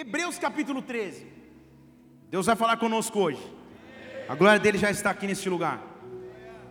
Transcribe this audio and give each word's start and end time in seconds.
Hebreus 0.00 0.38
capítulo 0.38 0.80
13. 0.80 1.26
Deus 2.30 2.46
vai 2.46 2.54
falar 2.54 2.76
conosco 2.76 3.18
hoje. 3.18 3.42
A 4.28 4.34
glória 4.36 4.60
dele 4.60 4.78
já 4.78 4.92
está 4.92 5.10
aqui 5.10 5.26
neste 5.26 5.48
lugar. 5.48 5.82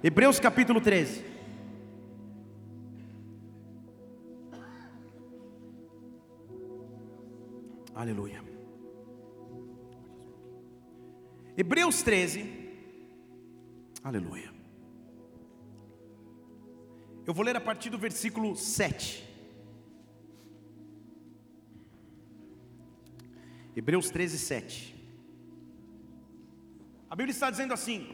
Hebreus 0.01 0.39
capítulo 0.39 0.79
13. 0.79 1.25
Aleluia. 7.93 8.41
Hebreus 11.57 12.01
13. 12.03 12.49
Aleluia. 14.05 14.53
Eu 17.25 17.33
vou 17.33 17.43
ler 17.43 17.57
a 17.57 17.59
partir 17.59 17.89
do 17.89 17.97
versículo 17.97 18.55
7. 18.55 19.26
Hebreus 23.77 24.09
13, 24.09 24.39
7. 24.39 24.95
A 27.09 27.15
Bíblia 27.15 27.31
está 27.31 27.49
dizendo 27.49 27.73
assim: 27.73 28.07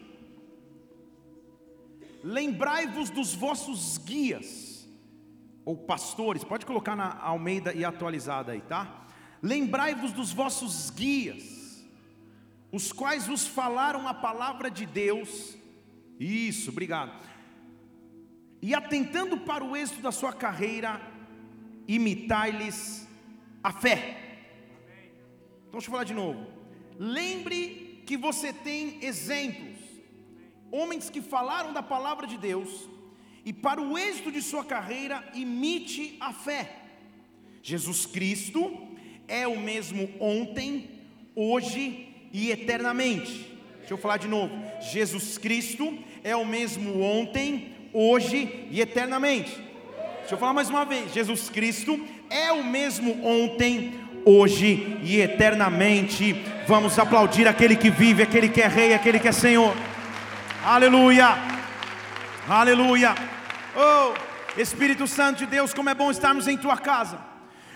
Lembrai-vos 2.23 3.09
dos 3.09 3.33
vossos 3.33 3.97
guias, 3.97 4.87
ou 5.65 5.75
pastores, 5.75 6.43
pode 6.43 6.65
colocar 6.65 6.95
na 6.95 7.17
Almeida 7.19 7.73
e 7.73 7.83
atualizada 7.83 8.51
aí, 8.51 8.61
tá? 8.61 9.07
Lembrai-vos 9.41 10.11
dos 10.11 10.31
vossos 10.31 10.89
guias, 10.89 11.83
os 12.71 12.91
quais 12.91 13.25
vos 13.25 13.47
falaram 13.47 14.07
a 14.07 14.13
palavra 14.13 14.69
de 14.69 14.85
Deus. 14.85 15.57
Isso, 16.19 16.69
obrigado 16.69 17.33
e 18.63 18.73
atentando 18.73 19.37
para 19.39 19.61
o 19.61 19.75
êxito 19.75 20.01
da 20.01 20.09
sua 20.09 20.31
carreira, 20.31 21.01
imitai-lhes 21.85 23.05
a 23.61 23.73
fé. 23.73 24.32
Então 25.73 25.79
deixa 25.79 25.89
eu 25.89 25.93
falar 25.93 26.03
de 26.03 26.13
novo. 26.13 26.45
Lembre 26.99 28.03
que 28.05 28.15
você 28.15 28.53
tem 28.53 28.99
exemplos, 29.01 29.79
homens 30.71 31.09
que 31.09 31.19
falaram 31.19 31.73
da 31.73 31.81
palavra 31.81 32.27
de 32.27 32.37
Deus, 32.37 32.87
e 33.43 33.51
para 33.51 33.81
o 33.81 33.97
êxito 33.97 34.31
de 34.31 34.39
sua 34.39 34.63
carreira, 34.63 35.27
imite 35.33 36.15
a 36.19 36.31
fé. 36.31 36.75
Jesus 37.63 38.05
Cristo 38.05 38.87
é 39.27 39.47
o 39.47 39.59
mesmo 39.59 40.07
ontem, 40.19 41.01
hoje 41.35 42.07
e 42.31 42.51
eternamente. 42.51 43.51
Deixa 43.79 43.95
eu 43.95 43.97
falar 43.97 44.17
de 44.17 44.27
novo. 44.27 44.53
Jesus 44.79 45.39
Cristo 45.39 45.97
é 46.23 46.35
o 46.35 46.45
mesmo 46.45 47.01
ontem, 47.01 47.89
hoje 47.91 48.67
e 48.69 48.79
eternamente. 48.79 49.55
Deixa 50.19 50.35
eu 50.35 50.37
falar 50.37 50.53
mais 50.53 50.69
uma 50.69 50.85
vez: 50.85 51.11
Jesus 51.11 51.49
Cristo 51.49 51.99
é 52.29 52.51
o 52.51 52.63
mesmo 52.63 53.25
ontem, 53.25 54.02
hoje 54.25 54.97
e 55.03 55.19
eternamente. 55.19 56.33
Vamos 56.67 56.97
aplaudir 56.97 57.47
aquele 57.47 57.75
que 57.75 57.89
vive, 57.89 58.23
aquele 58.23 58.49
que 58.49 58.61
é 58.61 58.67
rei, 58.67 58.93
aquele 58.93 59.19
que 59.19 59.27
é 59.27 59.31
Senhor. 59.31 59.75
Aleluia, 60.65 61.37
aleluia. 62.47 63.15
Oh, 63.75 64.13
Espírito 64.59 65.07
Santo 65.07 65.39
de 65.39 65.45
Deus, 65.47 65.73
como 65.73 65.89
é 65.89 65.93
bom 65.93 66.09
estarmos 66.09 66.47
em 66.47 66.57
tua 66.57 66.77
casa. 66.77 67.32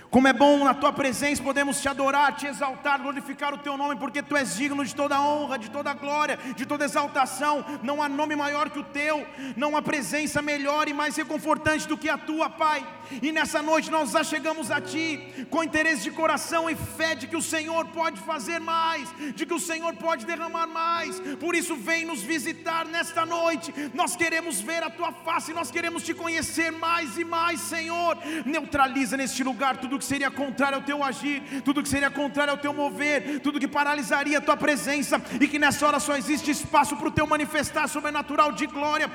Como 0.09 0.27
é 0.27 0.33
bom 0.33 0.63
na 0.63 0.73
tua 0.73 0.93
presença 0.93 1.43
podemos 1.43 1.81
te 1.81 1.89
adorar, 1.89 2.33
te 2.35 2.47
exaltar, 2.47 3.01
glorificar 3.01 3.53
o 3.53 3.57
teu 3.57 3.75
nome, 3.75 3.97
porque 3.97 4.23
tu 4.23 4.37
és 4.37 4.55
digno 4.55 4.85
de 4.85 4.95
toda 4.95 5.19
honra, 5.19 5.59
de 5.59 5.69
toda 5.69 5.93
glória, 5.93 6.39
de 6.55 6.65
toda 6.65 6.85
exaltação. 6.85 7.65
Não 7.83 8.01
há 8.01 8.07
nome 8.07 8.35
maior 8.35 8.69
que 8.69 8.79
o 8.79 8.83
teu, 8.83 9.27
não 9.55 9.75
há 9.75 9.81
presença 9.81 10.41
melhor 10.41 10.87
e 10.87 10.93
mais 10.93 11.17
reconfortante 11.17 11.87
do 11.87 11.97
que 11.97 12.09
a 12.09 12.17
tua, 12.17 12.49
Pai. 12.49 12.87
E 13.21 13.31
nessa 13.31 13.61
noite 13.61 13.91
nós 13.91 14.11
já 14.11 14.23
chegamos 14.23 14.71
a 14.71 14.79
ti 14.79 15.47
com 15.49 15.63
interesse 15.63 16.03
de 16.03 16.11
coração 16.11 16.69
e 16.69 16.75
fé 16.75 17.13
de 17.13 17.27
que 17.27 17.35
o 17.35 17.41
Senhor 17.41 17.87
pode 17.87 18.19
fazer 18.21 18.59
mais, 18.59 19.09
de 19.35 19.45
que 19.45 19.53
o 19.53 19.59
Senhor 19.59 19.93
pode 19.95 20.25
derramar 20.25 20.67
mais. 20.67 21.19
Por 21.37 21.53
isso, 21.53 21.75
vem 21.75 22.05
nos 22.05 22.21
visitar 22.21 22.85
nesta 22.85 23.25
noite. 23.25 23.73
Nós 23.93 24.15
queremos 24.15 24.61
ver 24.61 24.83
a 24.83 24.89
tua 24.89 25.11
face, 25.11 25.53
nós 25.53 25.69
queremos 25.69 26.03
te 26.03 26.13
conhecer 26.13 26.71
mais 26.71 27.17
e 27.17 27.25
mais, 27.25 27.59
Senhor. 27.59 28.17
Neutraliza 28.45 29.17
neste 29.17 29.43
lugar 29.43 29.77
tudo 29.77 29.96
tudo 29.97 29.99
que 29.99 30.05
seria 30.05 30.29
contrário 30.29 30.77
ao 30.77 30.83
teu 30.83 31.03
agir, 31.03 31.41
tudo 31.63 31.81
que 31.81 31.89
seria 31.89 32.09
contrário 32.11 32.51
ao 32.51 32.57
teu 32.57 32.73
mover, 32.73 33.39
tudo 33.39 33.59
que 33.59 33.67
paralisaria 33.67 34.37
a 34.37 34.41
tua 34.41 34.55
presença, 34.55 35.19
e 35.41 35.47
que 35.47 35.57
nessa 35.57 35.87
hora 35.87 35.99
só 35.99 36.15
existe 36.15 36.51
espaço 36.51 36.95
para 36.95 37.07
o 37.07 37.11
teu 37.11 37.25
manifestar 37.25 37.87
sobrenatural 37.87 38.51
de 38.51 38.67
glória. 38.67 39.09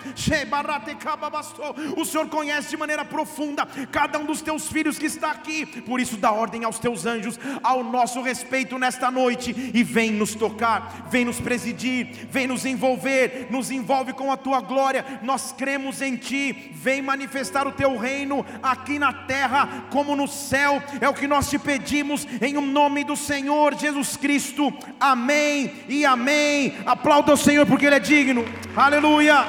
O 1.96 2.04
Senhor 2.04 2.28
conhece 2.28 2.70
de 2.70 2.76
maneira 2.76 3.04
profunda 3.04 3.66
cada 3.90 4.18
um 4.18 4.24
dos 4.24 4.42
teus 4.42 4.66
filhos 4.68 4.98
que 4.98 5.06
está 5.06 5.30
aqui, 5.30 5.66
por 5.82 6.00
isso 6.00 6.16
dá 6.16 6.32
ordem 6.32 6.64
aos 6.64 6.78
teus 6.78 7.06
anjos 7.06 7.38
ao 7.62 7.84
nosso 7.84 8.20
respeito 8.20 8.78
nesta 8.78 9.10
noite 9.10 9.54
e 9.72 9.84
vem 9.84 10.10
nos 10.10 10.34
tocar, 10.34 11.06
vem 11.10 11.24
nos 11.24 11.40
presidir, 11.40 12.26
vem 12.28 12.46
nos 12.46 12.64
envolver, 12.64 13.46
nos 13.50 13.70
envolve 13.70 14.12
com 14.12 14.32
a 14.32 14.36
tua 14.36 14.60
glória. 14.60 15.20
Nós 15.22 15.52
cremos 15.52 16.02
em 16.02 16.16
ti, 16.16 16.72
vem 16.74 17.00
manifestar 17.00 17.68
o 17.68 17.72
teu 17.72 17.96
reino 17.96 18.44
aqui 18.62 18.98
na 18.98 19.12
terra 19.12 19.86
como 19.90 20.16
no 20.16 20.26
céu 20.26 20.71
céu, 20.80 20.82
é 21.00 21.08
o 21.08 21.14
que 21.14 21.26
nós 21.26 21.50
te 21.50 21.58
pedimos 21.58 22.26
em 22.40 22.54
nome 22.54 23.04
do 23.04 23.16
Senhor 23.16 23.74
Jesus 23.74 24.16
Cristo. 24.16 24.72
Amém 24.98 25.84
e 25.88 26.04
amém. 26.04 26.78
Aplauda 26.86 27.34
o 27.34 27.36
Senhor 27.36 27.66
porque 27.66 27.86
Ele 27.86 27.96
é 27.96 28.00
digno. 28.00 28.44
Aleluia. 28.76 29.46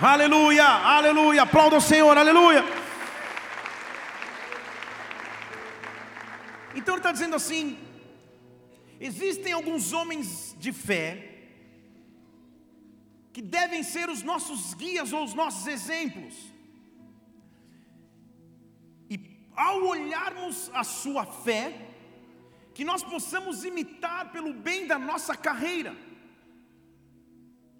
Aleluia. 0.00 0.64
Aleluia. 0.64 1.42
Aplauda 1.42 1.76
o 1.76 1.80
Senhor. 1.80 2.16
Aleluia. 2.16 2.64
Então 6.74 6.94
ele 6.94 7.00
está 7.00 7.12
dizendo 7.12 7.36
assim: 7.36 7.78
existem 9.00 9.52
alguns 9.52 9.92
homens 9.92 10.56
de 10.58 10.72
fé 10.72 11.30
que 13.32 13.40
devem 13.40 13.82
ser 13.82 14.08
os 14.08 14.22
nossos 14.22 14.74
guias 14.74 15.12
ou 15.12 15.24
os 15.24 15.34
nossos 15.34 15.66
exemplos 15.66 16.53
ao 19.56 19.84
olharmos 19.84 20.70
a 20.74 20.84
sua 20.84 21.24
fé, 21.24 21.74
que 22.72 22.84
nós 22.84 23.02
possamos 23.02 23.64
imitar 23.64 24.32
pelo 24.32 24.52
bem 24.52 24.86
da 24.86 24.98
nossa 24.98 25.36
carreira, 25.36 25.94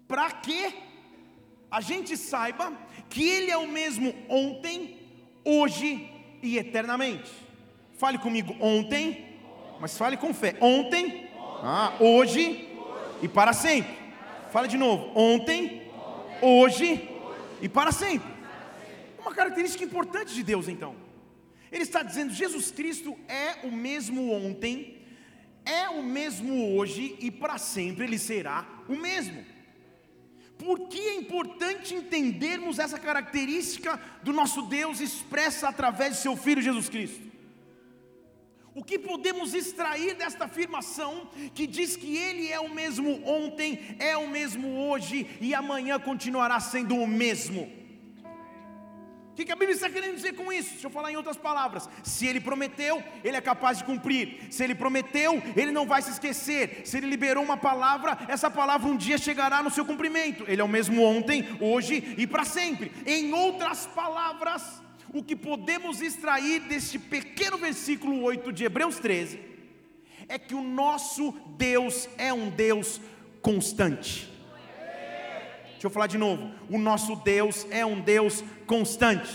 para 0.07 0.31
que 0.31 0.73
a 1.69 1.81
gente 1.81 2.15
saiba 2.15 2.71
que 3.09 3.23
Ele 3.27 3.51
é 3.51 3.57
o 3.57 3.67
mesmo 3.67 4.13
ontem, 4.29 4.99
hoje 5.43 6.09
e 6.41 6.57
eternamente. 6.57 7.31
Fale 7.97 8.17
comigo 8.17 8.55
ontem, 8.59 9.39
mas 9.79 9.97
fale 9.97 10.17
com 10.17 10.33
fé. 10.33 10.55
Ontem, 10.61 11.29
ah, 11.61 11.93
hoje 11.99 12.69
e 13.21 13.27
para 13.27 13.53
sempre. 13.53 13.93
Fale 14.51 14.67
de 14.67 14.77
novo. 14.77 15.11
Ontem, 15.19 15.91
hoje 16.41 17.09
e 17.61 17.67
para 17.67 17.91
sempre. 17.91 18.33
Uma 19.19 19.33
característica 19.33 19.83
importante 19.83 20.33
de 20.33 20.43
Deus, 20.43 20.67
então. 20.67 21.04
Ele 21.71 21.83
está 21.83 22.03
dizendo: 22.03 22.33
Jesus 22.33 22.71
Cristo 22.71 23.17
é 23.27 23.65
o 23.65 23.71
mesmo 23.71 24.31
ontem, 24.31 24.97
é 25.65 25.89
o 25.89 26.03
mesmo 26.03 26.75
hoje 26.75 27.15
e 27.19 27.31
para 27.31 27.57
sempre 27.57 28.05
ele 28.05 28.19
será 28.19 28.67
o 28.87 28.95
mesmo. 28.95 29.45
Por 30.57 30.87
que 30.87 30.99
é 30.99 31.15
importante 31.15 31.93
entendermos 31.93 32.79
essa 32.79 32.97
característica 32.97 33.99
do 34.23 34.31
nosso 34.31 34.61
Deus 34.63 34.99
expressa 35.01 35.67
através 35.67 36.15
de 36.15 36.21
seu 36.21 36.37
Filho 36.37 36.61
Jesus 36.61 36.87
Cristo? 36.87 37.25
O 38.73 38.83
que 38.83 38.99
podemos 38.99 39.53
extrair 39.53 40.15
desta 40.15 40.45
afirmação 40.45 41.29
que 41.53 41.65
diz 41.65 41.95
que 41.95 42.17
Ele 42.17 42.51
é 42.51 42.59
o 42.59 42.73
mesmo 42.73 43.25
ontem, 43.25 43.95
é 43.99 44.17
o 44.17 44.27
mesmo 44.27 44.67
hoje 44.89 45.25
e 45.39 45.53
amanhã 45.53 45.97
continuará 45.97 46.59
sendo 46.59 46.95
o 46.95 47.07
mesmo? 47.07 47.84
O 49.35 49.45
que 49.45 49.51
a 49.51 49.55
Bíblia 49.55 49.75
está 49.75 49.89
querendo 49.89 50.15
dizer 50.15 50.33
com 50.33 50.51
isso? 50.51 50.69
Deixa 50.71 50.87
eu 50.87 50.91
falar 50.91 51.11
em 51.11 51.17
outras 51.17 51.35
palavras. 51.35 51.89
Se 52.03 52.25
ele 52.25 52.39
prometeu, 52.39 53.03
ele 53.21 53.35
é 53.35 53.41
capaz 53.41 53.79
de 53.79 53.83
cumprir. 53.83 54.47
Se 54.49 54.63
ele 54.63 54.73
prometeu, 54.73 55.43
ele 55.57 55.73
não 55.73 55.85
vai 55.85 56.01
se 56.01 56.11
esquecer. 56.11 56.83
Se 56.85 56.95
ele 56.95 57.07
liberou 57.07 57.43
uma 57.43 57.57
palavra, 57.57 58.17
essa 58.29 58.49
palavra 58.49 58.87
um 58.87 58.95
dia 58.95 59.17
chegará 59.17 59.61
no 59.61 59.69
seu 59.69 59.83
cumprimento. 59.83 60.45
Ele 60.47 60.61
é 60.61 60.63
o 60.63 60.69
mesmo 60.69 61.03
ontem, 61.03 61.45
hoje 61.59 62.15
e 62.17 62.25
para 62.25 62.45
sempre. 62.45 62.93
Em 63.05 63.33
outras 63.33 63.85
palavras, 63.87 64.81
o 65.13 65.21
que 65.21 65.35
podemos 65.35 66.01
extrair 66.01 66.61
deste 66.61 66.97
pequeno 66.97 67.57
versículo 67.57 68.21
8 68.23 68.53
de 68.53 68.63
Hebreus 68.63 68.99
13 68.99 69.37
é 70.29 70.39
que 70.39 70.55
o 70.55 70.61
nosso 70.61 71.33
Deus 71.57 72.07
é 72.17 72.33
um 72.33 72.49
Deus 72.49 73.01
constante. 73.41 74.33
Deixa 75.85 75.91
eu 75.91 75.93
falar 75.93 76.07
de 76.07 76.17
novo. 76.17 76.49
O 76.67 76.79
nosso 76.79 77.15
Deus 77.17 77.67
é 77.69 77.85
um 77.85 78.01
Deus 78.01 78.43
constante. 78.65 79.31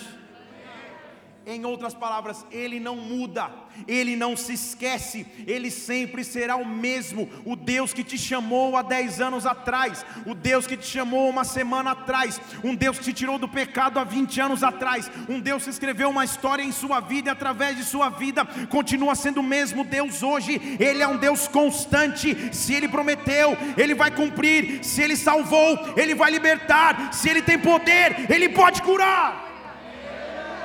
Em 1.47 1.65
outras 1.65 1.95
palavras, 1.95 2.45
Ele 2.51 2.81
não 2.81 2.97
muda, 2.97 3.49
Ele 3.87 4.17
não 4.17 4.37
se 4.37 4.53
esquece, 4.55 5.27
Ele 5.47 5.71
sempre 5.71 6.25
será 6.25 6.57
o 6.57 6.67
mesmo. 6.67 7.29
O 7.45 7.57
Deus 7.57 7.93
que 7.93 8.05
te 8.05 8.19
chamou 8.19 8.77
há 8.77 8.83
10 8.83 9.21
anos 9.21 9.47
atrás, 9.47 10.05
o 10.27 10.35
Deus 10.35 10.67
que 10.67 10.77
te 10.77 10.87
chamou 10.87 11.29
uma 11.29 11.45
semana 11.45 11.93
atrás, 11.93 12.41
um 12.63 12.75
Deus 12.75 12.99
que 12.99 13.05
te 13.05 13.13
tirou 13.13 13.39
do 13.39 13.49
pecado 13.49 13.99
há 13.99 14.05
20 14.05 14.41
anos 14.41 14.63
atrás, 14.63 15.11
um 15.29 15.41
Deus 15.41 15.65
que 15.65 15.71
escreveu 15.71 16.11
uma 16.11 16.25
história 16.25 16.63
em 16.63 16.73
sua 16.73 17.01
vida 17.01 17.29
e 17.29 17.33
através 17.33 17.77
de 17.77 17.85
sua 17.85 18.09
vida 18.09 18.45
continua 18.69 19.15
sendo 19.15 19.41
o 19.41 19.43
mesmo 19.43 19.85
Deus 19.85 20.23
hoje. 20.23 20.61
Ele 20.79 21.03
é 21.03 21.09
um 21.09 21.17
Deus 21.17 21.49
constante. 21.49 22.55
Se 22.55 22.75
Ele 22.75 22.89
prometeu, 22.89 23.57
Ele 23.77 23.95
vai 23.95 24.11
cumprir. 24.11 24.85
Se 24.85 25.03
Ele 25.03 25.17
salvou, 25.17 25.79
Ele 25.97 26.15
vai 26.15 26.31
libertar. 26.31 27.13
Se 27.13 27.29
Ele 27.29 27.43
tem 27.43 27.59
poder, 27.59 28.31
Ele 28.31 28.49
pode 28.49 28.83
curar. 28.83 29.49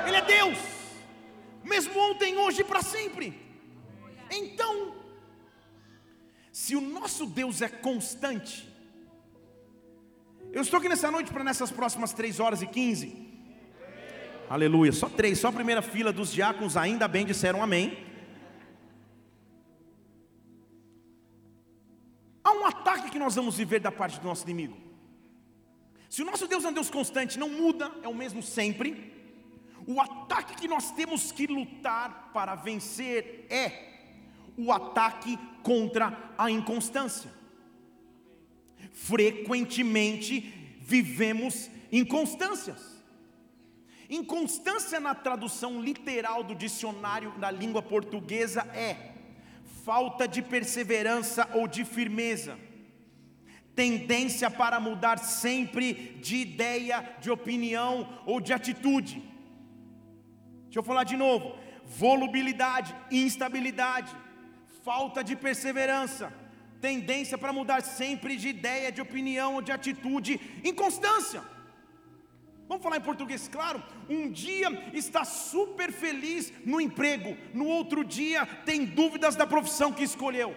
Ele 0.07 0.17
é 0.17 0.21
Deus, 0.21 0.57
mesmo 1.65 1.99
ontem, 1.99 2.37
hoje 2.37 2.61
e 2.61 2.63
para 2.63 2.81
sempre. 2.81 3.37
Então, 4.31 4.95
se 6.51 6.75
o 6.75 6.81
nosso 6.81 7.25
Deus 7.25 7.61
é 7.61 7.67
constante, 7.67 8.69
eu 10.53 10.61
estou 10.61 10.77
aqui 10.79 10.87
nessa 10.87 11.11
noite 11.11 11.33
para 11.33 11.43
nessas 11.43 11.71
próximas 11.71 12.13
três 12.13 12.39
horas 12.39 12.61
e 12.61 12.67
quinze. 12.67 13.25
Aleluia, 14.49 14.91
só 14.91 15.09
três, 15.09 15.39
só 15.39 15.47
a 15.47 15.51
primeira 15.51 15.81
fila 15.81 16.13
dos 16.13 16.31
diáconos 16.31 16.77
ainda 16.77 17.07
bem 17.07 17.25
disseram 17.25 17.63
amém. 17.63 18.05
Há 22.43 22.51
um 22.51 22.65
ataque 22.65 23.09
que 23.09 23.17
nós 23.17 23.33
vamos 23.33 23.57
viver 23.57 23.79
da 23.79 23.91
parte 23.91 24.19
do 24.19 24.27
nosso 24.27 24.43
inimigo. 24.43 24.77
Se 26.09 26.21
o 26.21 26.25
nosso 26.25 26.47
Deus 26.47 26.63
é 26.63 26.69
um 26.69 26.73
Deus 26.73 26.91
constante, 26.91 27.39
não 27.39 27.49
muda, 27.49 27.91
é 28.03 28.07
o 28.07 28.13
mesmo 28.13 28.43
sempre. 28.43 29.14
O 29.87 30.01
ataque 30.01 30.55
que 30.55 30.67
nós 30.67 30.91
temos 30.91 31.31
que 31.31 31.45
lutar 31.45 32.31
para 32.33 32.55
vencer 32.55 33.45
é 33.49 33.93
o 34.57 34.71
ataque 34.71 35.37
contra 35.61 36.33
a 36.37 36.49
inconstância. 36.49 37.31
Frequentemente 38.91 40.41
vivemos 40.81 41.69
inconstâncias. 41.91 42.95
Inconstância 44.09 44.99
na 44.99 45.13
tradução 45.13 45.81
literal 45.81 46.43
do 46.43 46.55
dicionário 46.55 47.31
da 47.37 47.51
língua 47.51 47.81
portuguesa 47.81 48.61
é 48.73 49.13
falta 49.83 50.27
de 50.27 50.41
perseverança 50.41 51.47
ou 51.53 51.67
de 51.67 51.85
firmeza, 51.85 52.57
tendência 53.75 54.49
para 54.49 54.79
mudar 54.79 55.19
sempre 55.19 56.17
de 56.21 56.37
ideia, 56.37 57.17
de 57.21 57.29
opinião 57.29 58.21
ou 58.25 58.41
de 58.41 58.51
atitude 58.51 59.34
Deixa 60.75 60.83
eu 60.83 60.93
falar 60.93 61.05
de 61.05 61.15
novo: 61.15 61.55
volubilidade, 61.85 62.93
instabilidade, 63.09 64.13
falta 64.83 65.23
de 65.23 65.33
perseverança, 65.33 66.33
tendência 66.81 67.37
para 67.37 67.53
mudar 67.53 67.81
sempre 67.81 68.35
de 68.35 68.49
ideia, 68.49 68.91
de 68.91 68.99
opinião 68.99 69.61
de 69.61 69.71
atitude, 69.71 70.37
inconstância. 70.65 71.41
Vamos 72.67 72.83
falar 72.83 72.97
em 72.97 73.07
português, 73.09 73.47
claro. 73.47 73.81
Um 74.09 74.29
dia 74.29 74.67
está 74.91 75.23
super 75.23 75.93
feliz 75.93 76.51
no 76.65 76.81
emprego, 76.81 77.37
no 77.53 77.67
outro 77.67 78.03
dia 78.03 78.45
tem 78.65 78.83
dúvidas 78.83 79.37
da 79.37 79.47
profissão 79.47 79.93
que 79.93 80.03
escolheu. 80.03 80.53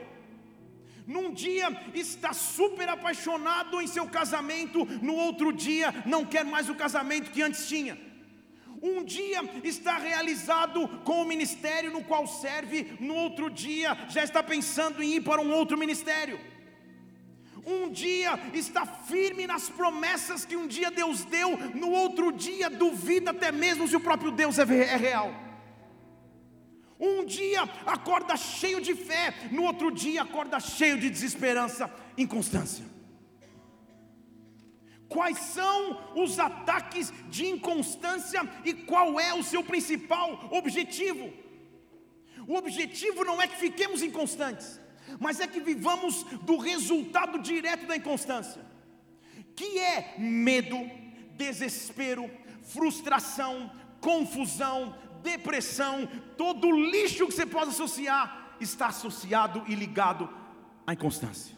Num 1.07 1.33
dia 1.33 1.69
está 1.95 2.33
super 2.33 2.89
apaixonado 2.89 3.81
em 3.81 3.87
seu 3.87 4.09
casamento, 4.09 4.85
no 5.01 5.15
outro 5.15 5.53
dia 5.53 5.95
não 6.05 6.25
quer 6.25 6.45
mais 6.45 6.69
o 6.69 6.75
casamento 6.75 7.31
que 7.31 7.41
antes 7.41 7.69
tinha 7.69 8.08
um 8.83 9.03
dia 9.05 9.43
está 9.65 9.99
realizado 9.99 10.89
com 11.05 11.23
o 11.23 11.25
ministério 11.25 11.91
no 11.91 12.03
qual 12.05 12.27
serve, 12.27 12.97
no 13.01 13.15
outro 13.15 13.51
dia 13.51 13.97
já 14.09 14.23
está 14.23 14.43
pensando 14.43 15.03
em 15.03 15.15
ir 15.15 15.21
para 15.23 15.41
um 15.41 15.53
outro 15.53 15.77
ministério. 15.77 16.39
Um 17.67 17.91
dia 17.91 18.39
está 18.55 18.87
firme 18.87 19.47
nas 19.47 19.69
promessas 19.69 20.45
que 20.45 20.57
um 20.57 20.67
dia 20.67 20.91
Deus 20.91 21.25
deu, 21.25 21.57
no 21.75 21.91
outro 21.91 22.33
dia 22.33 22.71
duvida 22.71 23.31
até 23.31 23.53
mesmo 23.53 23.87
se 23.87 23.97
o 23.97 24.01
próprio 24.01 24.31
Deus 24.31 24.59
é, 24.59 24.63
é 24.63 24.97
real. 24.97 25.35
Um 26.99 27.25
dia 27.25 27.63
acorda 27.87 28.37
cheio 28.37 28.81
de 28.81 28.95
fé, 28.95 29.35
no 29.53 29.65
outro 29.65 29.91
dia 29.91 30.23
acorda 30.23 30.59
cheio 30.59 30.99
de 30.99 31.11
desesperança, 31.11 31.91
inconstância. 32.17 32.98
Quais 35.09 35.39
são 35.39 35.99
os 36.15 36.39
ataques 36.39 37.13
de 37.31 37.47
inconstância 37.47 38.43
e 38.65 38.75
qual 38.75 39.19
é 39.19 39.33
o 39.33 39.43
seu 39.43 39.65
principal 39.65 40.49
objetivo? 40.53 41.33
O 42.47 42.55
objetivo 42.55 43.25
não 43.25 43.41
é 43.41 43.47
que 43.47 43.57
fiquemos 43.57 44.03
inconstantes, 44.03 44.81
mas 45.19 45.41
é 45.41 45.47
que 45.47 45.61
vivamos 45.61 46.23
do 46.43 46.57
resultado 46.59 47.39
direto 47.39 47.87
da 47.87 47.97
inconstância, 47.97 48.65
que 49.57 49.79
é 49.79 50.15
medo, 50.19 50.79
desespero, 51.37 52.31
frustração, 52.63 53.71
confusão, 54.01 54.95
depressão, 55.23 56.07
todo 56.37 56.69
o 56.69 56.91
lixo 56.91 57.27
que 57.27 57.35
você 57.35 57.47
pode 57.47 57.71
associar 57.71 58.57
está 58.61 58.89
associado 58.89 59.65
e 59.67 59.75
ligado 59.75 60.29
à 60.87 60.93
inconstância. 60.93 61.58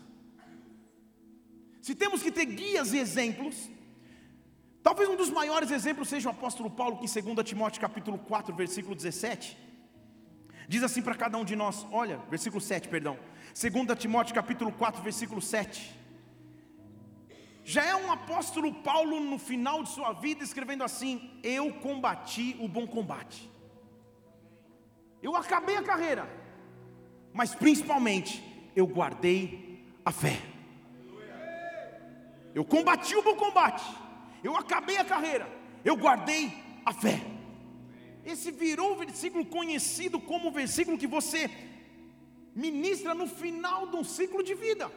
Se 1.80 1.94
temos 1.94 2.22
que 2.22 2.30
ter 2.30 2.44
guias 2.44 2.92
e 2.92 2.98
exemplos, 2.98 3.70
talvez 4.82 5.08
um 5.08 5.16
dos 5.16 5.30
maiores 5.30 5.70
exemplos 5.70 6.08
seja 6.08 6.28
o 6.28 6.32
apóstolo 6.32 6.70
Paulo, 6.70 6.98
que 6.98 7.06
em 7.06 7.34
2 7.34 7.48
Timóteo 7.48 7.80
capítulo 7.80 8.18
4, 8.18 8.54
versículo 8.54 8.94
17, 8.94 9.56
diz 10.68 10.82
assim 10.82 11.00
para 11.00 11.14
cada 11.14 11.38
um 11.38 11.44
de 11.44 11.56
nós, 11.56 11.86
olha, 11.90 12.18
versículo 12.28 12.60
7, 12.60 12.88
perdão. 12.88 13.18
2 13.58 13.98
Timóteo 13.98 14.34
capítulo 14.34 14.70
4, 14.72 15.02
versículo 15.02 15.40
7. 15.40 15.98
Já 17.64 17.84
é 17.84 17.94
um 17.94 18.10
apóstolo 18.10 18.74
Paulo 18.74 19.20
no 19.20 19.38
final 19.38 19.82
de 19.82 19.90
sua 19.90 20.12
vida 20.12 20.42
escrevendo 20.42 20.82
assim: 20.82 21.38
Eu 21.42 21.72
combati 21.74 22.56
o 22.58 22.66
bom 22.66 22.86
combate. 22.86 23.50
Eu 25.22 25.36
acabei 25.36 25.76
a 25.76 25.82
carreira, 25.82 26.28
mas 27.32 27.54
principalmente 27.54 28.42
eu 28.74 28.86
guardei 28.86 29.86
a 30.04 30.10
fé. 30.10 30.50
Eu 32.55 32.64
combati 32.64 33.14
o 33.17 33.23
bom 33.23 33.37
combate. 33.37 33.85
Eu 34.43 34.56
acabei 34.56 34.97
a 34.99 35.05
carreira. 35.05 35.49
Eu 35.85 35.97
guardei 35.97 36.52
a 36.85 36.93
fé. 36.93 37.20
Esse 38.25 38.50
virou 38.50 38.93
o 38.93 38.97
versículo 38.97 39.44
conhecido 39.47 40.20
como 40.20 40.49
o 40.49 40.52
versículo 40.52 40.99
que 40.99 41.06
você 41.06 41.50
ministra 42.55 43.14
no 43.14 43.26
final 43.26 43.87
de 43.87 43.97
um 43.97 44.05
ciclo 44.05 44.43
de 44.43 44.55
vida. 44.55 44.91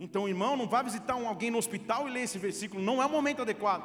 Então, 0.00 0.28
irmão, 0.28 0.56
não 0.56 0.68
vá 0.68 0.82
visitar 0.82 1.16
um, 1.16 1.28
alguém 1.28 1.50
no 1.50 1.58
hospital 1.58 2.08
e 2.08 2.10
ler 2.10 2.22
esse 2.22 2.38
versículo, 2.38 2.82
não 2.82 3.02
é 3.02 3.06
o 3.06 3.10
momento 3.10 3.42
adequado. 3.42 3.84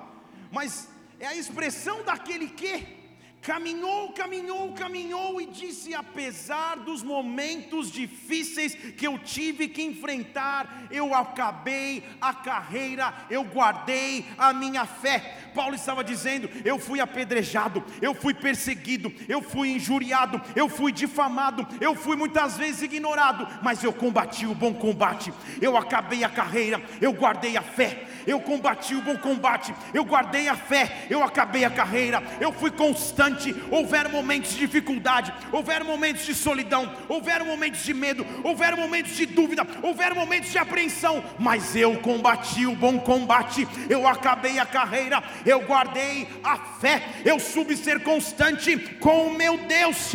Mas 0.52 0.90
é 1.20 1.28
a 1.28 1.36
expressão 1.36 2.04
daquele 2.04 2.50
que 2.50 3.03
Caminhou, 3.44 4.14
caminhou, 4.14 4.72
caminhou 4.72 5.42
e 5.42 5.46
disse: 5.46 5.94
apesar 5.94 6.78
dos 6.78 7.04
momentos 7.04 7.92
difíceis 7.92 8.74
que 8.74 9.06
eu 9.06 9.20
tive 9.20 9.68
que 9.68 9.84
enfrentar, 9.84 10.88
eu 10.90 11.14
acabei 11.14 12.06
a 12.22 12.34
carreira, 12.34 13.14
eu 13.30 13.44
guardei 13.44 14.26
a 14.38 14.54
minha 14.54 14.86
fé. 14.86 15.50
Paulo 15.54 15.76
estava 15.76 16.06
dizendo: 16.06 16.50
eu 16.64 16.80
fui 16.80 17.02
apedrejado, 17.02 17.84
eu 18.02 18.16
fui 18.16 18.34
perseguido, 18.34 19.14
eu 19.28 19.42
fui 19.42 19.72
injuriado, 19.74 20.42
eu 20.56 20.70
fui 20.70 20.94
difamado, 20.94 21.68
eu 21.82 21.94
fui 21.96 22.16
muitas 22.16 22.56
vezes 22.56 22.84
ignorado, 22.84 23.46
mas 23.62 23.84
eu 23.84 23.92
combati 23.92 24.46
o 24.46 24.56
bom 24.56 24.74
combate, 24.74 25.34
eu 25.62 25.76
acabei 25.76 26.24
a 26.24 26.30
carreira, 26.30 26.82
eu 27.02 27.12
guardei 27.12 27.58
a 27.58 27.62
fé 27.62 28.08
eu 28.26 28.40
combati 28.40 28.96
o 28.96 29.02
bom 29.02 29.18
combate, 29.18 29.74
eu 29.94 30.04
guardei 30.04 30.48
a 30.48 30.56
fé, 30.56 31.08
eu 31.10 31.24
acabei 31.24 31.66
a 31.66 31.70
carreira, 31.70 32.24
eu 32.40 32.52
fui 32.52 32.72
constante. 32.72 33.33
Houveram 33.70 34.10
momentos 34.10 34.52
de 34.52 34.60
dificuldade, 34.60 35.34
houveram 35.52 35.86
momentos 35.86 36.26
de 36.26 36.34
solidão, 36.34 36.92
houveram 37.08 37.46
momentos 37.46 37.84
de 37.84 37.94
medo, 37.94 38.26
houveram 38.44 38.78
momentos 38.78 39.16
de 39.16 39.26
dúvida, 39.26 39.66
houveram 39.82 40.16
momentos 40.16 40.52
de 40.52 40.58
apreensão, 40.58 41.24
mas 41.40 41.76
eu 41.76 41.98
combati 41.98 42.66
o 42.66 42.76
bom 42.76 43.00
combate, 43.00 43.68
eu 43.90 44.08
acabei 44.08 44.60
a 44.60 44.66
carreira, 44.66 45.24
eu 45.46 45.62
guardei 45.62 46.28
a 46.44 46.58
fé, 46.58 47.04
eu 47.26 47.40
soube 47.40 47.76
ser 47.76 48.02
constante 48.04 48.78
com 49.00 49.28
o 49.28 49.38
meu 49.38 49.58
Deus. 49.58 50.14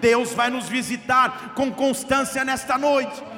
Deus 0.00 0.32
vai 0.34 0.50
nos 0.50 0.68
visitar 0.68 1.52
com 1.54 1.70
constância 1.72 2.44
nesta 2.44 2.76
noite. 2.78 3.31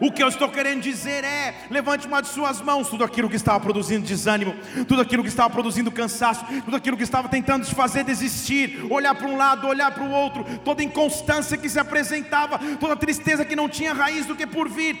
O 0.00 0.10
que 0.10 0.22
eu 0.22 0.28
estou 0.28 0.48
querendo 0.48 0.80
dizer 0.80 1.22
é: 1.24 1.54
levante 1.70 2.06
uma 2.06 2.22
de 2.22 2.28
suas 2.28 2.60
mãos 2.60 2.88
tudo 2.88 3.04
aquilo 3.04 3.28
que 3.28 3.36
estava 3.36 3.60
produzindo 3.60 4.06
desânimo, 4.06 4.56
tudo 4.88 5.02
aquilo 5.02 5.22
que 5.22 5.28
estava 5.28 5.50
produzindo 5.50 5.90
cansaço, 5.90 6.44
tudo 6.64 6.76
aquilo 6.76 6.96
que 6.96 7.02
estava 7.02 7.28
tentando 7.28 7.66
te 7.66 7.74
fazer 7.74 8.02
desistir, 8.02 8.86
olhar 8.88 9.14
para 9.14 9.28
um 9.28 9.36
lado, 9.36 9.68
olhar 9.68 9.90
para 9.90 10.02
o 10.02 10.10
outro, 10.10 10.44
toda 10.64 10.82
inconstância 10.82 11.58
que 11.58 11.68
se 11.68 11.78
apresentava, 11.78 12.58
toda 12.78 12.96
tristeza 12.96 13.44
que 13.44 13.54
não 13.54 13.68
tinha 13.68 13.92
raiz 13.92 14.24
do 14.24 14.34
que 14.34 14.46
por 14.46 14.68
vir, 14.68 15.00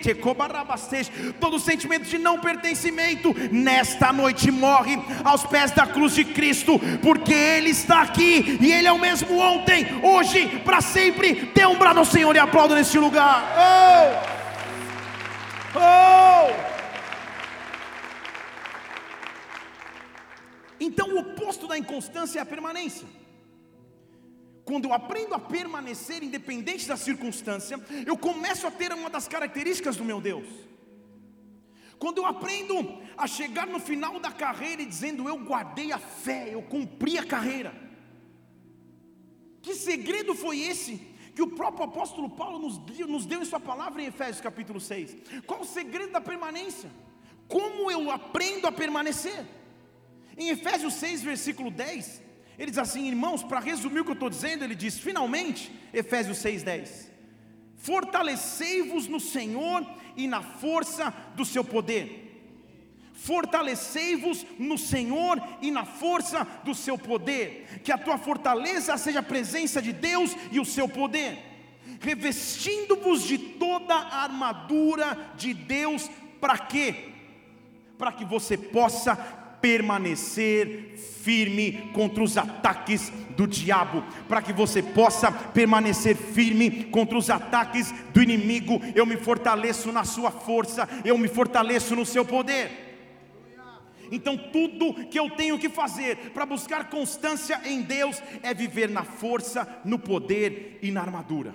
todo 1.40 1.58
sentimento 1.58 2.08
de 2.08 2.18
não 2.18 2.38
pertencimento, 2.38 3.34
nesta 3.50 4.12
noite 4.12 4.50
morre 4.50 4.98
aos 5.24 5.44
pés 5.44 5.70
da 5.70 5.86
cruz 5.86 6.14
de 6.14 6.24
Cristo, 6.24 6.78
porque 7.00 7.32
Ele 7.32 7.70
está 7.70 8.02
aqui 8.02 8.58
e 8.60 8.70
Ele 8.70 8.86
é 8.86 8.92
o 8.92 8.98
mesmo 8.98 9.38
ontem, 9.38 9.86
hoje, 10.02 10.60
para 10.64 10.80
sempre. 10.80 11.50
Dê 11.54 11.64
um 11.64 11.78
brado 11.78 12.00
ao 12.00 12.04
Senhor 12.04 12.34
e 12.36 12.38
aplauda 12.38 12.74
neste 12.74 12.98
lugar. 12.98 13.44
Oh! 13.56 14.39
Oh! 15.74 16.80
Então, 20.80 21.14
o 21.14 21.18
oposto 21.18 21.68
da 21.68 21.76
inconstância 21.76 22.38
é 22.38 22.42
a 22.42 22.46
permanência. 22.46 23.06
Quando 24.64 24.86
eu 24.86 24.92
aprendo 24.92 25.34
a 25.34 25.38
permanecer 25.38 26.22
independente 26.22 26.86
da 26.86 26.96
circunstância, 26.96 27.78
eu 28.06 28.16
começo 28.16 28.66
a 28.66 28.70
ter 28.70 28.92
uma 28.92 29.10
das 29.10 29.28
características 29.28 29.96
do 29.96 30.04
meu 30.04 30.20
Deus. 30.20 30.46
Quando 31.98 32.18
eu 32.18 32.26
aprendo 32.26 32.98
a 33.16 33.26
chegar 33.26 33.66
no 33.66 33.78
final 33.78 34.18
da 34.18 34.32
carreira 34.32 34.80
e 34.80 34.86
dizendo 34.86 35.28
eu 35.28 35.36
guardei 35.38 35.92
a 35.92 35.98
fé, 35.98 36.54
eu 36.54 36.62
cumpri 36.62 37.18
a 37.18 37.26
carreira. 37.26 37.74
Que 39.60 39.74
segredo 39.74 40.34
foi 40.34 40.60
esse 40.60 41.09
que 41.40 41.44
o 41.44 41.56
próprio 41.56 41.86
apóstolo 41.86 42.28
Paulo 42.28 42.58
nos, 42.58 42.78
nos 43.08 43.24
deu 43.24 43.40
em 43.40 43.46
sua 43.46 43.58
palavra 43.58 44.02
em 44.02 44.06
Efésios 44.08 44.42
capítulo 44.42 44.78
6. 44.78 45.16
Qual 45.46 45.62
o 45.62 45.64
segredo 45.64 46.12
da 46.12 46.20
permanência? 46.20 46.90
Como 47.48 47.90
eu 47.90 48.10
aprendo 48.10 48.66
a 48.66 48.72
permanecer? 48.72 49.46
Em 50.36 50.50
Efésios 50.50 50.92
6, 50.92 51.22
versículo 51.22 51.70
10, 51.70 52.22
ele 52.58 52.70
diz 52.70 52.76
assim, 52.76 53.08
irmãos, 53.08 53.42
para 53.42 53.58
resumir 53.58 54.00
o 54.00 54.04
que 54.04 54.10
eu 54.10 54.20
estou 54.20 54.28
dizendo, 54.28 54.64
ele 54.64 54.74
diz, 54.74 54.98
finalmente, 54.98 55.72
Efésios 55.94 56.36
6, 56.36 56.62
10: 56.62 57.10
Fortalecei-vos 57.78 59.08
no 59.08 59.18
Senhor 59.18 59.82
e 60.18 60.26
na 60.26 60.42
força 60.42 61.10
do 61.34 61.46
seu 61.46 61.64
poder 61.64 62.29
fortalecei-vos 63.22 64.46
no 64.58 64.78
Senhor 64.78 65.40
e 65.60 65.70
na 65.70 65.84
força 65.84 66.46
do 66.64 66.74
seu 66.74 66.96
poder, 66.96 67.80
que 67.84 67.92
a 67.92 67.98
tua 67.98 68.16
fortaleza 68.16 68.96
seja 68.96 69.18
a 69.20 69.22
presença 69.22 69.82
de 69.82 69.92
Deus 69.92 70.34
e 70.50 70.58
o 70.58 70.64
seu 70.64 70.88
poder, 70.88 71.38
revestindo-vos 72.00 73.22
de 73.22 73.36
toda 73.36 73.94
a 73.94 74.22
armadura 74.22 75.32
de 75.36 75.52
Deus, 75.52 76.10
para 76.40 76.56
quê? 76.56 77.10
Para 77.98 78.10
que 78.10 78.24
você 78.24 78.56
possa 78.56 79.14
permanecer 79.60 80.96
firme 81.22 81.90
contra 81.92 82.22
os 82.22 82.38
ataques 82.38 83.12
do 83.36 83.46
diabo, 83.46 84.02
para 84.26 84.40
que 84.40 84.54
você 84.54 84.82
possa 84.82 85.30
permanecer 85.30 86.16
firme 86.16 86.84
contra 86.84 87.18
os 87.18 87.28
ataques 87.28 87.92
do 88.14 88.22
inimigo. 88.22 88.80
Eu 88.94 89.04
me 89.04 89.18
fortaleço 89.18 89.92
na 89.92 90.04
sua 90.04 90.30
força, 90.30 90.88
eu 91.04 91.18
me 91.18 91.28
fortaleço 91.28 91.94
no 91.94 92.06
seu 92.06 92.24
poder. 92.24 92.89
Então, 94.10 94.36
tudo 94.36 94.94
que 95.06 95.18
eu 95.18 95.30
tenho 95.30 95.58
que 95.58 95.68
fazer 95.68 96.30
para 96.32 96.44
buscar 96.46 96.88
constância 96.90 97.60
em 97.64 97.82
Deus 97.82 98.22
é 98.42 98.52
viver 98.52 98.88
na 98.88 99.04
força, 99.04 99.66
no 99.84 99.98
poder 99.98 100.78
e 100.82 100.90
na 100.90 101.00
armadura. 101.00 101.54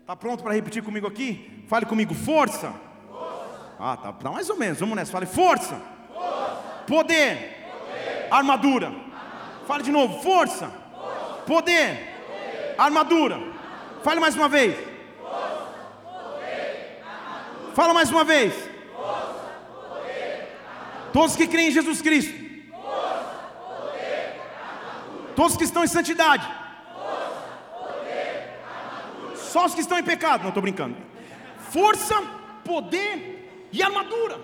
Está 0.00 0.16
pronto 0.16 0.42
para 0.42 0.54
repetir 0.54 0.82
comigo 0.82 1.06
aqui? 1.06 1.64
Fale 1.68 1.84
comigo, 1.84 2.14
força. 2.14 2.72
força. 3.10 3.76
Ah, 3.78 3.96
tá, 3.96 4.12
tá, 4.12 4.30
mais 4.30 4.48
ou 4.48 4.56
menos. 4.56 4.80
Vamos 4.80 4.96
nessa. 4.96 5.12
Fale 5.12 5.26
força. 5.26 5.80
força. 6.12 6.84
Poder. 6.86 7.36
poder. 7.36 8.28
Armadura. 8.30 8.86
armadura. 8.86 9.64
Fale 9.66 9.82
de 9.82 9.90
novo, 9.90 10.22
força. 10.22 10.66
força. 10.66 11.42
Poder. 11.46 11.96
poder. 12.26 12.74
Armadura. 12.78 13.34
armadura. 13.36 13.58
Fale 14.02 14.20
mais 14.20 14.34
uma 14.34 14.48
vez. 14.48 14.88
Fala 17.78 17.94
mais 17.94 18.10
uma 18.10 18.24
vez. 18.24 18.68
Todos 21.18 21.34
que 21.34 21.48
creem 21.48 21.70
em 21.70 21.72
Jesus 21.72 22.00
Cristo. 22.00 22.32
Força, 22.70 23.50
poder, 23.66 24.40
Todos 25.34 25.56
que 25.56 25.64
estão 25.64 25.82
em 25.82 25.88
santidade. 25.88 26.46
Força, 26.94 27.48
poder, 27.76 28.60
Só 29.34 29.66
os 29.66 29.74
que 29.74 29.80
estão 29.80 29.98
em 29.98 30.04
pecado. 30.04 30.42
Não 30.42 30.50
estou 30.50 30.62
brincando. 30.62 30.96
Força, 31.72 32.14
poder 32.64 33.68
e 33.72 33.82
armadura. 33.82 34.38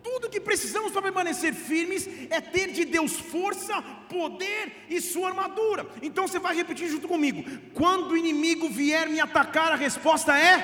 Tudo 0.00 0.30
que 0.30 0.38
precisamos 0.40 0.92
para 0.92 1.02
permanecer 1.02 1.52
firmes 1.52 2.08
é 2.30 2.40
ter 2.40 2.68
de 2.70 2.84
Deus 2.84 3.18
força, 3.18 3.82
poder 4.08 4.86
e 4.88 5.00
sua 5.00 5.30
armadura. 5.30 5.88
Então 6.00 6.28
você 6.28 6.38
vai 6.38 6.54
repetir 6.54 6.88
junto 6.88 7.08
comigo: 7.08 7.42
quando 7.74 8.12
o 8.12 8.16
inimigo 8.16 8.68
vier 8.68 9.08
me 9.08 9.18
atacar, 9.18 9.72
a 9.72 9.74
resposta 9.86 10.38
é: 10.38 10.54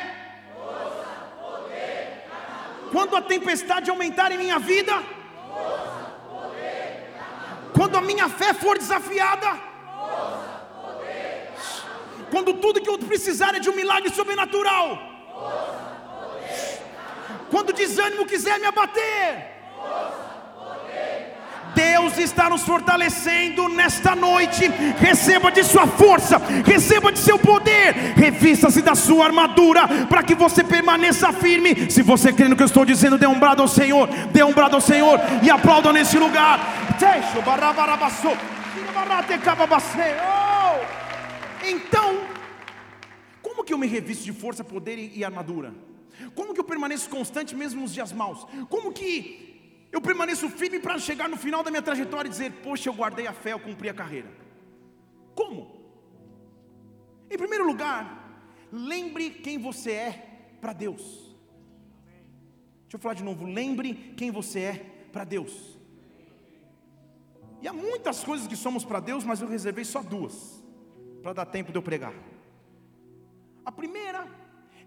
força, 0.54 1.08
poder, 1.40 2.26
armadura. 2.30 2.92
Quando 2.92 3.16
a 3.16 3.22
tempestade 3.22 3.90
aumentar 3.90 4.30
em 4.30 4.38
minha 4.38 4.60
vida, 4.60 5.02
quando 7.72 7.96
a 7.96 8.00
minha 8.00 8.28
fé 8.28 8.52
for 8.54 8.78
desafiada, 8.78 9.50
quando 12.30 12.54
tudo 12.54 12.80
que 12.80 12.88
eu 12.88 12.98
precisar 12.98 13.54
é 13.54 13.60
de 13.60 13.70
um 13.70 13.76
milagre 13.76 14.10
sobrenatural, 14.10 14.98
quando 17.50 17.70
o 17.70 17.72
desânimo 17.72 18.24
quiser 18.26 18.58
me 18.58 18.66
abater, 18.66 19.52
Deus 21.74 22.18
está 22.18 22.48
nos 22.50 22.62
fortalecendo 22.62 23.68
nesta 23.68 24.14
noite. 24.14 24.70
Receba 24.98 25.50
de 25.50 25.62
sua 25.64 25.86
força, 25.86 26.40
receba 26.64 27.10
de 27.10 27.18
seu 27.18 27.38
poder, 27.38 28.14
revista-se 28.16 28.82
da 28.82 28.94
sua 28.94 29.26
armadura, 29.26 29.88
para 30.08 30.22
que 30.22 30.34
você 30.34 30.62
permaneça 30.62 31.32
firme. 31.32 31.90
Se 31.90 32.02
você 32.02 32.32
crê 32.32 32.48
no 32.48 32.56
que 32.56 32.62
eu 32.62 32.66
estou 32.66 32.84
dizendo, 32.84 33.18
dê 33.18 33.26
um 33.26 33.38
brado 33.38 33.62
ao 33.62 33.68
Senhor, 33.68 34.08
dê 34.30 34.42
um 34.42 34.52
brado 34.52 34.76
ao 34.76 34.80
Senhor 34.80 35.18
e 35.42 35.50
aplauda 35.50 35.92
nesse 35.92 36.18
lugar. 36.18 36.71
Oh! 40.22 41.66
Então, 41.66 42.10
como 43.42 43.64
que 43.64 43.74
eu 43.74 43.78
me 43.78 43.88
revisto 43.88 44.22
de 44.24 44.32
força, 44.32 44.62
poder 44.62 44.96
e 45.12 45.24
armadura? 45.24 45.74
Como 46.36 46.54
que 46.54 46.60
eu 46.60 46.64
permaneço 46.64 47.10
constante 47.10 47.56
mesmo 47.56 47.80
nos 47.80 47.92
dias 47.92 48.12
maus? 48.12 48.46
Como 48.68 48.92
que 48.92 49.88
eu 49.90 50.00
permaneço 50.00 50.48
firme 50.48 50.78
para 50.78 50.96
chegar 50.96 51.28
no 51.28 51.36
final 51.36 51.64
da 51.64 51.72
minha 51.72 51.82
trajetória 51.82 52.28
e 52.28 52.30
dizer: 52.30 52.52
Poxa, 52.62 52.88
eu 52.88 52.94
guardei 52.94 53.26
a 53.26 53.32
fé, 53.32 53.52
eu 53.52 53.58
cumpri 53.58 53.88
a 53.88 53.94
carreira. 53.94 54.30
Como? 55.34 55.60
Em 57.28 57.36
primeiro 57.36 57.66
lugar, 57.66 58.46
lembre 58.70 59.28
quem 59.28 59.58
você 59.58 59.90
é 59.90 60.10
para 60.60 60.72
Deus. 60.72 61.02
Deixa 62.82 62.94
eu 62.94 63.00
falar 63.00 63.14
de 63.14 63.24
novo. 63.24 63.44
Lembre 63.44 64.14
quem 64.16 64.30
você 64.30 64.60
é 64.60 64.74
para 65.10 65.24
Deus. 65.24 65.81
E 67.62 67.68
há 67.68 67.72
muitas 67.72 68.24
coisas 68.24 68.48
que 68.48 68.56
somos 68.56 68.84
para 68.84 68.98
Deus, 68.98 69.24
mas 69.24 69.40
eu 69.40 69.46
reservei 69.46 69.84
só 69.84 70.02
duas, 70.02 70.62
para 71.22 71.32
dar 71.32 71.46
tempo 71.46 71.70
de 71.70 71.78
eu 71.78 71.82
pregar. 71.82 72.12
A 73.64 73.70
primeira 73.70 74.26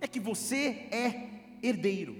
é 0.01 0.07
que 0.07 0.19
você 0.19 0.87
é 0.91 1.29
herdeiro. 1.63 2.13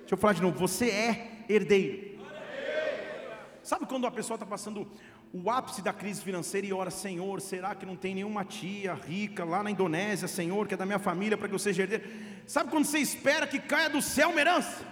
Deixa 0.00 0.12
eu 0.12 0.18
falar 0.18 0.34
de 0.34 0.42
novo, 0.42 0.58
você 0.58 0.90
é 0.90 1.44
herdeiro. 1.48 2.14
Sabe 3.62 3.86
quando 3.86 4.06
a 4.06 4.10
pessoa 4.10 4.34
está 4.34 4.44
passando 4.44 4.86
o 5.32 5.50
ápice 5.50 5.80
da 5.80 5.94
crise 5.94 6.20
financeira 6.20 6.66
e 6.66 6.72
ora, 6.72 6.90
Senhor, 6.90 7.40
será 7.40 7.74
que 7.74 7.86
não 7.86 7.96
tem 7.96 8.14
nenhuma 8.14 8.44
tia 8.44 8.92
rica 8.92 9.42
lá 9.42 9.62
na 9.62 9.70
Indonésia, 9.70 10.28
Senhor, 10.28 10.68
que 10.68 10.74
é 10.74 10.76
da 10.76 10.84
minha 10.84 10.98
família, 10.98 11.38
para 11.38 11.48
que 11.48 11.54
eu 11.54 11.58
seja 11.58 11.84
herdeiro? 11.84 12.04
Sabe 12.46 12.70
quando 12.70 12.84
você 12.84 12.98
espera 12.98 13.46
que 13.46 13.58
caia 13.58 13.88
do 13.88 14.02
céu 14.02 14.28
uma 14.28 14.40
herança? 14.40 14.84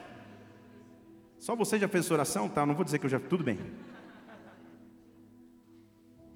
Só 1.43 1.57
você 1.57 1.77
já 1.77 1.89
fez 1.89 2.09
oração? 2.09 2.49
Tá, 2.49 2.65
não 2.65 2.73
vou 2.73 2.85
dizer 2.85 3.01
que 3.01 3.07
eu 3.07 3.11
já. 3.11 3.19
Tudo 3.19 3.43
bem. 3.43 3.59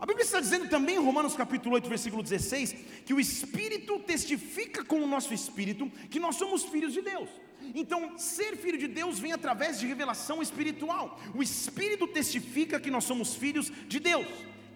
A 0.00 0.04
Bíblia 0.04 0.24
está 0.24 0.40
dizendo 0.40 0.68
também 0.68 0.96
em 0.96 0.98
Romanos 0.98 1.36
capítulo 1.36 1.76
8, 1.76 1.88
versículo 1.88 2.24
16, 2.24 2.72
que 3.04 3.14
o 3.14 3.20
Espírito 3.20 4.00
testifica 4.00 4.84
com 4.84 5.00
o 5.00 5.06
nosso 5.06 5.32
espírito 5.32 5.88
que 6.10 6.18
nós 6.18 6.34
somos 6.34 6.64
filhos 6.64 6.92
de 6.92 7.02
Deus. 7.02 7.28
Então, 7.72 8.18
ser 8.18 8.56
filho 8.56 8.76
de 8.76 8.88
Deus 8.88 9.20
vem 9.20 9.32
através 9.32 9.78
de 9.78 9.86
revelação 9.86 10.42
espiritual. 10.42 11.20
O 11.36 11.40
Espírito 11.40 12.08
testifica 12.08 12.80
que 12.80 12.90
nós 12.90 13.04
somos 13.04 13.36
filhos 13.36 13.70
de 13.86 14.00
Deus. 14.00 14.26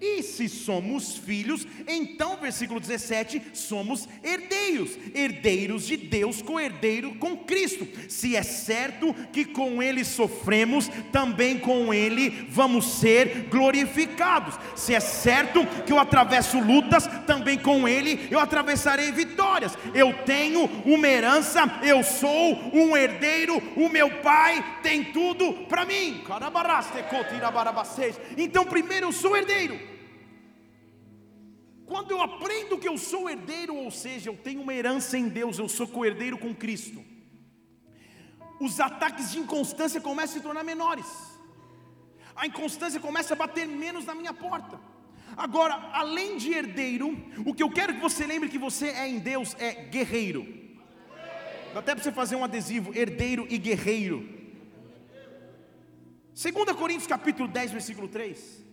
E 0.00 0.22
se 0.22 0.48
somos 0.48 1.18
filhos, 1.18 1.66
então, 1.86 2.38
versículo 2.38 2.80
17, 2.80 3.42
somos 3.52 4.08
herdeiros, 4.24 4.96
herdeiros 5.14 5.86
de 5.86 5.96
Deus, 5.98 6.40
co-herdeiro 6.40 7.16
com 7.16 7.36
Cristo. 7.36 7.86
Se 8.08 8.34
é 8.34 8.42
certo 8.42 9.14
que 9.30 9.44
com 9.44 9.82
Ele 9.82 10.02
sofremos, 10.02 10.88
também 11.12 11.58
com 11.58 11.92
Ele 11.92 12.30
vamos 12.48 12.86
ser 12.98 13.48
glorificados. 13.50 14.54
Se 14.74 14.94
é 14.94 15.00
certo 15.00 15.66
que 15.84 15.92
eu 15.92 15.98
atravesso 15.98 16.58
lutas, 16.58 17.06
também 17.26 17.58
com 17.58 17.86
Ele 17.86 18.26
eu 18.30 18.38
atravessarei 18.38 19.12
vitórias. 19.12 19.76
Eu 19.92 20.14
tenho 20.24 20.64
uma 20.86 21.06
herança, 21.06 21.62
eu 21.82 22.02
sou 22.02 22.58
um 22.72 22.96
herdeiro, 22.96 23.62
o 23.76 23.90
meu 23.90 24.08
Pai 24.20 24.78
tem 24.82 25.04
tudo 25.04 25.52
para 25.68 25.84
mim. 25.84 26.22
Então, 28.38 28.64
primeiro 28.64 29.08
eu 29.08 29.12
sou 29.12 29.36
herdeiro. 29.36 29.89
Quando 31.90 32.12
eu 32.12 32.22
aprendo 32.22 32.78
que 32.78 32.86
eu 32.86 32.96
sou 32.96 33.28
herdeiro, 33.28 33.74
ou 33.74 33.90
seja, 33.90 34.30
eu 34.30 34.36
tenho 34.36 34.62
uma 34.62 34.72
herança 34.72 35.18
em 35.18 35.28
Deus, 35.28 35.58
eu 35.58 35.68
sou 35.68 35.88
co-herdeiro 35.88 36.38
com 36.38 36.54
Cristo, 36.54 37.02
os 38.60 38.78
ataques 38.78 39.32
de 39.32 39.40
inconstância 39.40 40.00
começam 40.00 40.36
a 40.36 40.38
se 40.38 40.44
tornar 40.46 40.62
menores, 40.62 41.08
a 42.36 42.46
inconstância 42.46 43.00
começa 43.00 43.34
a 43.34 43.36
bater 43.36 43.66
menos 43.66 44.04
na 44.04 44.14
minha 44.14 44.32
porta. 44.32 44.78
Agora, 45.36 45.74
além 45.92 46.36
de 46.36 46.52
herdeiro, 46.52 47.08
o 47.44 47.52
que 47.52 47.64
eu 47.64 47.70
quero 47.70 47.94
que 47.94 48.00
você 48.00 48.24
lembre 48.24 48.48
que 48.48 48.56
você 48.56 48.90
é 48.90 49.08
em 49.08 49.18
Deus 49.18 49.56
é 49.58 49.72
guerreiro. 49.72 50.46
Dá 51.74 51.80
até 51.80 51.92
para 51.92 52.04
você 52.04 52.12
fazer 52.12 52.36
um 52.36 52.44
adesivo, 52.44 52.96
herdeiro 52.96 53.48
e 53.50 53.58
guerreiro. 53.58 54.18
2 56.40 56.76
Coríntios 56.76 57.08
capítulo 57.08 57.48
10, 57.48 57.72
versículo 57.72 58.06
3. 58.06 58.64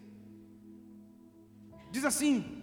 Diz 1.90 2.06
assim: 2.06 2.57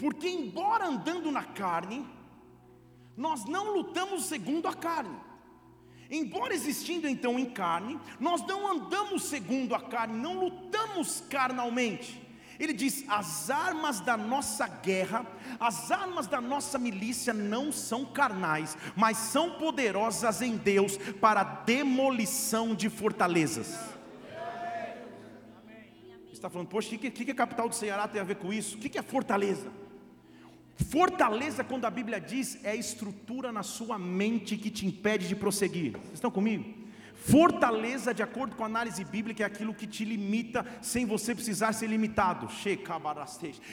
porque, 0.00 0.28
embora 0.28 0.86
andando 0.86 1.30
na 1.30 1.44
carne, 1.44 2.06
nós 3.14 3.44
não 3.44 3.74
lutamos 3.74 4.24
segundo 4.24 4.66
a 4.66 4.72
carne. 4.72 5.14
Embora 6.10 6.54
existindo 6.54 7.06
então 7.06 7.38
em 7.38 7.44
carne, 7.44 8.00
nós 8.18 8.44
não 8.46 8.66
andamos 8.66 9.24
segundo 9.24 9.74
a 9.74 9.80
carne, 9.80 10.18
não 10.18 10.40
lutamos 10.40 11.22
carnalmente. 11.28 12.20
Ele 12.58 12.72
diz: 12.72 13.04
as 13.08 13.50
armas 13.50 14.00
da 14.00 14.16
nossa 14.16 14.66
guerra, 14.66 15.24
as 15.60 15.90
armas 15.90 16.26
da 16.26 16.40
nossa 16.40 16.78
milícia 16.78 17.34
não 17.34 17.70
são 17.70 18.06
carnais, 18.06 18.76
mas 18.96 19.18
são 19.18 19.52
poderosas 19.52 20.40
em 20.40 20.56
Deus 20.56 20.96
para 21.20 21.44
demolição 21.44 22.74
de 22.74 22.88
fortalezas. 22.88 23.78
Você 26.24 26.32
está 26.32 26.48
falando, 26.48 26.68
poxa, 26.68 26.94
o 26.94 26.98
que, 26.98 27.10
que, 27.10 27.24
que 27.26 27.30
a 27.30 27.34
capital 27.34 27.68
do 27.68 27.74
Ceará 27.74 28.08
tem 28.08 28.20
a 28.20 28.24
ver 28.24 28.36
com 28.36 28.50
isso? 28.50 28.76
O 28.76 28.80
que, 28.80 28.88
que 28.88 28.98
é 28.98 29.02
fortaleza? 29.02 29.70
Fortaleza, 30.84 31.62
quando 31.62 31.84
a 31.84 31.90
Bíblia 31.90 32.20
diz, 32.20 32.58
é 32.64 32.70
a 32.70 32.76
estrutura 32.76 33.52
na 33.52 33.62
sua 33.62 33.98
mente 33.98 34.56
que 34.56 34.70
te 34.70 34.86
impede 34.86 35.28
de 35.28 35.36
prosseguir. 35.36 35.92
Vocês 35.92 36.14
estão 36.14 36.30
comigo? 36.30 36.79
Fortaleza, 37.20 38.14
de 38.14 38.22
acordo 38.22 38.56
com 38.56 38.62
a 38.62 38.66
análise 38.66 39.04
bíblica, 39.04 39.42
é 39.42 39.46
aquilo 39.46 39.74
que 39.74 39.86
te 39.86 40.04
limita 40.04 40.64
sem 40.80 41.04
você 41.04 41.34
precisar 41.34 41.72
ser 41.72 41.86
limitado. 41.86 42.48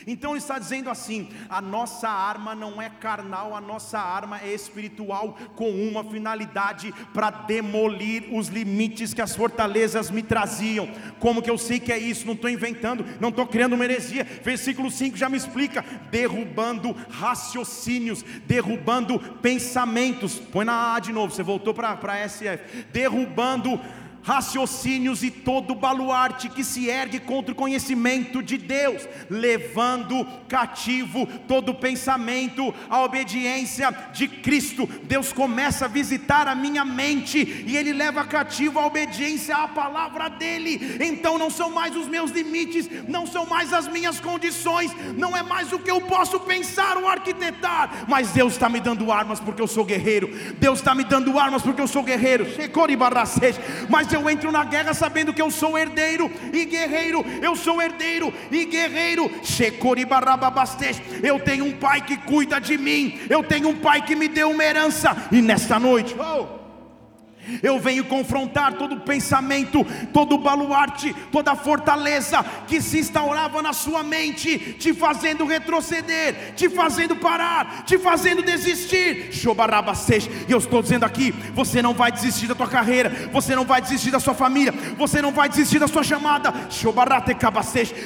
Então 0.05 0.31
ele 0.31 0.39
está 0.39 0.59
dizendo 0.59 0.89
assim: 0.89 1.29
a 1.49 1.61
nossa 1.61 2.09
arma 2.09 2.53
não 2.53 2.81
é 2.81 2.89
carnal, 2.89 3.55
a 3.55 3.61
nossa 3.61 3.99
arma 3.99 4.41
é 4.41 4.53
espiritual, 4.53 5.37
com 5.55 5.69
uma 5.69 6.03
finalidade 6.03 6.93
para 7.13 7.31
demolir 7.31 8.27
os 8.33 8.49
limites 8.49 9.13
que 9.13 9.21
as 9.21 9.35
fortalezas 9.35 10.11
me 10.11 10.21
traziam. 10.21 10.89
Como 11.19 11.41
que 11.41 11.49
eu 11.49 11.57
sei 11.57 11.79
que 11.79 11.91
é 11.91 11.97
isso? 11.97 12.27
Não 12.27 12.33
estou 12.33 12.49
inventando, 12.49 13.05
não 13.19 13.29
estou 13.29 13.47
criando 13.47 13.73
uma 13.73 13.85
heresia. 13.85 14.25
Versículo 14.43 14.91
5 14.91 15.15
já 15.15 15.29
me 15.29 15.37
explica: 15.37 15.85
derrubando 16.11 16.93
raciocínios, 17.09 18.23
derrubando 18.45 19.19
pensamentos. 19.41 20.37
Põe 20.37 20.65
na 20.65 20.95
A 20.95 20.99
de 20.99 21.13
novo, 21.13 21.33
você 21.33 21.43
voltou 21.43 21.73
para 21.73 21.91
a 21.91 22.29
SF. 22.29 22.85
Derrubando 22.91 23.36
derrubando 23.37 23.79
raciocínios 24.27 25.23
e 25.23 25.31
todo 25.31 25.73
baluarte 25.73 26.49
que 26.49 26.61
se 26.61 26.89
ergue 26.89 27.17
contra 27.17 27.53
o 27.53 27.55
conhecimento 27.55 28.43
de 28.43 28.57
Deus, 28.57 29.07
levando 29.29 30.27
cativo 30.49 31.25
todo 31.47 31.73
pensamento 31.73 32.75
à 32.89 33.01
obediência 33.03 33.89
de 34.11 34.27
Cristo. 34.27 34.85
Deus 35.03 35.31
começa 35.31 35.85
a 35.85 35.87
visitar 35.87 36.45
a 36.49 36.53
minha 36.53 36.83
mente 36.83 37.63
e 37.65 37.77
Ele 37.77 37.93
leva 37.93 38.25
cativo 38.25 38.79
a 38.79 38.85
obediência 38.85 39.55
à 39.55 39.65
palavra 39.65 40.27
dEle. 40.27 40.97
Então 40.99 41.37
não 41.37 41.49
são 41.49 41.71
mais 41.71 41.95
os 41.95 42.09
meus 42.09 42.29
limites, 42.31 42.89
não 43.07 43.25
são 43.25 43.45
mais 43.45 43.71
as 43.71 43.87
minhas 43.87 44.19
condições, 44.19 44.91
não 45.15 45.37
é 45.37 45.41
mais 45.41 45.71
o 45.71 45.79
que 45.79 45.89
eu 45.89 46.01
posso 46.01 46.37
pensar 46.41 46.97
ou 46.97 47.07
arquitetar, 47.07 48.03
mas 48.09 48.31
Deus 48.31 48.53
está 48.53 48.67
me 48.67 48.81
dando 48.81 49.09
armas 49.09 49.39
porque 49.39 49.61
eu 49.61 49.67
sou 49.67 49.85
guerreiro. 49.85 50.27
Deus 50.59 50.79
está 50.79 50.93
me 50.93 51.05
dando 51.05 51.39
armas 51.39 51.61
porque 51.61 51.81
eu 51.81 51.87
sou 51.87 52.03
guerreiro. 52.03 52.45
Mas 53.89 54.16
eu 54.17 54.29
entro 54.29 54.51
na 54.51 54.63
guerra 54.63 54.93
sabendo 54.93 55.33
que 55.33 55.41
eu 55.41 55.49
sou 55.51 55.77
herdeiro 55.77 56.29
e 56.51 56.65
guerreiro, 56.65 57.25
eu 57.41 57.55
sou 57.55 57.81
herdeiro 57.81 58.33
e 58.51 58.65
guerreiro. 58.65 59.31
Eu 61.23 61.39
tenho 61.39 61.65
um 61.65 61.71
pai 61.73 62.01
que 62.01 62.17
cuida 62.17 62.59
de 62.59 62.77
mim, 62.77 63.19
eu 63.29 63.43
tenho 63.43 63.69
um 63.69 63.75
pai 63.75 64.03
que 64.03 64.15
me 64.15 64.27
deu 64.27 64.49
uma 64.51 64.63
herança, 64.63 65.15
e 65.31 65.41
nesta 65.41 65.79
noite, 65.79 66.15
oh, 66.19 66.66
eu 67.61 67.79
venho 67.79 68.05
confrontar 68.05 68.73
todo 68.73 69.01
pensamento, 69.01 69.85
todo 70.13 70.37
baluarte, 70.37 71.15
toda 71.31 71.55
fortaleza 71.55 72.43
que 72.67 72.81
se 72.81 72.99
instaurava 72.99 73.61
na 73.61 73.73
sua 73.73 74.03
mente, 74.03 74.57
te 74.79 74.93
fazendo 74.93 75.45
retroceder, 75.45 76.53
te 76.55 76.69
fazendo 76.69 77.15
parar, 77.15 77.83
te 77.85 77.97
fazendo 77.97 78.41
desistir. 78.41 79.29
E 80.47 80.51
eu 80.51 80.57
estou 80.57 80.81
dizendo 80.81 81.05
aqui: 81.05 81.33
você 81.53 81.81
não 81.81 81.93
vai 81.93 82.11
desistir 82.11 82.47
da 82.47 82.55
tua 82.55 82.67
carreira, 82.67 83.29
você 83.31 83.55
não 83.55 83.65
vai 83.65 83.81
desistir 83.81 84.11
da 84.11 84.19
sua 84.19 84.33
família, 84.33 84.73
você 84.97 85.21
não 85.21 85.31
vai 85.31 85.49
desistir 85.49 85.79
da 85.79 85.87
sua 85.87 86.03
chamada. 86.03 86.53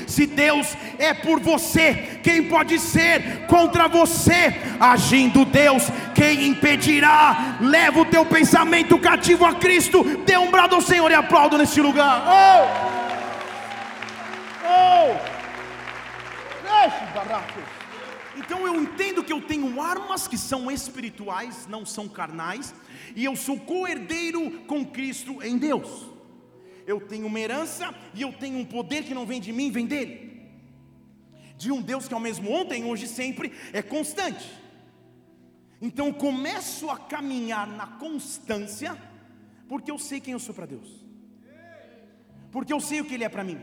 Se 0.08 0.26
Deus 0.26 0.78
é 0.98 1.14
por 1.14 1.40
você, 1.40 2.20
quem 2.24 2.44
pode 2.44 2.80
ser 2.80 3.46
contra 3.48 3.88
você? 3.88 4.56
Agindo 4.80 5.46
Deus, 5.46 5.84
quem 6.14 6.48
impedirá? 6.48 7.58
Leva 7.62 8.02
o 8.02 8.06
teu 8.06 8.26
pensamento 8.26 8.98
cativo 9.00 9.31
relativo 9.32 9.46
a 9.46 9.56
Cristo, 9.56 10.04
dê 10.26 10.38
um 10.38 10.52
brado 10.52 10.76
ao 10.76 10.82
Senhor 10.82 11.10
e 11.10 11.14
aplaudo 11.14 11.58
neste 11.58 11.80
lugar. 11.82 12.24
Oh! 12.28 12.68
Oh! 14.68 15.16
Então 18.38 18.66
eu 18.66 18.76
entendo 18.82 19.24
que 19.24 19.32
eu 19.32 19.42
tenho 19.42 19.82
armas 19.82 20.28
que 20.28 20.38
são 20.38 20.70
espirituais, 20.72 21.68
não 21.68 21.86
são 21.86 22.08
carnais, 22.08 22.74
e 23.16 23.24
eu 23.24 23.36
sou 23.36 23.60
co-herdeiro 23.60 24.62
com 24.62 24.86
Cristo 24.86 25.42
em 25.44 25.58
Deus. 25.58 26.10
Eu 26.86 27.00
tenho 27.00 27.28
uma 27.28 27.40
herança 27.40 27.94
e 28.14 28.22
eu 28.22 28.34
tenho 28.34 28.58
um 28.58 28.66
poder 28.66 29.04
que 29.04 29.14
não 29.14 29.26
vem 29.26 29.40
de 29.40 29.54
mim, 29.54 29.72
vem 29.72 29.86
dele. 29.86 30.32
De 31.56 31.72
um 31.72 31.82
Deus 31.82 32.08
que 32.08 32.14
é 32.14 32.18
o 32.18 32.20
mesmo 32.20 32.52
ontem, 32.52 32.84
hoje 32.84 33.06
e 33.06 33.08
sempre 33.08 33.54
é 33.72 33.82
constante. 33.82 34.50
Então 35.80 36.08
eu 36.08 36.14
começo 36.14 36.90
a 36.90 36.98
caminhar 36.98 37.68
na 37.68 37.86
constância 37.86 38.98
porque 39.72 39.90
eu 39.90 39.98
sei 39.98 40.20
quem 40.20 40.34
eu 40.34 40.40
sou 40.40 40.54
para 40.54 40.66
Deus. 40.66 40.90
Porque 42.52 42.74
eu 42.74 42.82
sei 42.82 43.00
o 43.00 43.06
que 43.06 43.14
Ele 43.14 43.24
é 43.24 43.30
para 43.30 43.42
mim. 43.42 43.58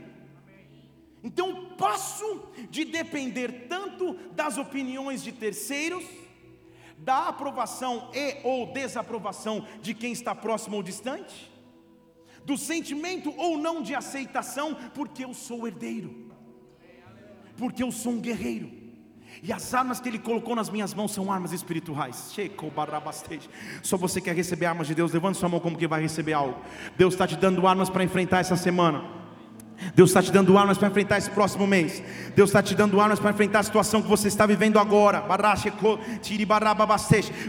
Então 1.23 1.67
passo 1.77 2.49
de 2.71 2.87
depender 2.87 3.67
tanto 3.69 4.15
das 4.33 4.57
opiniões 4.57 5.23
de 5.23 5.33
terceiros, 5.33 6.03
da 6.97 7.29
aprovação 7.29 8.11
e 8.15 8.39
ou 8.43 8.73
desaprovação 8.73 9.69
de 9.83 9.93
quem 9.93 10.11
está 10.11 10.35
próximo 10.35 10.77
ou 10.77 10.83
distante, 10.83 11.53
do 12.43 12.57
sentimento 12.57 13.31
ou 13.37 13.59
não 13.59 13.83
de 13.83 13.95
aceitação, 13.95 14.75
porque 14.95 15.27
eu 15.27 15.35
sou 15.35 15.67
herdeiro, 15.67 16.33
porque 17.59 17.83
eu 17.83 17.93
sou 17.93 18.13
um 18.13 18.21
guerreiro. 18.21 18.78
E 19.43 19.53
as 19.53 19.73
armas 19.75 20.01
que 20.01 20.09
Ele 20.09 20.19
colocou 20.19 20.55
nas 20.55 20.71
minhas 20.71 20.95
mãos 20.95 21.13
são 21.13 21.31
armas 21.33 21.53
espirituais. 21.53 22.35
Só 23.83 23.97
você 23.97 24.21
quer 24.21 24.35
receber 24.35 24.67
armas 24.67 24.87
de 24.87 24.95
Deus, 24.95 25.13
levante 25.13 25.39
sua 25.39 25.49
mão 25.49 25.61
como 25.61 25.77
que 25.77 25.87
vai 25.87 26.01
receber 26.01 26.33
algo. 26.33 26.59
Deus 26.97 27.15
está 27.15 27.27
te 27.27 27.37
dando 27.37 27.67
armas 27.67 27.91
para 27.91 28.05
enfrentar 28.05 28.39
essa 28.39 28.57
semana. 28.57 29.18
Deus 29.95 30.11
está 30.11 30.23
te 30.23 30.33
dando 30.33 30.57
armas 30.59 30.77
para 30.77 30.89
enfrentar 30.89 31.19
esse 31.19 31.31
próximo 31.31 31.67
mês. 31.67 32.03
Deus 32.35 32.51
está 32.51 32.63
te 32.63 32.75
dando 32.75 33.01
armas 33.01 33.19
para 33.19 33.31
enfrentar 33.31 33.61
a 33.61 33.63
situação 33.63 34.03
que 34.03 34.09
você 34.09 34.29
está 34.29 34.47
vivendo 34.47 34.79
agora. 34.79 35.25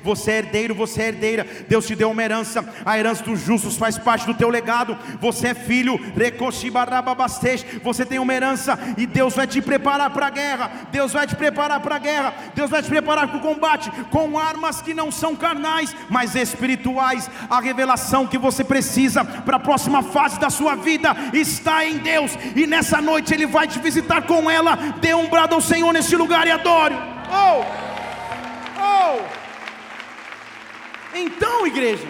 Você 0.04 0.32
é 0.32 0.38
herdeiro, 0.38 0.76
você 0.76 1.02
é 1.02 1.08
herdeira. 1.08 1.48
Deus 1.68 1.88
te 1.88 1.96
deu 1.96 2.12
uma 2.12 2.24
herança. 2.24 2.68
A 2.86 2.98
herança 2.98 3.24
dos 3.24 3.40
justos 3.40 3.78
faz 3.78 3.98
parte 3.98 4.26
do 4.26 4.34
teu 4.34 4.50
legado. 4.50 4.98
Você 5.20 5.48
é 5.48 5.54
filho. 5.54 6.00
Você 7.84 8.06
tem 8.06 8.20
uma 8.20 8.34
herança 8.34 8.78
e 8.98 9.06
Deus 9.06 9.36
vai 9.36 9.48
te 9.48 9.62
preparar 9.62 10.10
para 10.12 10.28
a 10.28 10.32
guerra. 10.32 10.72
Deus 10.92 11.14
vai 11.14 11.26
te 11.26 11.36
preparar 11.36 11.80
para 11.80 11.96
a 11.96 12.00
guerra. 12.00 12.34
Deus 12.56 12.70
vai 12.70 12.82
te 12.82 12.90
preparar 12.90 13.28
para 13.28 13.38
o 13.38 13.42
combate 13.42 13.92
com 14.12 14.38
armas 14.38 14.82
que 14.82 14.94
não 14.94 15.12
são 15.12 15.36
carnais, 15.36 15.96
mas 16.10 16.36
espirituais. 16.36 17.30
A 17.50 17.60
revelação 17.60 18.28
que 18.28 18.38
você 18.38 18.64
precisa 18.64 19.24
para 19.26 19.58
a 19.58 19.60
próxima 19.60 20.04
fase 20.04 20.40
da 20.40 20.50
sua 20.50 20.76
vida 20.76 21.16
está 21.34 21.86
em 21.86 21.98
Deus. 21.98 22.19
Deus, 22.20 22.32
e 22.56 22.68
nessa 22.68 23.02
noite 23.02 23.34
Ele 23.34 23.46
vai 23.46 23.68
te 23.68 23.80
visitar 23.80 24.28
com 24.28 24.50
ela. 24.50 24.76
Dê 25.00 25.14
um 25.14 25.30
brado 25.30 25.56
ao 25.56 25.62
Senhor 25.62 25.92
nesse 25.94 26.16
lugar 26.16 26.46
e 26.48 26.52
adore. 26.52 26.96
Oh! 27.42 27.64
Oh! 28.90 29.20
Então, 31.18 31.66
igreja, 31.66 32.08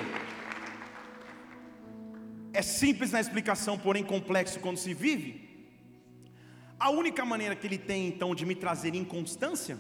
é 2.54 2.62
simples 2.62 3.12
na 3.12 3.22
explicação, 3.22 3.78
porém 3.78 4.04
complexo 4.04 4.60
quando 4.60 4.78
se 4.78 4.94
vive. 4.94 5.48
A 6.80 6.90
única 6.90 7.24
maneira 7.26 7.56
que 7.56 7.68
ele 7.68 7.78
tem 7.78 8.08
então 8.08 8.34
de 8.34 8.46
me 8.46 8.56
trazer 8.56 8.96
inconstância 8.96 9.80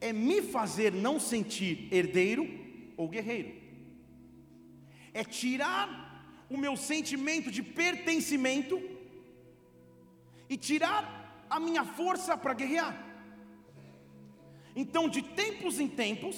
é 0.00 0.12
me 0.12 0.42
fazer 0.42 0.92
não 0.92 1.18
sentir 1.20 1.88
herdeiro 1.92 2.48
ou 2.96 3.08
guerreiro. 3.08 3.52
É 5.14 5.22
tirar 5.22 6.01
o 6.52 6.58
meu 6.64 6.74
sentimento 6.76 7.50
de 7.56 7.62
pertencimento 7.80 8.76
e 10.48 10.56
tirar 10.56 11.00
a 11.48 11.58
minha 11.66 11.84
força 11.84 12.36
para 12.36 12.58
guerrear. 12.60 12.94
Então, 14.82 15.08
de 15.08 15.22
tempos 15.22 15.78
em 15.80 15.88
tempos, 15.88 16.36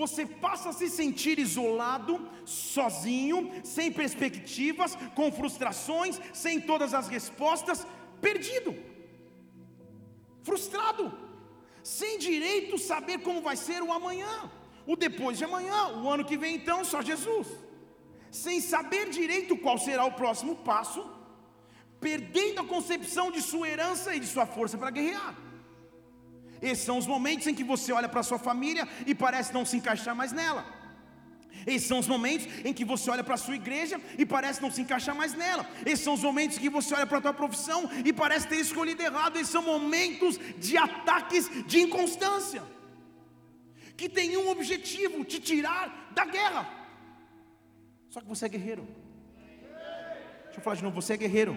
você 0.00 0.24
passa 0.24 0.68
a 0.70 0.72
se 0.72 0.88
sentir 0.88 1.36
isolado, 1.38 2.14
sozinho, 2.44 3.38
sem 3.64 3.90
perspectivas, 3.92 4.96
com 5.16 5.32
frustrações, 5.32 6.20
sem 6.32 6.60
todas 6.60 6.94
as 6.94 7.08
respostas, 7.08 7.86
perdido, 8.20 8.76
frustrado, 10.42 11.04
sem 11.82 12.18
direito 12.18 12.78
saber 12.78 13.18
como 13.26 13.40
vai 13.40 13.56
ser 13.56 13.82
o 13.82 13.92
amanhã, 13.92 14.34
o 14.86 14.94
depois 14.96 15.38
de 15.38 15.44
amanhã, 15.44 15.80
o 16.02 16.08
ano 16.08 16.24
que 16.24 16.36
vem 16.36 16.54
então, 16.56 16.84
só 16.84 17.02
Jesus, 17.02 17.48
sem 18.30 18.60
saber 18.60 19.08
direito 19.10 19.56
qual 19.56 19.78
será 19.78 20.04
o 20.04 20.12
próximo 20.12 20.56
passo, 20.56 21.04
perdendo 22.00 22.60
a 22.60 22.64
concepção 22.64 23.30
de 23.30 23.42
sua 23.42 23.68
herança 23.68 24.14
e 24.14 24.20
de 24.20 24.26
sua 24.26 24.46
força 24.46 24.78
para 24.78 24.90
guerrear. 24.90 25.34
Esses 26.60 26.84
são 26.84 26.98
os 26.98 27.06
momentos 27.06 27.46
em 27.46 27.54
que 27.54 27.64
você 27.64 27.92
olha 27.92 28.08
para 28.08 28.22
sua 28.22 28.38
família 28.38 28.86
e 29.06 29.14
parece 29.14 29.52
não 29.52 29.64
se 29.64 29.76
encaixar 29.76 30.14
mais 30.14 30.32
nela. 30.32 30.78
Esses 31.66 31.88
são 31.88 31.98
os 31.98 32.06
momentos 32.06 32.46
em 32.64 32.72
que 32.72 32.84
você 32.84 33.10
olha 33.10 33.24
para 33.24 33.34
a 33.34 33.38
sua 33.38 33.56
igreja 33.56 34.00
e 34.16 34.24
parece 34.24 34.62
não 34.62 34.70
se 34.70 34.80
encaixar 34.80 35.14
mais 35.14 35.34
nela. 35.34 35.68
Esses 35.84 36.04
são 36.04 36.14
os 36.14 36.22
momentos 36.22 36.56
em 36.56 36.60
que 36.60 36.70
você 36.70 36.94
olha 36.94 37.06
para 37.06 37.18
a 37.18 37.20
tua 37.20 37.34
profissão 37.34 37.90
e 38.04 38.12
parece 38.12 38.48
ter 38.48 38.56
escolhido 38.56 39.02
errado. 39.02 39.36
Esses 39.36 39.50
são 39.50 39.62
momentos 39.62 40.38
de 40.58 40.76
ataques 40.76 41.50
de 41.66 41.80
inconstância. 41.80 42.62
Que 43.96 44.08
tem 44.08 44.36
um 44.36 44.48
objetivo, 44.48 45.24
te 45.24 45.40
tirar 45.40 46.12
da 46.12 46.24
guerra. 46.24 46.77
Só 48.08 48.20
que 48.20 48.26
você 48.26 48.46
é 48.46 48.48
guerreiro. 48.48 48.86
Deixa 50.44 50.58
eu 50.58 50.62
falar 50.62 50.76
de 50.76 50.82
novo, 50.82 51.00
você 51.00 51.14
é 51.14 51.16
guerreiro. 51.16 51.54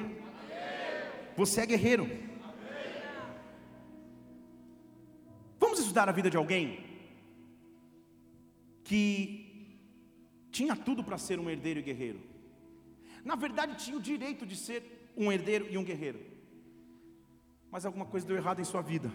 Você 1.36 1.62
é 1.62 1.66
guerreiro. 1.66 2.10
Vamos 5.60 5.80
estudar 5.80 6.10
a 6.10 6.12
vida 6.12 6.30
de 6.30 6.38
alguém 6.38 6.84
que 8.84 9.80
tinha 10.52 10.76
tudo 10.76 11.04
para 11.04 11.18
ser 11.18 11.40
um 11.40 11.50
herdeiro 11.50 11.80
e 11.80 11.84
guerreiro. 11.84 12.22
Na 13.24 13.36
verdade, 13.36 13.76
tinha 13.84 13.98
o 13.98 14.02
direito 14.02 14.46
de 14.46 14.56
ser 14.56 15.12
um 15.16 15.32
herdeiro 15.32 15.68
e 15.70 15.78
um 15.78 15.84
guerreiro. 15.84 16.20
Mas 17.72 17.86
alguma 17.86 18.06
coisa 18.06 18.28
deu 18.28 18.36
errado 18.36 18.60
em 18.60 18.66
sua 18.66 18.82
vida. 18.82 19.10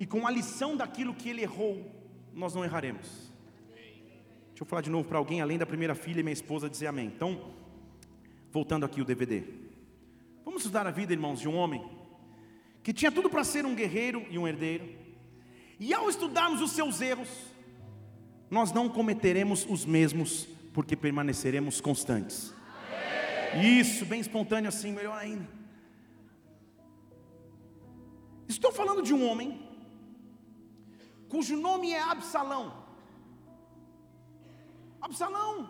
E 0.00 0.06
com 0.06 0.26
a 0.26 0.30
lição 0.30 0.76
daquilo 0.76 1.14
que 1.14 1.28
ele 1.28 1.42
errou, 1.42 1.90
nós 2.32 2.54
não 2.54 2.64
erraremos. 2.64 3.31
Deixa 4.62 4.68
eu 4.68 4.70
falar 4.70 4.82
de 4.82 4.90
novo 4.90 5.08
para 5.08 5.18
alguém, 5.18 5.40
além 5.40 5.58
da 5.58 5.66
primeira 5.66 5.92
filha 5.92 6.20
e 6.20 6.22
minha 6.22 6.32
esposa, 6.32 6.70
dizer 6.70 6.86
amém. 6.86 7.06
Então, 7.06 7.50
voltando 8.52 8.86
aqui 8.86 9.00
o 9.00 9.04
DVD. 9.04 9.42
Vamos 10.44 10.60
estudar 10.60 10.86
a 10.86 10.92
vida, 10.92 11.12
irmãos, 11.12 11.40
de 11.40 11.48
um 11.48 11.56
homem 11.56 11.84
que 12.80 12.92
tinha 12.92 13.10
tudo 13.10 13.28
para 13.28 13.42
ser 13.42 13.66
um 13.66 13.74
guerreiro 13.74 14.24
e 14.30 14.38
um 14.38 14.46
herdeiro 14.46 14.88
e 15.80 15.92
ao 15.92 16.08
estudarmos 16.08 16.60
os 16.60 16.70
seus 16.70 17.00
erros, 17.00 17.28
nós 18.48 18.70
não 18.70 18.88
cometeremos 18.88 19.66
os 19.68 19.84
mesmos, 19.84 20.46
porque 20.72 20.94
permaneceremos 20.94 21.80
constantes. 21.80 22.54
Isso, 23.60 24.06
bem 24.06 24.20
espontâneo 24.20 24.68
assim, 24.68 24.92
melhor 24.92 25.18
ainda. 25.18 25.48
Estou 28.46 28.70
falando 28.70 29.02
de 29.02 29.12
um 29.12 29.28
homem 29.28 29.60
cujo 31.28 31.56
nome 31.56 31.90
é 31.90 32.00
Absalão. 32.00 32.81
Absalão, 35.02 35.68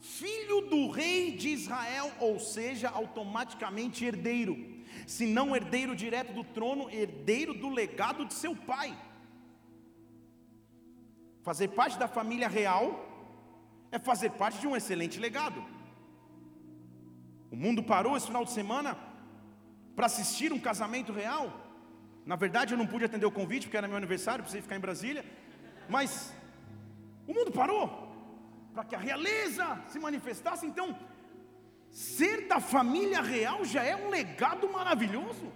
filho 0.00 0.62
do 0.62 0.90
rei 0.90 1.32
de 1.36 1.50
Israel, 1.50 2.10
ou 2.18 2.40
seja, 2.40 2.88
automaticamente 2.88 4.02
herdeiro, 4.02 4.56
se 5.06 5.26
não 5.26 5.54
herdeiro 5.54 5.94
direto 5.94 6.32
do 6.32 6.42
trono, 6.42 6.88
herdeiro 6.90 7.52
do 7.52 7.68
legado 7.68 8.24
de 8.24 8.32
seu 8.32 8.56
pai. 8.56 8.96
Fazer 11.42 11.68
parte 11.68 11.98
da 11.98 12.08
família 12.08 12.48
real 12.48 12.86
é 13.90 13.98
fazer 13.98 14.30
parte 14.30 14.58
de 14.58 14.66
um 14.66 14.74
excelente 14.74 15.20
legado. 15.20 15.62
O 17.50 17.56
mundo 17.56 17.82
parou 17.82 18.16
esse 18.16 18.26
final 18.26 18.44
de 18.44 18.52
semana 18.52 18.96
para 19.94 20.06
assistir 20.06 20.50
um 20.50 20.58
casamento 20.58 21.12
real. 21.12 21.52
Na 22.24 22.36
verdade, 22.36 22.72
eu 22.72 22.78
não 22.78 22.86
pude 22.86 23.04
atender 23.04 23.26
o 23.26 23.30
convite 23.30 23.66
porque 23.66 23.76
era 23.76 23.86
meu 23.86 23.98
aniversário, 23.98 24.42
precisei 24.42 24.62
ficar 24.62 24.76
em 24.76 24.80
Brasília. 24.80 25.24
Mas 25.90 26.32
o 27.26 27.34
mundo 27.34 27.52
parou 27.52 28.01
para 28.72 28.84
que 28.84 28.94
a 28.94 28.98
realeza 28.98 29.80
se 29.88 29.98
manifestasse. 29.98 30.66
Então, 30.66 30.98
ser 31.90 32.48
da 32.48 32.60
família 32.60 33.20
real 33.20 33.64
já 33.64 33.82
é 33.82 33.94
um 33.94 34.08
legado 34.08 34.70
maravilhoso. 34.70 35.52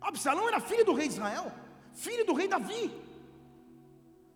Absalão 0.00 0.48
era 0.48 0.60
filho 0.60 0.84
do 0.84 0.94
rei 0.94 1.08
de 1.08 1.14
Israel, 1.14 1.52
filho 1.92 2.24
do 2.24 2.32
rei 2.32 2.48
Davi. 2.48 2.90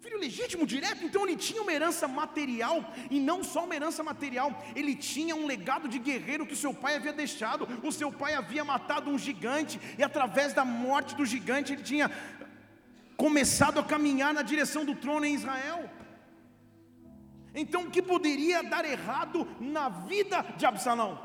Filho 0.01 0.19
legítimo, 0.19 0.67
direto, 0.67 1.05
então 1.05 1.25
ele 1.25 1.37
tinha 1.37 1.63
uma 1.63 1.73
herança 1.73 2.09
material, 2.09 2.93
e 3.09 3.21
não 3.21 3.45
só 3.45 3.65
uma 3.65 3.77
herança 3.77 4.03
material, 4.03 4.61
ele 4.75 4.97
tinha 4.97 5.37
um 5.37 5.47
legado 5.47 5.87
de 5.87 5.97
guerreiro 5.97 6.45
que 6.45 6.57
seu 6.57 6.75
pai 6.75 6.97
havia 6.97 7.13
deixado. 7.13 7.69
O 7.85 7.93
seu 7.93 8.11
pai 8.11 8.35
havia 8.35 8.65
matado 8.65 9.09
um 9.09 9.17
gigante, 9.17 9.81
e 9.97 10.03
através 10.03 10.53
da 10.53 10.65
morte 10.65 11.15
do 11.15 11.25
gigante, 11.25 11.73
ele 11.73 11.85
tinha 11.85 12.11
começado 13.17 13.79
a 13.79 13.85
caminhar 13.85 14.35
na 14.35 14.43
direção 14.43 14.85
do 14.85 14.97
trono 14.97 15.25
em 15.25 15.37
Israel. 15.37 15.89
Então, 17.55 17.85
o 17.85 17.91
que 17.91 18.01
poderia 18.01 18.63
dar 18.63 18.85
errado 18.85 19.47
na 19.61 19.89
vida 19.89 20.43
de 20.57 20.65
Absalão? 20.65 21.21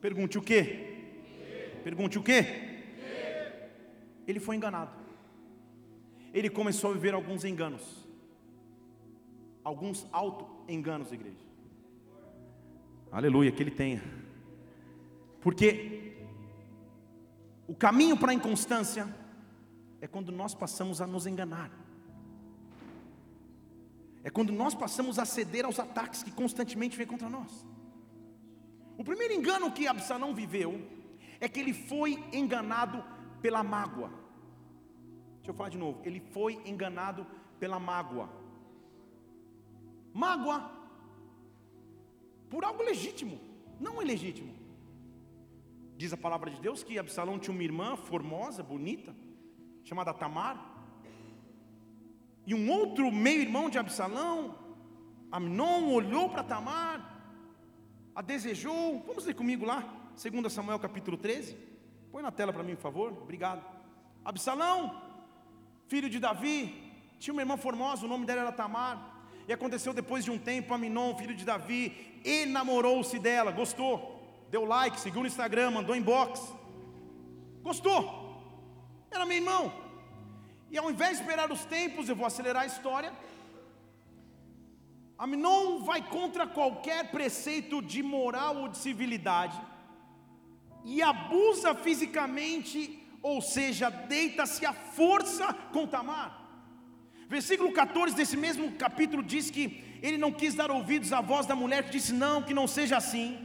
Pergunte 0.00 0.38
o 0.38 0.42
quê? 0.42 1.80
Pergunte 1.82 2.18
o 2.18 2.22
quê? 2.22 2.44
Ele 4.26 4.40
foi 4.40 4.56
enganado 4.56 5.04
ele 6.34 6.50
começou 6.50 6.90
a 6.90 6.94
viver 6.94 7.14
alguns 7.14 7.44
enganos. 7.44 8.04
Alguns 9.62 10.04
auto-enganos, 10.10 11.12
igreja. 11.12 11.46
Aleluia, 13.12 13.52
que 13.52 13.62
ele 13.62 13.70
tenha. 13.70 14.02
Porque 15.40 16.16
o 17.68 17.74
caminho 17.74 18.16
para 18.16 18.32
a 18.32 18.34
inconstância 18.34 19.06
é 20.00 20.08
quando 20.08 20.32
nós 20.32 20.56
passamos 20.56 21.00
a 21.00 21.06
nos 21.06 21.24
enganar. 21.24 21.70
É 24.24 24.30
quando 24.30 24.52
nós 24.52 24.74
passamos 24.74 25.18
a 25.18 25.26
ceder 25.26 25.66
aos 25.66 25.78
ataques 25.78 26.22
que 26.22 26.32
constantemente 26.32 26.96
vêm 26.96 27.06
contra 27.06 27.28
nós. 27.28 27.64
O 28.96 29.04
primeiro 29.04 29.34
engano 29.34 29.70
que 29.70 29.86
Absalão 29.86 30.34
viveu 30.34 30.80
é 31.38 31.48
que 31.48 31.60
ele 31.60 31.74
foi 31.74 32.24
enganado 32.32 33.04
pela 33.42 33.62
mágoa. 33.62 34.10
Deixa 35.36 35.50
eu 35.50 35.54
falar 35.54 35.68
de 35.68 35.76
novo. 35.76 36.00
Ele 36.04 36.20
foi 36.20 36.54
enganado 36.64 37.26
pela 37.60 37.78
mágoa. 37.78 38.30
Mágoa 40.14 40.72
por 42.48 42.64
algo 42.64 42.82
legítimo, 42.82 43.38
não 43.78 44.00
ilegítimo. 44.00 44.54
Diz 45.96 46.12
a 46.12 46.16
palavra 46.16 46.50
de 46.50 46.60
Deus 46.60 46.82
que 46.82 46.98
Absalão 46.98 47.38
tinha 47.38 47.54
uma 47.54 47.62
irmã 47.62 47.96
formosa, 47.96 48.62
bonita, 48.62 49.14
chamada 49.82 50.14
Tamar. 50.14 50.73
E 52.46 52.54
um 52.54 52.70
outro 52.70 53.10
meio-irmão 53.10 53.70
de 53.70 53.78
Absalão, 53.78 54.56
Amnon, 55.30 55.92
olhou 55.92 56.28
para 56.28 56.42
Tamar, 56.42 57.12
a 58.14 58.22
desejou. 58.22 59.02
Vamos 59.06 59.24
ler 59.24 59.34
comigo 59.34 59.64
lá, 59.64 59.84
2 60.22 60.52
Samuel 60.52 60.78
capítulo 60.78 61.16
13. 61.16 61.56
Põe 62.12 62.22
na 62.22 62.30
tela 62.30 62.52
para 62.52 62.62
mim, 62.62 62.74
por 62.74 62.82
favor. 62.82 63.12
Obrigado. 63.12 63.64
Absalão 64.24 65.04
filho 65.88 66.08
de 66.08 66.18
Davi, 66.18 66.92
tinha 67.18 67.32
uma 67.32 67.42
irmã 67.42 67.56
formosa, 67.56 68.04
o 68.04 68.08
nome 68.08 68.26
dela 68.26 68.42
era 68.42 68.52
Tamar. 68.52 69.12
E 69.46 69.52
aconteceu 69.52 69.92
depois 69.92 70.24
de 70.24 70.30
um 70.30 70.38
tempo, 70.38 70.72
Aminon, 70.72 71.14
filho 71.16 71.34
de 71.34 71.44
Davi, 71.44 72.20
enamorou-se 72.24 73.18
dela, 73.18 73.50
gostou, 73.50 74.46
deu 74.50 74.64
like, 74.64 74.98
seguiu 74.98 75.20
no 75.20 75.26
Instagram, 75.26 75.70
mandou 75.70 75.94
inbox. 75.94 76.52
Gostou? 77.62 78.02
Era 79.10 79.26
meu 79.26 79.36
irmão. 79.36 79.83
E 80.70 80.78
ao 80.78 80.90
invés 80.90 81.16
de 81.16 81.22
esperar 81.22 81.50
os 81.52 81.64
tempos, 81.64 82.08
eu 82.08 82.16
vou 82.16 82.26
acelerar 82.26 82.62
a 82.62 82.66
história. 82.66 83.12
Aminon 85.16 85.80
vai 85.84 86.02
contra 86.02 86.46
qualquer 86.46 87.10
preceito 87.10 87.80
de 87.80 88.02
moral 88.02 88.56
ou 88.56 88.68
de 88.68 88.78
civilidade 88.78 89.60
e 90.84 91.02
abusa 91.02 91.74
fisicamente, 91.74 93.02
ou 93.22 93.40
seja, 93.40 93.88
deita-se 93.88 94.66
à 94.66 94.72
força 94.72 95.52
com 95.72 95.86
Tamar. 95.86 96.42
Versículo 97.28 97.72
14 97.72 98.14
desse 98.14 98.36
mesmo 98.36 98.72
capítulo 98.72 99.22
diz 99.22 99.50
que 99.50 99.82
ele 100.02 100.18
não 100.18 100.30
quis 100.30 100.54
dar 100.54 100.70
ouvidos 100.70 101.12
à 101.12 101.22
voz 101.22 101.46
da 101.46 101.56
mulher 101.56 101.84
que 101.84 101.92
disse: 101.92 102.12
Não, 102.12 102.42
que 102.42 102.52
não 102.52 102.66
seja 102.66 102.98
assim. 102.98 103.38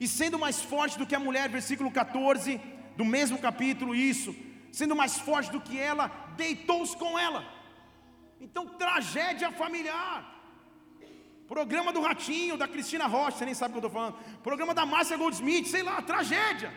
E 0.00 0.08
sendo 0.08 0.38
mais 0.38 0.60
forte 0.60 0.98
do 0.98 1.06
que 1.06 1.14
a 1.14 1.20
mulher, 1.20 1.48
versículo 1.48 1.90
14 1.90 2.60
do 2.96 3.04
mesmo 3.04 3.38
capítulo, 3.38 3.94
isso, 3.94 4.34
sendo 4.72 4.94
mais 4.96 5.18
forte 5.18 5.50
do 5.50 5.60
que 5.60 5.78
ela, 5.78 6.08
deitou-se 6.36 6.96
com 6.96 7.18
ela. 7.18 7.44
Então, 8.40 8.66
tragédia 8.66 9.50
familiar. 9.52 10.38
Programa 11.46 11.92
do 11.92 12.00
Ratinho, 12.00 12.56
da 12.56 12.68
Cristina 12.68 13.06
Rocha, 13.06 13.38
você 13.38 13.44
nem 13.44 13.54
sabe 13.54 13.70
o 13.70 13.80
que 13.80 13.84
eu 13.84 13.88
estou 13.88 14.00
falando. 14.00 14.16
Programa 14.42 14.72
da 14.72 14.86
Márcia 14.86 15.16
Goldsmith, 15.16 15.66
sei 15.66 15.82
lá, 15.82 16.00
tragédia. 16.00 16.72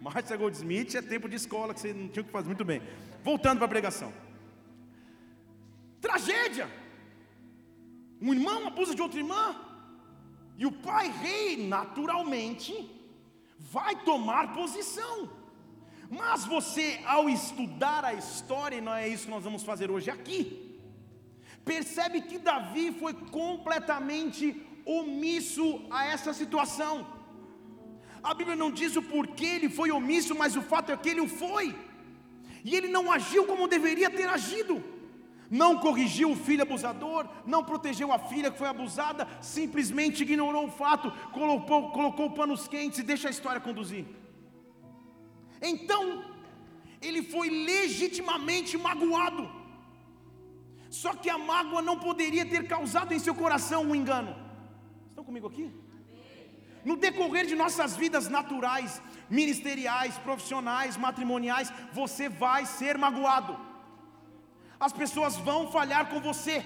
Márcia 0.00 0.36
Goldsmith 0.36 0.94
é 0.94 1.02
tempo 1.02 1.28
de 1.28 1.36
escola 1.36 1.74
que 1.74 1.80
você 1.80 1.92
não 1.92 2.08
tinha 2.08 2.22
o 2.22 2.26
que 2.26 2.30
fazer. 2.30 2.46
Muito 2.46 2.64
bem. 2.64 2.80
Voltando 3.22 3.58
para 3.58 3.66
a 3.66 3.68
pregação. 3.68 4.12
Tragédia. 6.00 6.70
Um 8.20 8.32
irmão 8.32 8.66
abusa 8.66 8.94
de 8.94 9.02
outra 9.02 9.18
irmã. 9.18 9.56
E 10.56 10.66
o 10.66 10.72
pai 10.72 11.08
rei, 11.08 11.66
naturalmente, 11.66 12.72
vai 13.58 13.96
tomar 14.04 14.52
posição. 14.52 15.41
Mas 16.20 16.44
você, 16.44 17.00
ao 17.06 17.26
estudar 17.26 18.04
a 18.04 18.12
história, 18.12 18.76
e 18.76 18.82
não 18.86 18.94
é 18.94 19.08
isso 19.08 19.24
que 19.24 19.30
nós 19.30 19.44
vamos 19.44 19.62
fazer 19.62 19.90
hoje 19.90 20.10
aqui, 20.10 20.38
percebe 21.64 22.20
que 22.20 22.38
Davi 22.38 22.92
foi 22.92 23.14
completamente 23.14 24.44
omisso 24.84 25.66
a 25.90 26.04
essa 26.04 26.34
situação. 26.34 26.94
A 28.22 28.34
Bíblia 28.34 28.54
não 28.54 28.70
diz 28.70 28.94
o 28.94 29.02
porquê 29.14 29.46
ele 29.56 29.70
foi 29.70 29.90
omisso, 29.90 30.34
mas 30.34 30.54
o 30.54 30.60
fato 30.60 30.92
é 30.92 30.96
que 30.98 31.08
ele 31.08 31.22
o 31.22 31.28
foi. 31.42 31.74
E 32.62 32.76
ele 32.76 32.88
não 32.88 33.10
agiu 33.10 33.46
como 33.46 33.66
deveria 33.66 34.10
ter 34.10 34.28
agido. 34.28 34.84
Não 35.48 35.78
corrigiu 35.78 36.32
o 36.32 36.36
filho 36.36 36.62
abusador, 36.62 37.26
não 37.46 37.64
protegeu 37.64 38.12
a 38.12 38.18
filha 38.18 38.50
que 38.50 38.58
foi 38.58 38.68
abusada, 38.68 39.26
simplesmente 39.40 40.24
ignorou 40.24 40.66
o 40.66 40.70
fato, 40.70 41.10
colocou, 41.32 41.90
colocou 41.90 42.30
panos 42.30 42.68
quentes 42.68 42.98
e 42.98 43.02
deixa 43.02 43.28
a 43.28 43.30
história 43.30 43.62
conduzir. 43.62 44.04
Então, 45.70 46.24
ele 47.00 47.22
foi 47.22 47.48
legitimamente 47.48 48.76
magoado. 48.76 49.44
Só 50.90 51.14
que 51.14 51.30
a 51.30 51.38
mágoa 51.38 51.80
não 51.80 51.98
poderia 51.98 52.44
ter 52.44 52.66
causado 52.66 53.14
em 53.14 53.18
seu 53.18 53.34
coração 53.34 53.82
um 53.82 53.94
engano. 53.94 54.36
Estão 55.08 55.24
comigo 55.24 55.46
aqui? 55.46 55.72
No 56.84 56.96
decorrer 56.96 57.46
de 57.46 57.54
nossas 57.54 57.96
vidas 57.96 58.28
naturais, 58.28 59.00
ministeriais, 59.30 60.18
profissionais, 60.18 60.96
matrimoniais, 60.96 61.72
você 61.92 62.28
vai 62.28 62.66
ser 62.66 62.98
magoado. 62.98 63.56
As 64.78 64.92
pessoas 64.92 65.36
vão 65.36 65.70
falhar 65.70 66.06
com 66.10 66.20
você. 66.20 66.56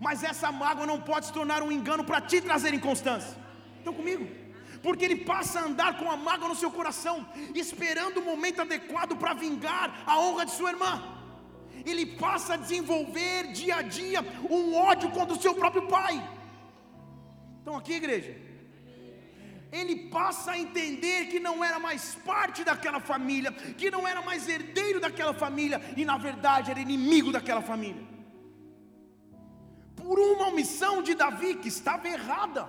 Mas 0.00 0.24
essa 0.24 0.50
mágoa 0.50 0.86
não 0.86 1.00
pode 1.00 1.26
se 1.26 1.32
tornar 1.32 1.62
um 1.62 1.70
engano 1.70 2.02
para 2.02 2.20
te 2.20 2.40
trazer 2.40 2.72
inconstância. 2.74 3.36
Estão 3.78 3.94
comigo? 3.94 4.26
Porque 4.82 5.04
ele 5.04 5.16
passa 5.16 5.60
a 5.60 5.64
andar 5.64 5.98
com 5.98 6.10
a 6.10 6.16
mágoa 6.16 6.48
no 6.48 6.54
seu 6.54 6.70
coração, 6.70 7.26
esperando 7.54 8.18
o 8.18 8.24
momento 8.24 8.62
adequado 8.62 9.16
para 9.16 9.34
vingar 9.34 10.02
a 10.06 10.18
honra 10.18 10.46
de 10.46 10.52
sua 10.52 10.70
irmã 10.70 11.16
ele 11.90 12.04
passa 12.04 12.54
a 12.54 12.56
desenvolver 12.56 13.52
dia 13.52 13.76
a 13.76 13.82
dia 13.82 14.20
um 14.50 14.74
ódio 14.74 15.10
contra 15.10 15.34
o 15.34 15.40
seu 15.40 15.54
próprio 15.54 15.86
pai. 15.86 16.14
Então, 17.62 17.76
aqui, 17.76 17.94
igreja, 17.94 18.36
ele 19.72 20.08
passa 20.08 20.52
a 20.52 20.58
entender 20.58 21.26
que 21.26 21.40
não 21.40 21.64
era 21.64 21.78
mais 21.78 22.14
parte 22.14 22.64
daquela 22.64 23.00
família, 23.00 23.52
que 23.52 23.90
não 23.90 24.06
era 24.06 24.22
mais 24.22 24.48
herdeiro 24.48 25.00
daquela 25.00 25.34
família, 25.34 25.80
e 25.96 26.04
na 26.04 26.16
verdade 26.16 26.70
era 26.70 26.80
inimigo 26.80 27.32
daquela 27.32 27.60
família. 27.60 28.04
Por 29.96 30.18
uma 30.18 30.48
omissão 30.48 31.02
de 31.02 31.14
Davi 31.14 31.56
que 31.56 31.68
estava 31.68 32.08
errada, 32.08 32.68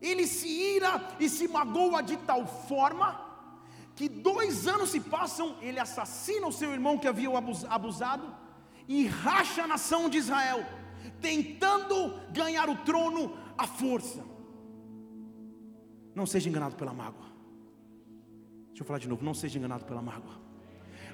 ele 0.00 0.26
se 0.26 0.48
ira 0.48 1.16
e 1.18 1.28
se 1.28 1.48
magoa 1.48 2.02
de 2.02 2.16
tal 2.18 2.46
forma 2.46 3.26
que 3.94 4.08
dois 4.08 4.66
anos 4.66 4.90
se 4.90 5.00
passam, 5.00 5.56
ele 5.62 5.80
assassina 5.80 6.46
o 6.46 6.52
seu 6.52 6.72
irmão 6.72 6.98
que 6.98 7.08
havia 7.08 7.30
abusado 7.68 8.34
e 8.86 9.06
racha 9.06 9.62
a 9.64 9.66
nação 9.66 10.08
de 10.08 10.18
Israel, 10.18 10.64
tentando 11.20 12.20
ganhar 12.30 12.68
o 12.68 12.76
trono 12.76 13.36
à 13.56 13.66
força. 13.66 14.22
Não 16.14 16.26
seja 16.26 16.48
enganado 16.48 16.76
pela 16.76 16.92
mágoa. 16.92 17.26
Deixa 18.68 18.82
eu 18.82 18.86
falar 18.86 18.98
de 18.98 19.08
novo, 19.08 19.24
não 19.24 19.34
seja 19.34 19.58
enganado 19.58 19.86
pela 19.86 20.02
mágoa. 20.02 20.45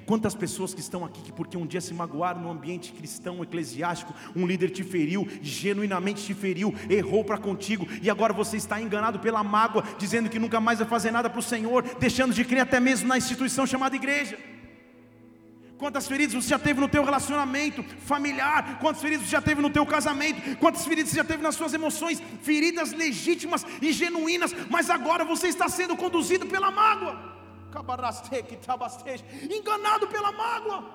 Quantas 0.05 0.35
pessoas 0.35 0.73
que 0.73 0.81
estão 0.81 1.05
aqui 1.05 1.21
que 1.21 1.31
porque 1.31 1.57
um 1.57 1.65
dia 1.65 1.79
se 1.79 1.93
magoaram 1.93 2.41
no 2.41 2.51
ambiente 2.51 2.91
cristão, 2.91 3.41
eclesiástico, 3.43 4.13
um 4.35 4.45
líder 4.45 4.69
te 4.69 4.83
feriu, 4.83 5.27
genuinamente 5.41 6.23
te 6.23 6.33
feriu, 6.33 6.73
errou 6.89 7.23
para 7.23 7.37
contigo, 7.37 7.87
e 8.01 8.09
agora 8.09 8.33
você 8.33 8.57
está 8.57 8.81
enganado 8.81 9.19
pela 9.19 9.43
mágoa, 9.43 9.83
dizendo 9.97 10.29
que 10.29 10.39
nunca 10.39 10.59
mais 10.59 10.79
vai 10.79 10.87
fazer 10.87 11.11
nada 11.11 11.29
para 11.29 11.39
o 11.39 11.43
Senhor, 11.43 11.83
deixando 11.99 12.33
de 12.33 12.43
crer 12.43 12.61
até 12.61 12.79
mesmo 12.79 13.07
na 13.07 13.17
instituição 13.17 13.65
chamada 13.65 13.95
igreja. 13.95 14.37
Quantas 15.77 16.07
feridas 16.07 16.33
você 16.33 16.49
já 16.49 16.59
teve 16.59 16.79
no 16.79 16.87
teu 16.87 17.03
relacionamento 17.03 17.83
familiar? 18.05 18.79
Quantas 18.79 19.01
feridas 19.01 19.25
você 19.25 19.31
já 19.31 19.41
teve 19.41 19.61
no 19.61 19.69
teu 19.69 19.85
casamento? 19.85 20.57
Quantas 20.57 20.85
feridas 20.85 21.11
você 21.11 21.17
já 21.17 21.25
teve 21.25 21.43
nas 21.43 21.55
suas 21.55 21.73
emoções? 21.73 22.21
Feridas 22.41 22.93
legítimas 22.93 23.65
e 23.81 23.91
genuínas, 23.91 24.55
mas 24.69 24.89
agora 24.89 25.25
você 25.25 25.47
está 25.47 25.67
sendo 25.67 25.97
conduzido 25.97 26.45
pela 26.45 26.71
mágoa 26.71 27.33
enganado 29.49 30.07
pela 30.07 30.31
mágoa, 30.31 30.89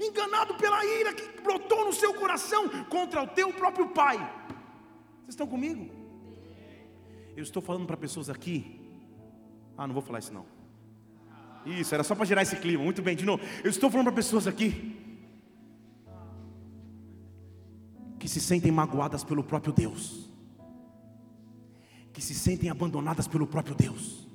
enganado 0.00 0.54
pela 0.54 0.82
ira 0.84 1.12
que 1.12 1.42
brotou 1.42 1.84
no 1.84 1.92
seu 1.92 2.14
coração 2.14 2.68
contra 2.88 3.22
o 3.22 3.26
teu 3.26 3.52
próprio 3.52 3.88
pai. 3.90 4.16
Vocês 5.18 5.30
estão 5.30 5.46
comigo? 5.46 5.90
Eu 7.36 7.42
estou 7.42 7.60
falando 7.60 7.86
para 7.86 7.96
pessoas 7.96 8.30
aqui. 8.30 8.80
Ah, 9.76 9.86
não 9.86 9.94
vou 9.94 10.02
falar 10.02 10.20
isso 10.20 10.32
não. 10.32 10.46
Isso, 11.66 11.94
era 11.94 12.02
só 12.02 12.14
para 12.14 12.24
gerar 12.24 12.42
esse 12.42 12.56
clima. 12.56 12.82
Muito 12.82 13.02
bem, 13.02 13.14
de 13.14 13.24
novo. 13.26 13.42
Eu 13.62 13.70
estou 13.70 13.90
falando 13.90 14.06
para 14.06 14.14
pessoas 14.14 14.46
aqui 14.46 14.96
que 18.18 18.28
se 18.28 18.40
sentem 18.40 18.70
magoadas 18.70 19.24
pelo 19.24 19.42
próprio 19.42 19.72
Deus, 19.72 20.30
que 22.12 22.20
se 22.20 22.34
sentem 22.34 22.68
abandonadas 22.70 23.26
pelo 23.26 23.46
próprio 23.46 23.74
Deus 23.74 24.29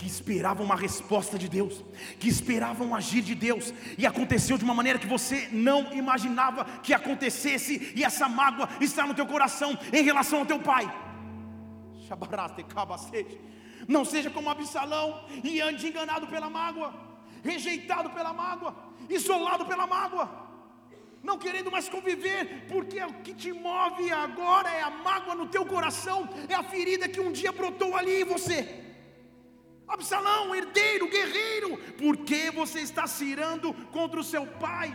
que 0.00 0.06
esperavam 0.06 0.64
uma 0.64 0.76
resposta 0.76 1.38
de 1.38 1.46
Deus, 1.46 1.84
que 2.18 2.26
esperavam 2.26 2.94
agir 2.94 3.20
de 3.20 3.34
Deus, 3.34 3.74
e 3.98 4.06
aconteceu 4.06 4.56
de 4.56 4.64
uma 4.64 4.72
maneira 4.72 4.98
que 4.98 5.06
você 5.06 5.50
não 5.52 5.92
imaginava 5.92 6.64
que 6.82 6.94
acontecesse, 6.94 7.92
e 7.94 8.02
essa 8.02 8.26
mágoa 8.26 8.66
está 8.80 9.06
no 9.06 9.12
teu 9.12 9.26
coração 9.26 9.78
em 9.92 10.02
relação 10.02 10.38
ao 10.38 10.46
teu 10.46 10.58
pai. 10.58 10.90
Não 13.86 14.02
seja 14.06 14.30
como 14.30 14.48
Absalão 14.48 15.22
e 15.44 15.60
ande 15.60 15.88
enganado 15.88 16.26
pela 16.28 16.48
mágoa, 16.48 16.94
rejeitado 17.44 18.08
pela 18.08 18.32
mágoa, 18.32 18.74
isolado 19.06 19.66
pela 19.66 19.86
mágoa, 19.86 20.48
não 21.22 21.36
querendo 21.36 21.70
mais 21.70 21.90
conviver, 21.90 22.66
porque 22.68 23.04
o 23.04 23.12
que 23.22 23.34
te 23.34 23.52
move 23.52 24.10
agora 24.10 24.70
é 24.70 24.80
a 24.80 24.88
mágoa 24.88 25.34
no 25.34 25.46
teu 25.46 25.66
coração, 25.66 26.26
é 26.48 26.54
a 26.54 26.62
ferida 26.62 27.06
que 27.06 27.20
um 27.20 27.30
dia 27.30 27.52
brotou 27.52 27.94
ali 27.94 28.22
em 28.22 28.24
você. 28.24 28.89
Absalão, 29.90 30.54
herdeiro, 30.54 31.08
guerreiro, 31.08 31.76
por 31.98 32.18
que 32.18 32.48
você 32.52 32.78
está 32.80 33.08
se 33.08 33.24
irando 33.24 33.74
contra 33.90 34.20
o 34.20 34.24
seu 34.24 34.46
pai? 34.46 34.94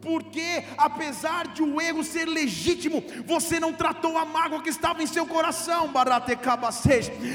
Porque, 0.00 0.64
apesar 0.76 1.48
de 1.48 1.62
o 1.62 1.80
erro 1.80 2.02
ser 2.04 2.26
legítimo, 2.26 3.04
você 3.26 3.58
não 3.60 3.72
tratou 3.72 4.16
a 4.16 4.24
mágoa 4.24 4.62
que 4.62 4.70
estava 4.70 5.02
em 5.02 5.06
seu 5.06 5.26
coração. 5.26 5.90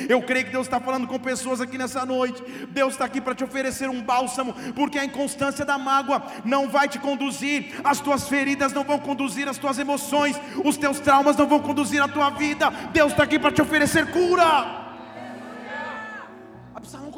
Eu 0.09 0.21
creio 0.23 0.45
que 0.45 0.51
Deus 0.51 0.65
está 0.65 0.79
falando 0.79 1.05
com 1.05 1.19
pessoas 1.19 1.61
aqui 1.61 1.77
nessa 1.77 2.05
noite. 2.05 2.41
Deus 2.69 2.93
está 2.93 3.05
aqui 3.05 3.19
para 3.21 3.35
te 3.35 3.43
oferecer 3.43 3.89
um 3.89 4.01
bálsamo, 4.01 4.55
porque 4.73 4.97
a 4.97 5.05
inconstância 5.05 5.65
da 5.65 5.77
mágoa 5.77 6.23
não 6.45 6.69
vai 6.69 6.87
te 6.87 6.97
conduzir, 6.97 7.79
as 7.83 7.99
tuas 7.99 8.27
feridas 8.27 8.73
não 8.73 8.83
vão 8.83 8.97
conduzir 8.97 9.47
as 9.47 9.57
tuas 9.57 9.77
emoções, 9.77 10.39
os 10.63 10.77
teus 10.77 10.99
traumas 10.99 11.35
não 11.35 11.45
vão 11.45 11.59
conduzir 11.59 12.01
a 12.01 12.07
tua 12.07 12.29
vida. 12.31 12.71
Deus 12.91 13.11
está 13.11 13.23
aqui 13.23 13.37
para 13.37 13.51
te 13.51 13.61
oferecer 13.61 14.09
cura. 14.11 14.82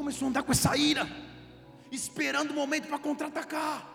Começou 0.06 0.28
a 0.28 0.30
andar 0.30 0.44
com 0.44 0.52
essa 0.52 0.78
ira, 0.78 1.10
esperando 1.92 2.52
o 2.52 2.54
momento 2.54 2.88
para 2.88 3.00
contra-atacar, 3.00 3.90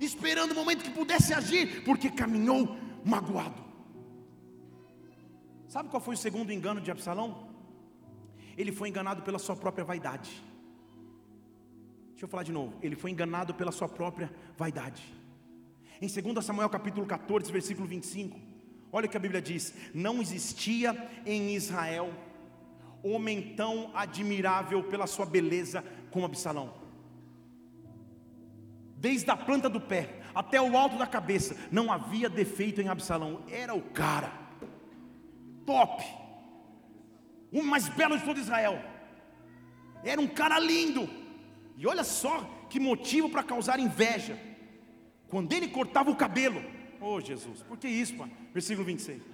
esperando 0.00 0.52
o 0.52 0.54
momento 0.54 0.82
que 0.82 0.90
pudesse 0.90 1.34
agir, 1.34 1.84
porque 1.84 2.08
caminhou 2.10 2.74
magoado. 3.04 3.62
Sabe 5.68 5.90
qual 5.90 6.00
foi 6.00 6.14
o 6.14 6.16
segundo 6.16 6.50
engano 6.50 6.80
de 6.80 6.90
Absalão? 6.90 7.46
Ele 8.56 8.72
foi 8.72 8.88
enganado 8.88 9.20
pela 9.20 9.38
sua 9.38 9.54
própria 9.54 9.84
vaidade. 9.84 10.30
Deixa 12.12 12.24
eu 12.24 12.28
falar 12.28 12.44
de 12.44 12.50
novo. 12.50 12.78
Ele 12.80 12.96
foi 12.96 13.10
enganado 13.10 13.52
pela 13.52 13.70
sua 13.70 13.86
própria 13.86 14.32
vaidade. 14.56 15.14
Em 16.00 16.08
2 16.08 16.42
Samuel 16.42 16.70
capítulo 16.70 17.04
14, 17.04 17.52
versículo 17.52 17.86
25, 17.86 18.40
olha 18.90 19.04
o 19.04 19.10
que 19.10 19.16
a 19.18 19.20
Bíblia 19.20 19.42
diz: 19.42 19.74
Não 19.92 20.22
existia 20.22 20.96
em 21.26 21.54
Israel 21.54 22.14
homem 23.04 23.54
tão 23.54 23.90
admirável 23.94 24.82
pela 24.84 25.06
sua 25.06 25.26
beleza 25.26 25.84
como 26.10 26.24
Absalão. 26.24 26.72
Desde 28.96 29.30
a 29.30 29.36
planta 29.36 29.68
do 29.68 29.80
pé 29.80 30.22
até 30.34 30.60
o 30.60 30.76
alto 30.76 30.96
da 30.96 31.06
cabeça, 31.06 31.56
não 31.70 31.92
havia 31.92 32.28
defeito 32.28 32.80
em 32.80 32.88
Absalão, 32.88 33.42
era 33.48 33.74
o 33.74 33.82
cara, 33.82 34.32
top, 35.64 36.02
o 37.52 37.62
mais 37.62 37.88
belo 37.88 38.18
de 38.18 38.24
todo 38.24 38.40
Israel, 38.40 38.82
era 40.02 40.20
um 40.20 40.26
cara 40.26 40.58
lindo, 40.58 41.08
e 41.76 41.86
olha 41.86 42.02
só 42.02 42.40
que 42.68 42.80
motivo 42.80 43.28
para 43.28 43.44
causar 43.44 43.78
inveja, 43.78 44.36
quando 45.28 45.52
ele 45.52 45.68
cortava 45.68 46.10
o 46.10 46.16
cabelo, 46.16 46.62
oh 47.00 47.20
Jesus, 47.20 47.62
por 47.62 47.78
que 47.78 47.86
isso, 47.86 48.16
pai? 48.16 48.30
Versículo 48.52 48.84
26. 48.86 49.33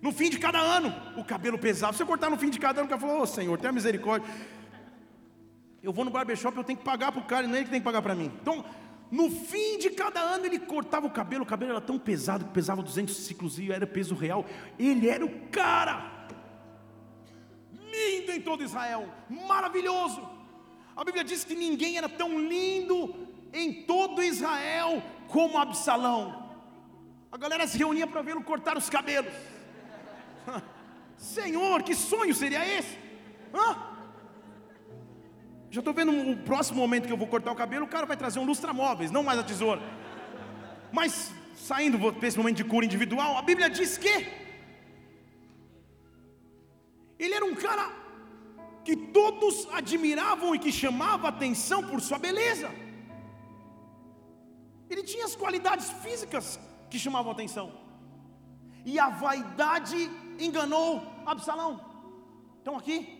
No 0.00 0.12
fim 0.12 0.28
de 0.28 0.38
cada 0.38 0.58
ano, 0.58 0.94
o 1.16 1.24
cabelo 1.24 1.58
pesava. 1.58 1.96
Se 1.96 2.02
eu 2.02 2.06
cortar 2.06 2.30
no 2.30 2.36
fim 2.36 2.50
de 2.50 2.58
cada 2.58 2.80
ano, 2.80 2.86
o 2.86 2.88
cara 2.88 3.00
falou: 3.00 3.18
Ô 3.18 3.22
oh, 3.22 3.26
Senhor, 3.26 3.58
tenha 3.58 3.72
misericórdia. 3.72 4.28
Eu 5.82 5.92
vou 5.92 6.04
no 6.04 6.10
barbershop, 6.10 6.56
eu 6.56 6.64
tenho 6.64 6.78
que 6.78 6.84
pagar 6.84 7.12
para 7.12 7.20
o 7.20 7.24
cara, 7.24 7.44
e 7.44 7.48
não 7.48 7.54
é 7.54 7.58
ele 7.58 7.66
que 7.66 7.70
tem 7.70 7.80
que 7.80 7.84
pagar 7.84 8.02
para 8.02 8.14
mim. 8.14 8.30
Então, 8.40 8.64
no 9.10 9.30
fim 9.30 9.78
de 9.78 9.90
cada 9.90 10.20
ano, 10.20 10.46
ele 10.46 10.58
cortava 10.58 11.06
o 11.06 11.10
cabelo. 11.10 11.44
O 11.44 11.46
cabelo 11.46 11.72
era 11.72 11.80
tão 11.80 11.98
pesado 11.98 12.44
que 12.44 12.50
pesava 12.52 12.82
200 12.82 13.16
ciclos 13.16 13.58
e 13.58 13.70
era 13.70 13.86
peso 13.86 14.14
real. 14.14 14.44
Ele 14.78 15.08
era 15.08 15.24
o 15.24 15.48
cara, 15.48 16.28
lindo 17.72 18.32
em 18.32 18.40
todo 18.40 18.64
Israel, 18.64 19.08
maravilhoso. 19.28 20.28
A 20.96 21.04
Bíblia 21.04 21.22
diz 21.22 21.44
que 21.44 21.54
ninguém 21.54 21.98
era 21.98 22.08
tão 22.08 22.38
lindo 22.38 23.14
em 23.52 23.84
todo 23.84 24.22
Israel 24.22 25.02
como 25.28 25.58
Absalão. 25.58 26.46
A 27.30 27.36
galera 27.36 27.66
se 27.66 27.78
reunia 27.78 28.06
para 28.06 28.22
vê-lo 28.22 28.42
cortar 28.42 28.76
os 28.76 28.88
cabelos. 28.88 29.32
Senhor, 31.16 31.82
que 31.82 31.94
sonho 31.94 32.34
seria 32.34 32.62
esse? 32.78 32.96
Hã? 33.54 33.96
Já 35.70 35.80
estou 35.80 35.94
vendo 35.94 36.12
o 36.32 36.36
próximo 36.38 36.80
momento 36.80 37.06
que 37.06 37.12
eu 37.12 37.22
vou 37.22 37.26
cortar 37.26 37.52
o 37.52 37.56
cabelo, 37.56 37.86
o 37.86 37.88
cara 37.88 38.06
vai 38.06 38.16
trazer 38.16 38.38
um 38.38 38.44
lustra-móveis, 38.44 39.10
não 39.10 39.22
mais 39.22 39.38
a 39.38 39.42
tesoura. 39.42 39.82
Mas, 40.92 41.32
saindo 41.56 41.98
para 42.12 42.28
esse 42.28 42.38
momento 42.38 42.58
de 42.58 42.64
cura 42.64 42.86
individual, 42.86 43.36
a 43.36 43.42
Bíblia 43.42 43.68
diz 43.68 43.98
que 43.98 44.14
ele 47.18 47.34
era 47.34 47.44
um 47.44 47.54
cara 47.54 47.90
que 48.84 48.96
todos 48.96 49.66
admiravam 49.72 50.54
e 50.54 50.58
que 50.58 50.70
chamava 50.70 51.28
atenção 51.28 51.82
por 51.90 52.00
sua 52.00 52.18
beleza. 52.18 52.70
Ele 54.88 55.02
tinha 55.02 55.24
as 55.24 55.34
qualidades 55.34 55.90
físicas 56.04 56.60
que 56.90 56.98
chamavam 57.04 57.32
atenção. 57.32 57.66
E 58.84 58.98
a 59.06 59.08
vaidade 59.08 59.98
enganou 60.38 61.02
Absalão. 61.24 61.80
Estão 62.58 62.76
aqui? 62.76 63.16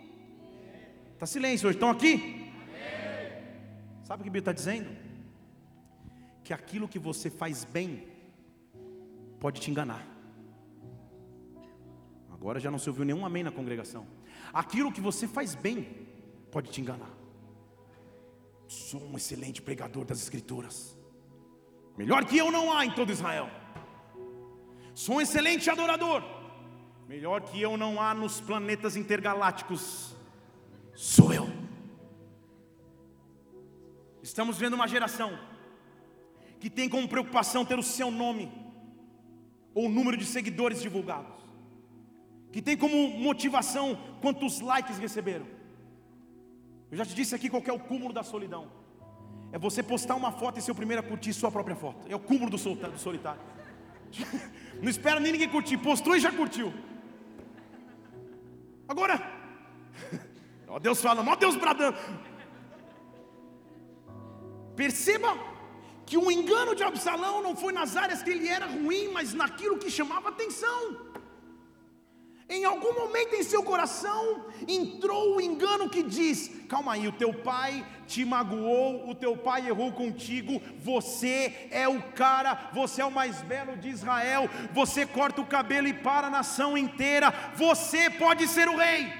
Está 1.14 1.26
silêncio 1.26 1.68
hoje, 1.68 1.76
estão 1.76 1.90
aqui? 1.90 2.52
Sabe 4.04 4.20
o 4.20 4.24
que 4.24 4.28
a 4.28 4.32
Bíblia 4.32 4.40
está 4.40 4.52
dizendo? 4.52 4.90
Que 6.44 6.52
aquilo 6.52 6.86
que 6.86 6.98
você 6.98 7.30
faz 7.30 7.64
bem 7.64 8.06
pode 9.40 9.60
te 9.60 9.70
enganar. 9.70 10.06
Agora 12.32 12.60
já 12.60 12.70
não 12.70 12.78
se 12.78 12.88
ouviu 12.88 13.04
nenhum 13.04 13.24
amém 13.24 13.42
na 13.42 13.50
congregação. 13.50 14.06
Aquilo 14.52 14.92
que 14.92 15.00
você 15.00 15.26
faz 15.26 15.54
bem 15.54 16.06
pode 16.52 16.70
te 16.70 16.80
enganar. 16.80 17.10
Sou 18.68 19.02
um 19.02 19.16
excelente 19.16 19.62
pregador 19.62 20.04
das 20.04 20.20
Escrituras. 20.20 20.96
Melhor 21.96 22.24
que 22.24 22.36
eu 22.36 22.50
não 22.52 22.72
há 22.72 22.84
em 22.84 22.94
todo 22.94 23.10
Israel. 23.10 23.48
Sou 24.94 25.16
um 25.16 25.20
excelente 25.20 25.68
adorador. 25.70 26.22
Melhor 27.08 27.40
que 27.42 27.60
eu 27.62 27.76
não 27.76 28.00
há 28.00 28.12
nos 28.12 28.40
planetas 28.40 28.96
intergalácticos. 28.96 30.16
Sou 30.94 31.32
eu. 31.32 31.48
Estamos 34.22 34.58
vendo 34.58 34.74
uma 34.74 34.88
geração 34.88 35.38
que 36.58 36.68
tem 36.68 36.88
como 36.88 37.08
preocupação 37.08 37.64
ter 37.64 37.78
o 37.78 37.82
seu 37.82 38.10
nome 38.10 38.50
ou 39.72 39.86
o 39.86 39.88
número 39.88 40.16
de 40.16 40.24
seguidores 40.24 40.82
divulgados, 40.82 41.34
que 42.50 42.60
tem 42.60 42.76
como 42.76 43.10
motivação 43.10 43.96
quantos 44.20 44.60
likes 44.60 44.98
receberam. 44.98 45.46
Eu 46.90 46.96
já 46.96 47.04
te 47.04 47.14
disse 47.14 47.34
aqui 47.34 47.48
qual 47.48 47.62
é 47.64 47.72
o 47.72 47.78
cúmulo 47.78 48.12
da 48.12 48.24
solidão. 48.24 48.68
É 49.52 49.58
você 49.58 49.82
postar 49.82 50.16
uma 50.16 50.32
foto 50.32 50.58
e 50.58 50.62
ser 50.62 50.72
o 50.72 50.74
primeiro 50.74 51.02
a 51.02 51.06
curtir 51.06 51.32
sua 51.32 51.52
própria 51.52 51.76
foto. 51.76 52.06
É 52.08 52.16
o 52.16 52.20
cúmulo 52.20 52.50
do 52.50 52.58
solitário. 52.58 53.40
Não 54.82 54.88
espera 54.88 55.20
nem 55.20 55.32
ninguém 55.32 55.48
curtir, 55.48 55.78
postou 55.78 56.16
e 56.16 56.20
já 56.20 56.32
curtiu. 56.32 56.72
Agora, 58.88 59.20
ó 60.68 60.78
Deus 60.78 61.00
falando, 61.00 61.28
ó 61.28 61.36
Deus 61.36 61.56
bradando. 61.56 61.98
Perceba 64.74 65.36
que 66.04 66.16
o 66.16 66.30
engano 66.30 66.74
de 66.74 66.84
Absalão 66.84 67.42
não 67.42 67.56
foi 67.56 67.72
nas 67.72 67.96
áreas 67.96 68.22
que 68.22 68.30
ele 68.30 68.48
era 68.48 68.66
ruim, 68.66 69.08
mas 69.08 69.34
naquilo 69.34 69.78
que 69.78 69.90
chamava 69.90 70.28
atenção. 70.28 70.80
Em 72.48 72.64
algum 72.64 72.94
momento 72.94 73.34
em 73.34 73.42
seu 73.42 73.60
coração 73.64 74.46
entrou 74.68 75.36
o 75.36 75.40
engano 75.40 75.90
que 75.90 76.00
diz: 76.00 76.48
calma 76.68 76.92
aí, 76.92 77.08
o 77.08 77.12
teu 77.12 77.34
pai 77.34 77.84
te 78.06 78.24
magoou, 78.24 79.08
o 79.10 79.14
teu 79.16 79.36
pai 79.36 79.66
errou 79.66 79.92
contigo, 79.92 80.62
você 80.78 81.68
é 81.72 81.88
o 81.88 82.00
cara, 82.12 82.70
você 82.72 83.02
é 83.02 83.04
o 83.04 83.10
mais 83.10 83.42
belo 83.42 83.76
de 83.76 83.88
Israel, 83.88 84.48
você 84.72 85.04
corta 85.04 85.40
o 85.40 85.46
cabelo 85.46 85.88
e 85.88 85.94
para 85.94 86.28
a 86.28 86.30
nação 86.30 86.78
inteira, 86.78 87.34
você 87.56 88.08
pode 88.08 88.46
ser 88.46 88.68
o 88.68 88.76
rei, 88.76 89.12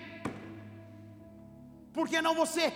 por 1.93 2.09
que 2.09 2.23
não 2.23 2.35
você? 2.35 2.73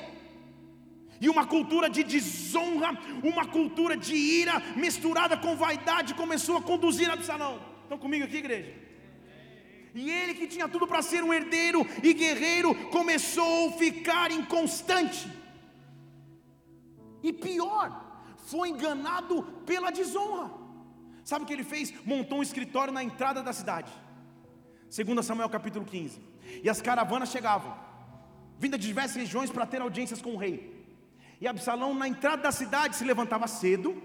E 1.21 1.29
uma 1.29 1.47
cultura 1.47 1.89
de 1.89 2.03
desonra, 2.03 2.99
uma 3.23 3.47
cultura 3.47 3.97
de 3.97 4.17
ira 4.17 4.59
misturada 4.75 5.37
com 5.37 5.55
vaidade 5.55 6.15
começou 6.15 6.57
a 6.57 6.63
conduzir 6.63 7.09
Absalão. 7.09 7.61
Estão 7.83 7.99
comigo 7.99 8.25
aqui, 8.25 8.39
igreja? 8.39 8.89
E 9.94 10.11
ele 10.11 10.35
que 10.35 10.46
tinha 10.46 10.68
tudo 10.68 10.87
para 10.87 11.03
ser 11.03 11.22
um 11.22 11.33
herdeiro 11.33 11.87
e 12.03 12.12
guerreiro, 12.12 12.74
começou 12.90 13.68
a 13.68 13.72
ficar 13.72 14.31
inconstante. 14.31 15.29
E 17.22 17.33
pior, 17.33 17.88
foi 18.46 18.70
enganado 18.70 19.42
pela 19.66 19.90
desonra. 19.90 20.50
Sabe 21.24 21.44
o 21.44 21.46
que 21.46 21.53
ele 21.53 21.64
fez? 21.64 21.92
Montou 22.05 22.38
um 22.38 22.42
escritório 22.42 22.92
na 22.92 23.03
entrada 23.03 23.42
da 23.42 23.53
cidade. 23.53 23.92
Segundo 24.88 25.22
Samuel 25.22 25.48
capítulo 25.48 25.85
15. 25.85 26.20
E 26.62 26.68
as 26.68 26.81
caravanas 26.81 27.31
chegavam, 27.31 27.76
vinda 28.59 28.79
de 28.79 28.87
diversas 28.87 29.16
regiões 29.16 29.50
para 29.50 29.66
ter 29.66 29.81
audiências 29.81 30.22
com 30.22 30.35
o 30.35 30.37
rei. 30.37 30.81
E 31.40 31.46
Absalão 31.46 31.94
na 31.94 32.09
entrada 32.09 32.42
da 32.42 32.53
cidade 32.53 32.96
se 32.96 33.05
levantava 33.05 33.46
cedo. 33.46 34.00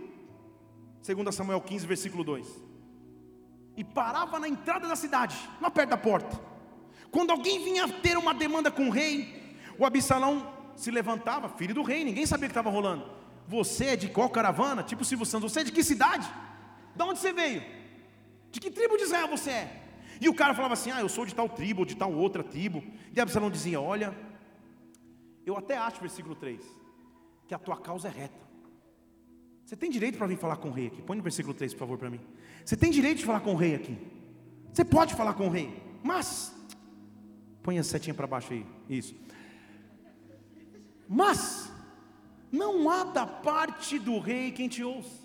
Segundo 1.01 1.31
Samuel 1.31 1.61
15, 1.61 1.85
versículo 1.85 2.23
2 2.23 2.64
e 3.77 3.83
parava 3.83 4.39
na 4.39 4.47
entrada 4.47 4.87
da 4.87 4.95
cidade, 4.95 5.37
lá 5.61 5.69
perto 5.69 5.89
da 5.89 5.97
porta. 5.97 6.39
Quando 7.11 7.31
alguém 7.31 7.63
vinha 7.63 7.87
ter 7.87 8.17
uma 8.17 8.33
demanda 8.33 8.71
com 8.71 8.87
o 8.87 8.91
rei, 8.91 9.57
o 9.77 9.85
Absalão 9.85 10.51
se 10.75 10.91
levantava, 10.91 11.49
filho 11.49 11.73
do 11.73 11.83
rei, 11.83 12.03
ninguém 12.03 12.25
sabia 12.25 12.45
o 12.45 12.49
que 12.49 12.51
estava 12.51 12.69
rolando. 12.69 13.09
Você 13.47 13.85
é 13.85 13.95
de 13.95 14.09
qual 14.09 14.29
caravana? 14.29 14.83
Tipo 14.83 15.05
Silvio 15.05 15.25
Santos, 15.25 15.51
você 15.51 15.61
é 15.61 15.63
de 15.63 15.71
que 15.71 15.83
cidade? 15.83 16.27
De 16.95 17.03
onde 17.03 17.19
você 17.19 17.31
veio? 17.31 17.63
De 18.51 18.59
que 18.59 18.71
tribo 18.71 18.97
de 18.97 19.03
Israel 19.03 19.27
você 19.27 19.51
é? 19.51 19.81
E 20.19 20.29
o 20.29 20.33
cara 20.33 20.53
falava 20.53 20.73
assim: 20.73 20.91
Ah, 20.91 21.01
eu 21.01 21.09
sou 21.09 21.25
de 21.25 21.35
tal 21.35 21.49
tribo, 21.49 21.81
ou 21.81 21.85
de 21.85 21.95
tal 21.95 22.11
outra 22.13 22.43
tribo. 22.43 22.83
E 23.13 23.19
Absalão 23.19 23.51
dizia: 23.51 23.79
Olha, 23.79 24.15
eu 25.45 25.57
até 25.57 25.77
acho, 25.77 25.99
versículo 25.99 26.35
3, 26.35 26.61
que 27.47 27.53
a 27.53 27.59
tua 27.59 27.77
causa 27.77 28.07
é 28.07 28.11
reta. 28.11 28.45
Você 29.65 29.75
tem 29.75 29.89
direito 29.89 30.17
para 30.17 30.27
vir 30.27 30.37
falar 30.37 30.57
com 30.57 30.69
o 30.69 30.71
rei 30.71 30.87
aqui. 30.87 31.01
Põe 31.01 31.17
no 31.17 31.23
versículo 31.23 31.53
3, 31.53 31.73
por 31.73 31.79
favor, 31.79 31.97
para 31.97 32.09
mim. 32.09 32.19
Você 32.65 32.75
tem 32.75 32.89
direito 32.89 33.19
de 33.19 33.25
falar 33.25 33.41
com 33.41 33.53
o 33.53 33.55
rei 33.55 33.75
aqui. 33.75 33.95
Você 34.73 34.83
pode 34.83 35.13
falar 35.13 35.35
com 35.35 35.47
o 35.47 35.51
rei, 35.51 35.81
mas 36.03 36.51
põe 37.61 37.77
a 37.77 37.83
setinha 37.83 38.13
para 38.13 38.25
baixo 38.25 38.53
aí. 38.53 38.65
Isso. 38.89 39.15
Mas 41.07 41.71
não 42.51 42.89
há 42.89 43.03
da 43.03 43.27
parte 43.27 43.99
do 43.99 44.17
rei 44.17 44.51
quem 44.51 44.67
te 44.67 44.83
ouça. 44.83 45.23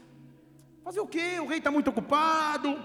Fazer 0.85 1.01
o 1.01 1.07
quê? 1.07 1.41
O 1.41 1.47
rei 1.47 1.59
está 1.59 1.71
muito 1.71 1.89
ocupado. 1.89 2.79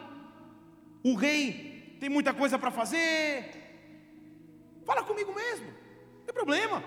O 1.03 1.15
rei 1.15 1.97
tem 1.99 2.09
muita 2.09 2.33
coisa 2.33 2.57
para 2.57 2.71
fazer. 2.71 3.51
Fala 4.85 5.03
comigo 5.03 5.35
mesmo. 5.35 5.65
Não 5.65 6.25
tem 6.25 6.33
problema. 6.33 6.81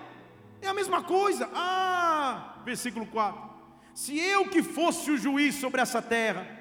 É 0.59 0.67
a 0.67 0.73
mesma 0.73 1.03
coisa. 1.03 1.47
Ah, 1.53 2.61
versículo 2.65 3.05
4. 3.05 3.47
Se 3.93 4.17
eu 4.17 4.49
que 4.49 4.63
fosse 4.63 5.11
o 5.11 5.17
juiz 5.17 5.55
sobre 5.55 5.81
essa 5.81 6.01
terra, 6.01 6.58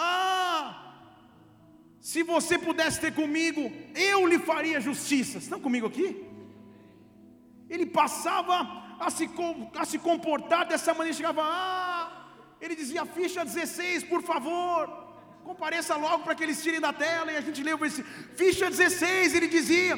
ah, 0.00 0.64
se 2.00 2.22
você 2.22 2.56
pudesse 2.56 3.00
ter 3.00 3.12
comigo, 3.12 3.62
eu 3.94 4.26
lhe 4.26 4.38
faria 4.38 4.80
justiça. 4.80 5.38
Estão 5.38 5.60
comigo 5.60 5.88
aqui? 5.88 6.24
Ele 7.68 7.84
passava 7.84 8.56
a 9.00 9.10
se, 9.10 9.28
a 9.74 9.84
se 9.84 9.98
comportar 9.98 10.66
dessa 10.68 10.94
maneira, 10.94 11.16
chegava, 11.16 11.42
ah, 11.44 12.28
ele 12.60 12.76
dizia, 12.76 13.04
ficha 13.04 13.44
16, 13.44 14.04
por 14.04 14.22
favor. 14.22 14.86
Compareça 15.42 15.96
logo 15.96 16.22
para 16.22 16.34
que 16.36 16.44
eles 16.44 16.62
tirem 16.62 16.80
da 16.80 16.92
tela 16.92 17.32
e 17.32 17.36
a 17.36 17.40
gente 17.40 17.62
lê 17.62 17.74
o 17.74 17.78
versículo. 17.78 18.14
Ficha 18.36 18.70
16, 18.70 19.34
ele 19.34 19.48
dizia: 19.48 19.96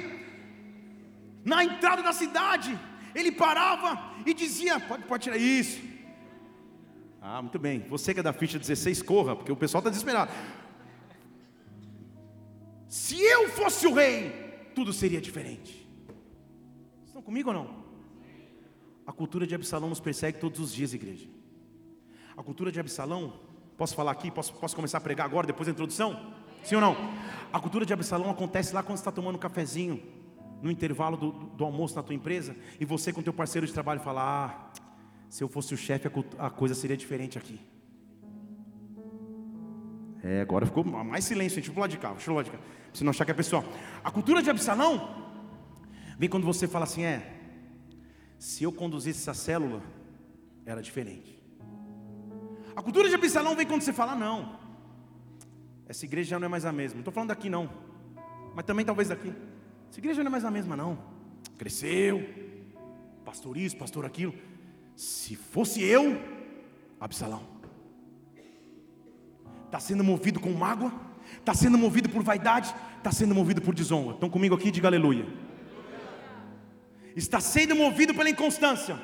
Na 1.45 1.63
entrada 1.63 2.03
da 2.03 2.13
cidade, 2.13 2.79
ele 3.15 3.33
parava 3.33 3.91
e 4.25 4.33
dizia: 4.33 4.81
Pode, 4.81 5.05
pode 5.05 5.25
tirar 5.25 5.37
isso. 5.37 5.90
Ah, 7.21 7.43
muito 7.43 7.59
bem. 7.59 7.81
Você 7.89 8.15
que 8.15 8.21
é 8.21 8.23
da 8.23 8.33
ficha 8.33 8.59
16, 8.59 9.03
corra, 9.03 9.37
porque 9.37 9.53
o 9.53 9.57
pessoal 9.57 9.81
está 9.81 9.91
desesperado. 9.91 10.33
Se 12.89 13.21
eu 13.21 13.49
fosse 13.51 13.87
o 13.87 13.95
rei, 13.95 14.31
tudo 14.75 14.93
seria 14.93 15.21
diferente. 15.21 15.89
Estão 17.05 17.23
comigo 17.23 17.51
ou 17.51 17.55
não? 17.55 17.85
A 19.07 19.13
cultura 19.13 19.47
de 19.47 19.55
Absalão 19.55 19.89
nos 19.89 20.01
persegue 20.01 20.39
todos 20.39 20.59
os 20.61 20.73
dias, 20.73 20.95
igreja. 20.95 21.29
A 22.37 22.43
cultura 22.43 22.73
de 22.73 22.81
Absalão, 22.81 23.35
posso 23.77 23.95
falar 23.95 24.13
aqui? 24.13 24.31
Posso, 24.31 24.55
posso 24.55 24.75
começar 24.75 24.99
a 24.99 25.01
pregar 25.01 25.27
agora, 25.27 25.47
depois 25.47 25.67
da 25.67 25.73
introdução? 25.73 26.35
Sim 26.63 26.77
ou 26.77 26.81
não? 26.81 26.97
A 27.53 27.61
cultura 27.61 27.85
de 27.85 27.93
Absalão 27.93 28.31
acontece 28.31 28.75
lá 28.75 28.83
quando 28.83 28.97
você 28.97 29.03
está 29.03 29.13
tomando 29.13 29.37
um 29.37 29.39
cafezinho, 29.39 30.03
no 30.63 30.71
intervalo 30.71 31.17
do, 31.17 31.33
do, 31.33 31.65
almoço 31.65 31.97
na 31.97 32.03
tua 32.03 32.15
empresa, 32.15 32.55
e 32.79 32.85
você 32.85 33.13
com 33.13 33.23
teu 33.23 33.33
parceiro 33.33 33.67
de 33.67 33.73
trabalho 33.73 34.01
fala: 34.01 34.23
Ah, 34.23 34.71
se 35.31 35.45
eu 35.45 35.49
fosse 35.49 35.73
o 35.73 35.77
chefe, 35.77 36.11
a, 36.39 36.51
coisa 36.51 36.75
seria 36.75 36.97
diferente 36.97 37.39
aqui. 37.39 37.61
É, 40.25 40.41
agora 40.41 40.67
ficou 40.67 40.85
mais 40.85 41.25
silêncio, 41.25 41.63
gente. 41.63 41.75
Eu 41.75 41.81
lado 41.81 41.91
de 41.91 41.99
cá, 41.99 42.11
deixa 42.11 42.29
eu 42.29 42.35
lado 42.35 42.47
de 42.47 42.51
cá. 42.51 42.59
Não 43.01 43.11
achar 43.11 43.25
que 43.25 43.31
é 43.31 43.35
pessoal. 43.35 43.65
A 44.03 44.11
cultura 44.11 44.43
de 44.43 44.51
Absalão 44.51 45.25
vem 46.19 46.29
quando 46.29 46.45
você 46.45 46.67
fala 46.67 46.85
assim: 46.85 47.05
é, 47.05 47.33
se 48.41 48.65
eu 48.65 48.73
conduzisse 48.73 49.21
essa 49.21 49.33
célula, 49.33 49.81
era 50.67 50.83
diferente. 50.83 51.41
A 52.75 52.83
cultura 52.83 53.09
de 53.09 53.15
Absalão 53.15 53.55
vem 53.55 53.65
quando 53.65 53.83
você 53.83 53.93
fala: 53.93 54.17
não, 54.17 54.59
essa 55.89 56.05
igreja 56.05 56.31
já 56.31 56.41
não 56.41 56.47
é 56.47 56.49
mais 56.49 56.65
a 56.65 56.73
mesma. 56.73 56.97
Não 56.97 57.03
estou 57.03 57.15
falando 57.15 57.29
daqui, 57.29 57.49
não, 57.49 57.71
mas 58.53 58.65
também 58.65 58.85
talvez 58.85 59.09
daqui. 59.09 59.33
Essa 59.89 60.01
igreja 60.01 60.25
não 60.25 60.29
é 60.29 60.33
mais 60.33 60.45
a 60.45 60.51
mesma, 60.51 60.77
não. 60.77 60.99
Cresceu, 61.57 62.29
pastor 63.25 63.57
isso, 63.57 63.77
pastor 63.77 64.05
aquilo. 64.05 64.35
Se 65.01 65.35
fosse 65.35 65.83
eu, 65.83 66.21
Absalão, 67.01 67.41
está 69.65 69.81
sendo 69.81 70.05
movido 70.05 70.39
com 70.39 70.51
mágoa, 70.51 70.93
está 71.39 71.55
sendo 71.55 71.79
movido 71.79 72.11
por 72.11 72.23
vaidade, 72.23 72.75
está 72.99 73.11
sendo 73.11 73.35
movido 73.35 73.63
por 73.63 73.75
desonra. 73.75 74.13
Estão 74.13 74.29
comigo 74.29 74.55
aqui? 74.55 74.71
Diga 74.71 74.89
aleluia. 74.89 75.27
Está 77.17 77.41
sendo 77.41 77.75
movido 77.75 78.13
pela 78.13 78.29
inconstância, 78.29 78.95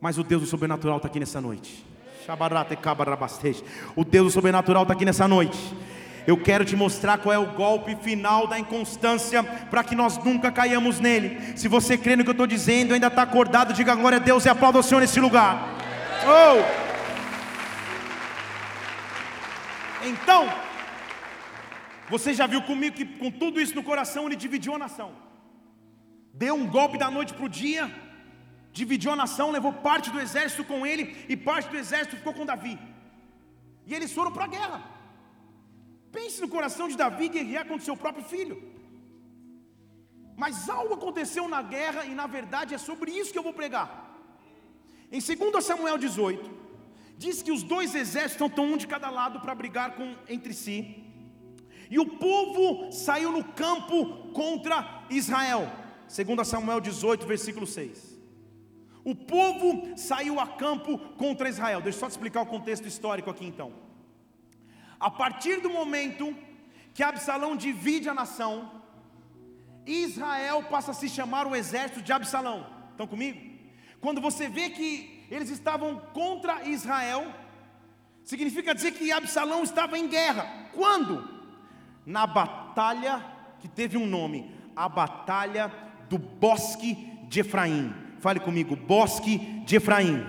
mas 0.00 0.16
o 0.16 0.24
Deus 0.24 0.40
do 0.40 0.48
sobrenatural 0.48 0.96
está 0.96 1.08
aqui 1.08 1.20
nessa 1.20 1.38
noite. 1.38 1.84
O 3.94 4.02
Deus 4.02 4.28
do 4.28 4.30
sobrenatural 4.30 4.84
está 4.84 4.94
aqui 4.94 5.04
nessa 5.04 5.28
noite. 5.28 5.58
Eu 6.26 6.36
quero 6.36 6.64
te 6.64 6.76
mostrar 6.76 7.18
qual 7.18 7.32
é 7.32 7.38
o 7.38 7.52
golpe 7.52 7.96
final 7.96 8.46
da 8.46 8.58
inconstância, 8.58 9.42
para 9.42 9.82
que 9.82 9.94
nós 9.94 10.18
nunca 10.18 10.52
caiamos 10.52 11.00
nele. 11.00 11.56
Se 11.56 11.68
você 11.68 11.98
crê 11.98 12.14
no 12.14 12.22
que 12.22 12.30
eu 12.30 12.32
estou 12.32 12.46
dizendo, 12.46 12.94
ainda 12.94 13.08
está 13.08 13.22
acordado, 13.22 13.72
diga 13.72 13.94
glória 13.94 14.18
a 14.18 14.20
Deus 14.20 14.44
e 14.44 14.48
aplauda 14.48 14.78
o 14.78 14.82
Senhor 14.82 15.00
nesse 15.00 15.20
lugar. 15.20 15.68
Oh! 16.24 16.82
Então, 20.04 20.48
você 22.08 22.34
já 22.34 22.46
viu 22.46 22.62
comigo 22.62 22.96
que 22.96 23.04
com 23.04 23.30
tudo 23.30 23.60
isso 23.60 23.74
no 23.74 23.82
coração 23.82 24.26
ele 24.26 24.36
dividiu 24.36 24.74
a 24.74 24.78
nação. 24.78 25.12
Deu 26.34 26.54
um 26.54 26.66
golpe 26.66 26.98
da 26.98 27.10
noite 27.10 27.34
para 27.34 27.44
o 27.44 27.48
dia, 27.48 27.90
dividiu 28.72 29.12
a 29.12 29.16
nação, 29.16 29.50
levou 29.50 29.72
parte 29.72 30.10
do 30.10 30.20
exército 30.20 30.64
com 30.64 30.86
ele 30.86 31.24
e 31.28 31.36
parte 31.36 31.68
do 31.68 31.76
exército 31.76 32.16
ficou 32.16 32.34
com 32.34 32.46
Davi. 32.46 32.78
E 33.86 33.94
eles 33.94 34.12
foram 34.12 34.32
para 34.32 34.44
a 34.44 34.48
guerra. 34.48 34.91
Pense 36.12 36.40
no 36.40 36.48
coração 36.48 36.86
de 36.88 36.96
Davi 36.96 37.28
guerrear 37.28 37.66
contra 37.66 37.84
seu 37.84 37.96
próprio 37.96 38.24
filho. 38.24 38.62
Mas 40.36 40.68
algo 40.68 40.94
aconteceu 40.94 41.48
na 41.48 41.62
guerra 41.62 42.04
e 42.04 42.14
na 42.14 42.26
verdade 42.26 42.74
é 42.74 42.78
sobre 42.78 43.10
isso 43.10 43.32
que 43.32 43.38
eu 43.38 43.42
vou 43.42 43.54
pregar. 43.54 43.88
Em 45.10 45.20
2 45.20 45.64
Samuel 45.64 45.98
18, 45.98 46.50
diz 47.16 47.42
que 47.42 47.52
os 47.52 47.62
dois 47.62 47.94
exércitos 47.94 48.48
estão 48.48 48.64
um 48.64 48.76
de 48.76 48.86
cada 48.86 49.10
lado 49.10 49.40
para 49.40 49.54
brigar 49.54 49.94
com, 49.94 50.14
entre 50.28 50.52
si. 50.52 51.04
E 51.90 51.98
o 51.98 52.06
povo 52.06 52.90
saiu 52.90 53.32
no 53.32 53.44
campo 53.44 54.30
contra 54.32 55.04
Israel. 55.10 55.70
2 56.08 56.48
Samuel 56.48 56.80
18, 56.80 57.26
versículo 57.26 57.66
6. 57.66 58.18
O 59.04 59.14
povo 59.14 59.96
saiu 59.96 60.38
a 60.38 60.46
campo 60.46 60.98
contra 61.16 61.48
Israel. 61.48 61.80
Deixa 61.80 61.96
eu 61.96 62.00
só 62.00 62.06
te 62.06 62.12
explicar 62.12 62.42
o 62.42 62.46
contexto 62.46 62.86
histórico 62.86 63.30
aqui 63.30 63.44
então. 63.44 63.72
A 65.02 65.10
partir 65.10 65.60
do 65.60 65.68
momento 65.68 66.32
que 66.94 67.02
Absalão 67.02 67.56
divide 67.56 68.08
a 68.08 68.14
nação, 68.14 68.70
Israel 69.84 70.62
passa 70.70 70.92
a 70.92 70.94
se 70.94 71.08
chamar 71.08 71.44
o 71.44 71.56
exército 71.56 72.00
de 72.00 72.12
Absalão. 72.12 72.64
Estão 72.92 73.08
comigo? 73.08 73.40
Quando 74.00 74.20
você 74.20 74.48
vê 74.48 74.70
que 74.70 75.26
eles 75.28 75.50
estavam 75.50 76.00
contra 76.12 76.62
Israel, 76.68 77.34
significa 78.22 78.72
dizer 78.72 78.92
que 78.92 79.10
Absalão 79.10 79.64
estava 79.64 79.98
em 79.98 80.06
guerra. 80.06 80.68
Quando? 80.72 81.28
Na 82.06 82.24
batalha 82.24 83.24
que 83.58 83.66
teve 83.66 83.96
um 83.96 84.06
nome, 84.06 84.54
a 84.76 84.88
batalha 84.88 85.72
do 86.08 86.16
bosque 86.16 86.94
de 87.24 87.40
Efraim. 87.40 87.92
Fale 88.20 88.38
comigo, 88.38 88.76
bosque 88.76 89.38
de 89.66 89.74
Efraim. 89.74 90.24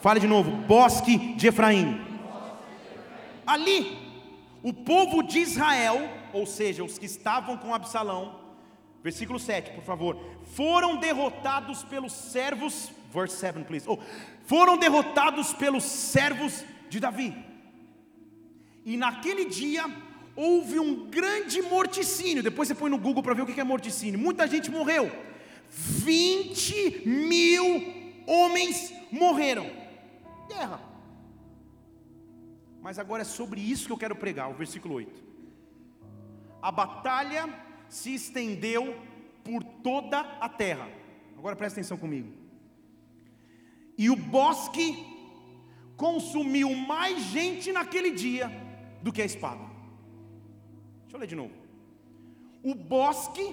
Fale 0.00 0.18
de 0.18 0.26
novo, 0.26 0.50
bosque 0.50 1.36
de 1.36 1.46
Efraim. 1.46 2.13
Ali, 3.46 3.96
o 4.62 4.72
povo 4.72 5.22
de 5.22 5.40
Israel, 5.40 6.08
ou 6.32 6.46
seja, 6.46 6.82
os 6.82 6.98
que 6.98 7.06
estavam 7.06 7.56
com 7.56 7.74
Absalão, 7.74 8.40
versículo 9.02 9.38
7, 9.38 9.72
por 9.72 9.84
favor, 9.84 10.18
foram 10.44 10.96
derrotados 10.96 11.82
pelos 11.84 12.12
servos, 12.12 12.90
verse 13.12 13.36
7, 13.36 13.64
please. 13.64 13.86
Oh, 13.88 13.98
foram 14.46 14.76
derrotados 14.76 15.52
pelos 15.52 15.84
servos 15.84 16.64
de 16.88 16.98
Davi. 16.98 17.34
E 18.84 18.96
naquele 18.96 19.44
dia 19.46 19.84
houve 20.36 20.78
um 20.78 21.06
grande 21.06 21.60
morticínio. 21.62 22.42
Depois 22.42 22.68
você 22.68 22.74
põe 22.74 22.90
no 22.90 22.98
Google 22.98 23.22
para 23.22 23.34
ver 23.34 23.42
o 23.42 23.46
que 23.46 23.60
é 23.60 23.64
morticínio. 23.64 24.18
Muita 24.18 24.46
gente 24.46 24.70
morreu. 24.70 25.10
20 25.70 27.08
mil 27.08 28.22
homens 28.26 28.92
morreram. 29.10 29.70
Guerra. 30.48 30.93
Mas 32.84 32.98
agora 32.98 33.22
é 33.22 33.24
sobre 33.24 33.62
isso 33.62 33.86
que 33.86 33.92
eu 33.94 33.96
quero 33.96 34.14
pregar, 34.14 34.50
o 34.50 34.54
versículo 34.62 34.96
8. 34.96 35.24
A 36.60 36.70
batalha 36.70 37.48
se 37.88 38.14
estendeu 38.14 38.94
por 39.42 39.64
toda 39.64 40.20
a 40.20 40.50
terra. 40.50 40.86
Agora 41.38 41.56
presta 41.56 41.80
atenção 41.80 41.96
comigo. 41.96 42.30
E 43.96 44.10
o 44.10 44.16
bosque 44.16 45.02
consumiu 45.96 46.74
mais 46.74 47.22
gente 47.22 47.72
naquele 47.72 48.10
dia 48.10 48.52
do 49.02 49.10
que 49.10 49.22
a 49.22 49.24
espada. 49.24 49.64
Deixa 51.04 51.16
eu 51.16 51.20
ler 51.20 51.26
de 51.26 51.36
novo. 51.36 51.54
O 52.62 52.74
bosque 52.74 53.46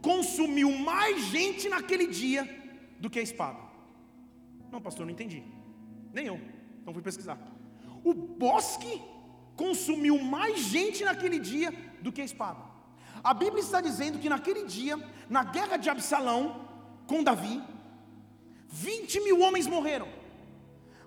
consumiu 0.00 0.70
mais 0.78 1.26
gente 1.26 1.68
naquele 1.68 2.06
dia 2.06 2.42
do 2.98 3.10
que 3.10 3.18
a 3.18 3.22
espada. 3.22 3.60
Não, 4.72 4.80
pastor, 4.80 5.04
não 5.04 5.12
entendi. 5.12 5.42
Nem 6.10 6.24
eu. 6.24 6.40
Então 6.80 6.94
fui 6.94 7.02
pesquisar 7.02 7.55
o 8.06 8.14
bosque 8.14 9.02
consumiu 9.56 10.16
mais 10.22 10.60
gente 10.74 11.04
naquele 11.04 11.38
dia 11.40 11.72
do 12.00 12.12
que 12.12 12.20
a 12.20 12.24
espada. 12.24 12.60
A 13.30 13.34
Bíblia 13.34 13.60
está 13.60 13.80
dizendo 13.80 14.20
que 14.20 14.28
naquele 14.28 14.62
dia, 14.64 14.96
na 15.28 15.42
guerra 15.42 15.76
de 15.76 15.90
Absalão 15.90 16.42
com 17.08 17.24
Davi, 17.24 17.60
20 18.68 19.20
mil 19.22 19.40
homens 19.40 19.66
morreram, 19.66 20.08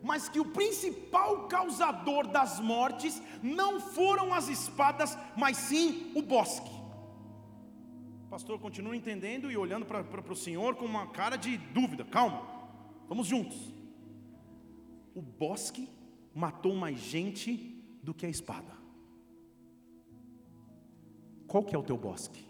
mas 0.03 0.27
que 0.27 0.41
o 0.41 0.51
principal 0.59 1.47
causador 1.47 2.27
das 2.27 2.59
mortes 2.59 3.21
não 3.41 3.79
foram 3.79 4.33
as 4.33 4.49
espadas, 4.49 5.17
mas 5.37 5.55
sim 5.55 6.11
o 6.15 6.21
bosque. 6.21 6.71
Pastor 8.29 8.59
continua 8.59 8.95
entendendo 8.95 9.49
e 9.49 9.55
olhando 9.55 9.85
para 9.85 10.33
o 10.33 10.35
Senhor 10.35 10.75
com 10.75 10.85
uma 10.85 11.07
cara 11.07 11.37
de 11.37 11.57
dúvida. 11.57 12.03
Calma, 12.03 12.41
vamos 13.07 13.25
juntos. 13.25 13.57
O 15.15 15.21
bosque 15.21 15.87
matou 16.39 16.73
mais 16.73 16.97
gente 16.97 17.51
do 18.01 18.13
que 18.13 18.25
a 18.25 18.29
espada. 18.29 18.73
Qual 21.45 21.63
que 21.63 21.75
é 21.75 21.77
o 21.77 21.83
teu 21.83 21.97
bosque? 21.97 22.41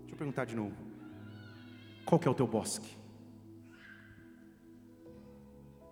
Deixa 0.00 0.14
eu 0.14 0.16
perguntar 0.16 0.44
de 0.44 0.56
novo. 0.56 0.76
Qual 2.04 2.18
que 2.18 2.26
é 2.26 2.30
o 2.30 2.34
teu 2.34 2.48
bosque? 2.48 2.96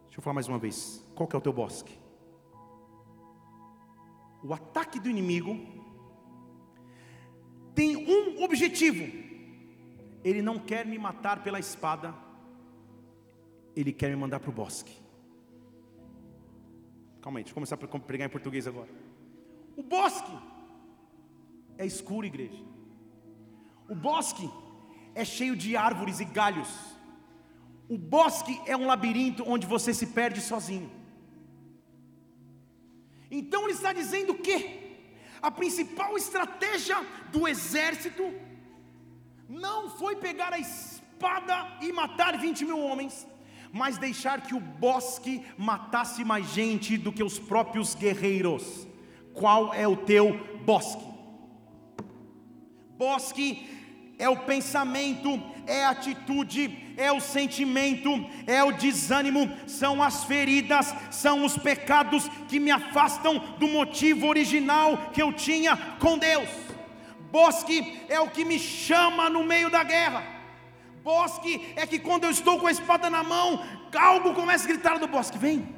Deixa 0.04 0.18
eu 0.18 0.22
falar 0.22 0.34
mais 0.34 0.48
uma 0.48 0.58
vez. 0.58 1.04
Qual 1.14 1.28
que 1.28 1.36
é 1.36 1.38
o 1.38 1.42
teu 1.42 1.52
bosque? 1.52 1.96
O 4.42 4.52
ataque 4.52 4.98
do 4.98 5.08
inimigo 5.08 5.56
tem 7.76 7.96
um 7.96 8.42
objetivo. 8.42 9.04
Ele 10.24 10.42
não 10.42 10.58
quer 10.58 10.84
me 10.84 10.98
matar 10.98 11.44
pela 11.44 11.60
espada, 11.60 12.12
ele 13.76 13.92
quer 13.92 14.08
me 14.10 14.16
mandar 14.16 14.40
para 14.40 14.50
o 14.50 14.52
bosque. 14.52 15.03
Calma 17.24 17.38
aí, 17.38 17.42
deixa 17.42 17.52
eu 17.52 17.54
começar 17.54 17.76
a 17.76 17.98
pregar 18.00 18.26
em 18.28 18.30
português 18.30 18.66
agora. 18.66 18.90
O 19.74 19.82
bosque 19.82 20.36
é 21.78 21.86
escuro, 21.86 22.26
igreja. 22.26 22.62
O 23.88 23.94
bosque 23.94 24.46
é 25.14 25.24
cheio 25.24 25.56
de 25.56 25.74
árvores 25.74 26.20
e 26.20 26.26
galhos. 26.26 26.68
O 27.88 27.96
bosque 27.96 28.60
é 28.66 28.76
um 28.76 28.86
labirinto 28.86 29.42
onde 29.46 29.66
você 29.66 29.94
se 29.94 30.08
perde 30.08 30.42
sozinho. 30.42 30.90
Então 33.30 33.62
ele 33.62 33.72
está 33.72 33.94
dizendo 33.94 34.34
que 34.34 34.58
a 35.40 35.50
principal 35.50 36.18
estratégia 36.18 36.98
do 37.32 37.48
exército 37.48 38.22
não 39.48 39.88
foi 39.88 40.16
pegar 40.16 40.52
a 40.52 40.58
espada 40.58 41.78
e 41.80 41.90
matar 41.90 42.36
20 42.36 42.66
mil 42.66 42.78
homens, 42.78 43.26
mas 43.74 43.98
deixar 43.98 44.40
que 44.40 44.54
o 44.54 44.60
bosque 44.60 45.42
matasse 45.58 46.24
mais 46.24 46.46
gente 46.52 46.96
do 46.96 47.10
que 47.10 47.24
os 47.24 47.40
próprios 47.40 47.92
guerreiros. 47.92 48.86
Qual 49.32 49.74
é 49.74 49.86
o 49.86 49.96
teu 49.96 50.38
bosque? 50.64 51.04
Bosque 52.96 53.68
é 54.16 54.28
o 54.28 54.36
pensamento, 54.36 55.42
é 55.66 55.84
a 55.84 55.90
atitude, 55.90 56.94
é 56.96 57.10
o 57.10 57.20
sentimento, 57.20 58.10
é 58.46 58.62
o 58.62 58.70
desânimo, 58.70 59.50
são 59.66 60.00
as 60.00 60.22
feridas, 60.22 60.94
são 61.10 61.44
os 61.44 61.58
pecados 61.58 62.28
que 62.48 62.60
me 62.60 62.70
afastam 62.70 63.38
do 63.58 63.66
motivo 63.66 64.28
original 64.28 65.10
que 65.12 65.20
eu 65.20 65.32
tinha 65.32 65.76
com 65.98 66.16
Deus. 66.16 66.48
Bosque 67.32 68.04
é 68.08 68.20
o 68.20 68.30
que 68.30 68.44
me 68.44 68.56
chama 68.56 69.28
no 69.28 69.42
meio 69.42 69.68
da 69.68 69.82
guerra. 69.82 70.33
Bosque 71.04 71.74
é 71.76 71.86
que 71.86 71.98
quando 71.98 72.24
eu 72.24 72.30
estou 72.30 72.58
com 72.58 72.66
a 72.66 72.70
espada 72.70 73.10
na 73.10 73.22
mão, 73.22 73.62
algo 73.94 74.32
começa 74.32 74.64
a 74.64 74.68
gritar 74.68 74.98
do 74.98 75.06
bosque: 75.06 75.36
vem, 75.36 75.68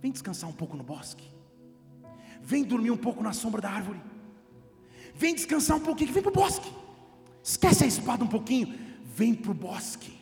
vem 0.00 0.12
descansar 0.12 0.48
um 0.48 0.52
pouco 0.52 0.76
no 0.76 0.84
bosque, 0.84 1.28
vem 2.40 2.62
dormir 2.62 2.92
um 2.92 2.96
pouco 2.96 3.24
na 3.24 3.32
sombra 3.32 3.60
da 3.60 3.68
árvore, 3.68 4.00
vem 5.16 5.34
descansar 5.34 5.76
um 5.76 5.80
pouquinho, 5.80 6.12
vem 6.12 6.22
para 6.22 6.30
o 6.30 6.34
bosque, 6.34 6.72
esquece 7.42 7.82
a 7.82 7.86
espada 7.88 8.22
um 8.22 8.28
pouquinho, 8.28 8.78
vem 9.04 9.34
para 9.34 9.50
o 9.50 9.54
bosque, 9.54 10.16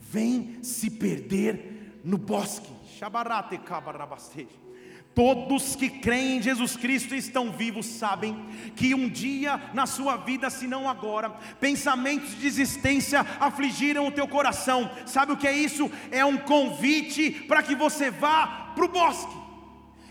vem 0.00 0.58
se 0.64 0.90
perder 0.90 2.00
no 2.02 2.18
bosque. 2.18 2.72
Shabarate 2.98 3.58
kabarabasteja. 3.58 4.63
Todos 5.14 5.76
que 5.76 5.88
creem 5.88 6.38
em 6.38 6.42
Jesus 6.42 6.76
Cristo 6.76 7.14
e 7.14 7.18
estão 7.18 7.52
vivos 7.52 7.86
sabem 7.86 8.36
que 8.74 8.94
um 8.94 9.08
dia 9.08 9.60
na 9.72 9.86
sua 9.86 10.16
vida, 10.16 10.50
se 10.50 10.66
não 10.66 10.88
agora, 10.88 11.30
pensamentos 11.60 12.30
de 12.30 12.36
desistência 12.42 13.24
afligiram 13.38 14.08
o 14.08 14.10
teu 14.10 14.26
coração. 14.26 14.90
Sabe 15.06 15.32
o 15.32 15.36
que 15.36 15.46
é 15.46 15.52
isso? 15.52 15.88
É 16.10 16.24
um 16.24 16.36
convite 16.36 17.30
para 17.30 17.62
que 17.62 17.76
você 17.76 18.10
vá 18.10 18.72
para 18.74 18.84
o 18.84 18.88
bosque, 18.88 19.36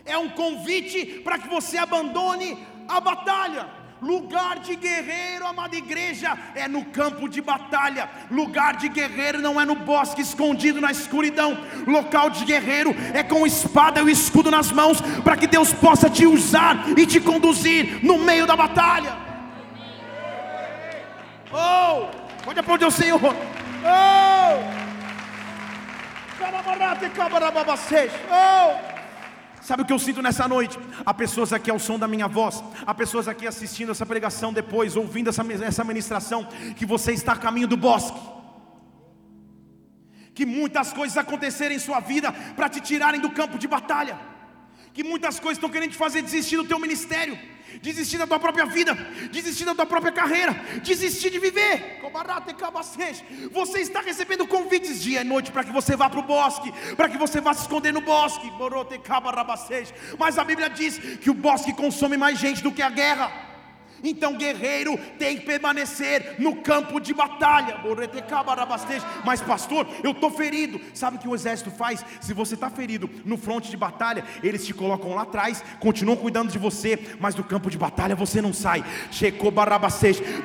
é 0.05 0.17
um 0.17 0.29
convite 0.29 1.05
para 1.21 1.37
que 1.37 1.49
você 1.49 1.77
abandone 1.77 2.57
a 2.87 3.01
batalha. 3.01 3.82
Lugar 4.01 4.59
de 4.59 4.75
guerreiro, 4.75 5.47
amada 5.47 5.75
igreja, 5.75 6.37
é 6.55 6.67
no 6.67 6.83
campo 6.85 7.29
de 7.29 7.41
batalha. 7.41 8.09
Lugar 8.29 8.75
de 8.75 8.89
guerreiro 8.89 9.41
não 9.41 9.59
é 9.59 9.65
no 9.65 9.75
bosque 9.75 10.21
escondido 10.21 10.81
na 10.81 10.91
escuridão. 10.91 11.57
Local 11.87 12.29
de 12.29 12.43
guerreiro 12.45 12.95
é 13.13 13.23
com 13.23 13.47
espada 13.47 14.01
e 14.01 14.03
o 14.03 14.09
escudo 14.09 14.51
nas 14.51 14.71
mãos, 14.71 14.99
para 15.23 15.37
que 15.37 15.47
Deus 15.47 15.71
possa 15.73 16.09
te 16.09 16.25
usar 16.25 16.89
e 16.97 17.05
te 17.05 17.21
conduzir 17.21 18.03
no 18.03 18.17
meio 18.17 18.45
da 18.45 18.55
batalha. 18.55 19.17
Oh, 21.51 22.07
pode 22.43 22.59
aplaudir 22.59 22.85
o 22.85 22.91
Senhor. 22.91 23.19
Oh, 23.23 23.33
oh. 28.89 28.92
Sabe 29.63 29.81
o 29.81 29.85
que 29.85 29.93
eu 29.93 29.99
sinto 29.99 30.21
nessa 30.21 30.45
noite? 30.45 30.77
Há 31.05 31.13
pessoas 31.13 31.53
aqui 31.53 31.71
ao 31.71 31.79
som 31.79 31.97
da 31.97 32.07
minha 32.07 32.27
voz, 32.27 32.61
há 32.85 32.93
pessoas 32.93 33.29
aqui 33.29 33.47
assistindo 33.47 33.91
essa 33.91 34.05
pregação 34.05 34.51
depois, 34.51 34.97
ouvindo 34.97 35.29
essa, 35.29 35.41
essa 35.63 35.83
ministração, 35.85 36.45
que 36.75 36.85
você 36.85 37.13
está 37.13 37.31
a 37.31 37.37
caminho 37.37 37.67
do 37.67 37.77
bosque. 37.77 38.19
Que 40.33 40.45
muitas 40.45 40.91
coisas 40.91 41.17
acontecerem 41.17 41.77
em 41.77 41.79
sua 41.79 42.01
vida 42.01 42.31
para 42.57 42.67
te 42.67 42.81
tirarem 42.81 43.21
do 43.21 43.29
campo 43.29 43.57
de 43.57 43.67
batalha. 43.67 44.19
Que 44.93 45.03
muitas 45.03 45.39
coisas 45.39 45.57
estão 45.57 45.69
querendo 45.69 45.91
te 45.91 45.97
fazer 45.97 46.21
desistir 46.21 46.57
do 46.57 46.65
teu 46.65 46.77
ministério 46.77 47.37
desistir 47.81 48.17
da 48.17 48.27
tua 48.27 48.39
própria 48.39 48.65
vida, 48.65 48.93
desistir 49.31 49.65
da 49.65 49.75
tua 49.75 49.85
própria 49.85 50.11
carreira, 50.11 50.53
desistir 50.83 51.29
de 51.29 51.39
viver. 51.39 52.01
Você 53.51 53.79
está 53.79 54.01
recebendo 54.01 54.47
convites 54.47 55.01
dia 55.01 55.21
e 55.21 55.23
noite 55.23 55.51
para 55.51 55.63
que 55.63 55.71
você 55.71 55.95
vá 55.95 56.09
para 56.09 56.19
o 56.19 56.23
bosque, 56.23 56.71
para 56.95 57.09
que 57.09 57.17
você 57.17 57.39
vá 57.39 57.53
se 57.53 57.61
esconder 57.61 57.91
no 57.91 58.01
bosque. 58.01 58.51
Mas 60.17 60.37
a 60.37 60.43
Bíblia 60.43 60.69
diz 60.69 60.97
que 61.17 61.29
o 61.29 61.33
bosque 61.33 61.73
consome 61.73 62.17
mais 62.17 62.39
gente 62.39 62.61
do 62.61 62.71
que 62.71 62.81
a 62.81 62.89
guerra. 62.89 63.52
Então, 64.03 64.37
guerreiro 64.37 64.99
tem 65.17 65.37
que 65.37 65.45
permanecer 65.45 66.35
no 66.37 66.57
campo 66.57 66.99
de 66.99 67.13
batalha. 67.13 67.77
Mas, 69.23 69.41
pastor, 69.41 69.87
eu 70.03 70.11
estou 70.11 70.29
ferido. 70.29 70.79
Sabe 70.93 71.15
o 71.15 71.19
que 71.19 71.27
o 71.27 71.33
exército 71.33 71.71
faz? 71.71 72.03
Se 72.19 72.33
você 72.33 72.55
está 72.55 72.69
ferido 72.69 73.09
no 73.23 73.37
fronte 73.37 73.69
de 73.69 73.77
batalha, 73.77 74.25
eles 74.43 74.65
te 74.65 74.73
colocam 74.73 75.15
lá 75.15 75.21
atrás, 75.21 75.63
continuam 75.79 76.17
cuidando 76.17 76.51
de 76.51 76.57
você, 76.57 76.99
mas 77.19 77.33
do 77.33 77.43
campo 77.43 77.69
de 77.69 77.77
batalha 77.77 78.15
você 78.15 78.41
não 78.41 78.51
sai. 78.51 78.83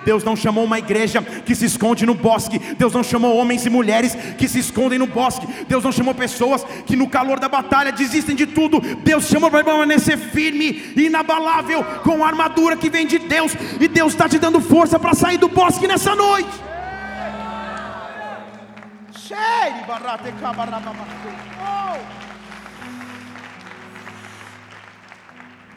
Deus 0.04 0.22
não 0.22 0.36
chamou 0.36 0.64
uma 0.64 0.78
igreja 0.78 1.20
que 1.20 1.54
se 1.54 1.64
esconde 1.64 2.06
no 2.06 2.14
bosque. 2.14 2.58
Deus 2.58 2.92
não 2.92 3.02
chamou 3.02 3.36
homens 3.36 3.66
e 3.66 3.70
mulheres 3.70 4.14
que 4.36 4.46
se 4.46 4.60
escondem 4.60 4.98
no 4.98 5.06
bosque. 5.06 5.46
Deus 5.64 5.82
não 5.82 5.90
chamou 5.90 6.14
pessoas 6.14 6.64
que 6.86 6.94
no 6.94 7.08
calor 7.08 7.40
da 7.40 7.48
batalha 7.48 7.90
desistem 7.90 8.36
de 8.36 8.46
tudo. 8.46 8.80
Deus 9.02 9.26
chamou 9.26 9.50
para 9.50 9.64
permanecer 9.64 10.16
firme, 10.16 10.92
inabalável, 10.96 11.82
com 12.04 12.24
a 12.24 12.28
armadura 12.28 12.76
que 12.76 12.88
vem 12.88 13.06
de 13.06 13.18
Deus 13.18 13.47
Deus, 13.54 13.80
e 13.80 13.88
Deus 13.88 14.12
está 14.12 14.28
te 14.28 14.38
dando 14.38 14.60
força 14.60 14.98
para 14.98 15.14
sair 15.14 15.38
do 15.38 15.48
bosque 15.48 15.86
nessa 15.86 16.14
noite. 16.14 16.50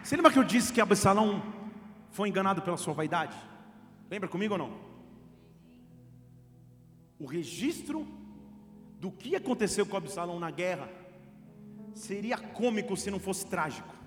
Você 0.03 0.15
lembra 0.15 0.31
que 0.31 0.39
eu 0.39 0.43
disse 0.43 0.73
que 0.73 0.81
Absalão 0.81 1.41
foi 2.11 2.27
enganado 2.27 2.61
pela 2.61 2.77
sua 2.77 2.93
vaidade? 2.93 3.35
Lembra 4.09 4.27
comigo 4.27 4.53
ou 4.55 4.57
não? 4.57 4.73
O 7.17 7.25
registro 7.25 8.05
do 8.99 9.11
que 9.11 9.35
aconteceu 9.35 9.85
com 9.85 9.95
Absalão 9.95 10.39
na 10.39 10.51
guerra 10.51 10.89
seria 11.93 12.37
cômico 12.37 12.97
se 12.97 13.09
não 13.09 13.19
fosse 13.19 13.45
trágico. 13.45 14.00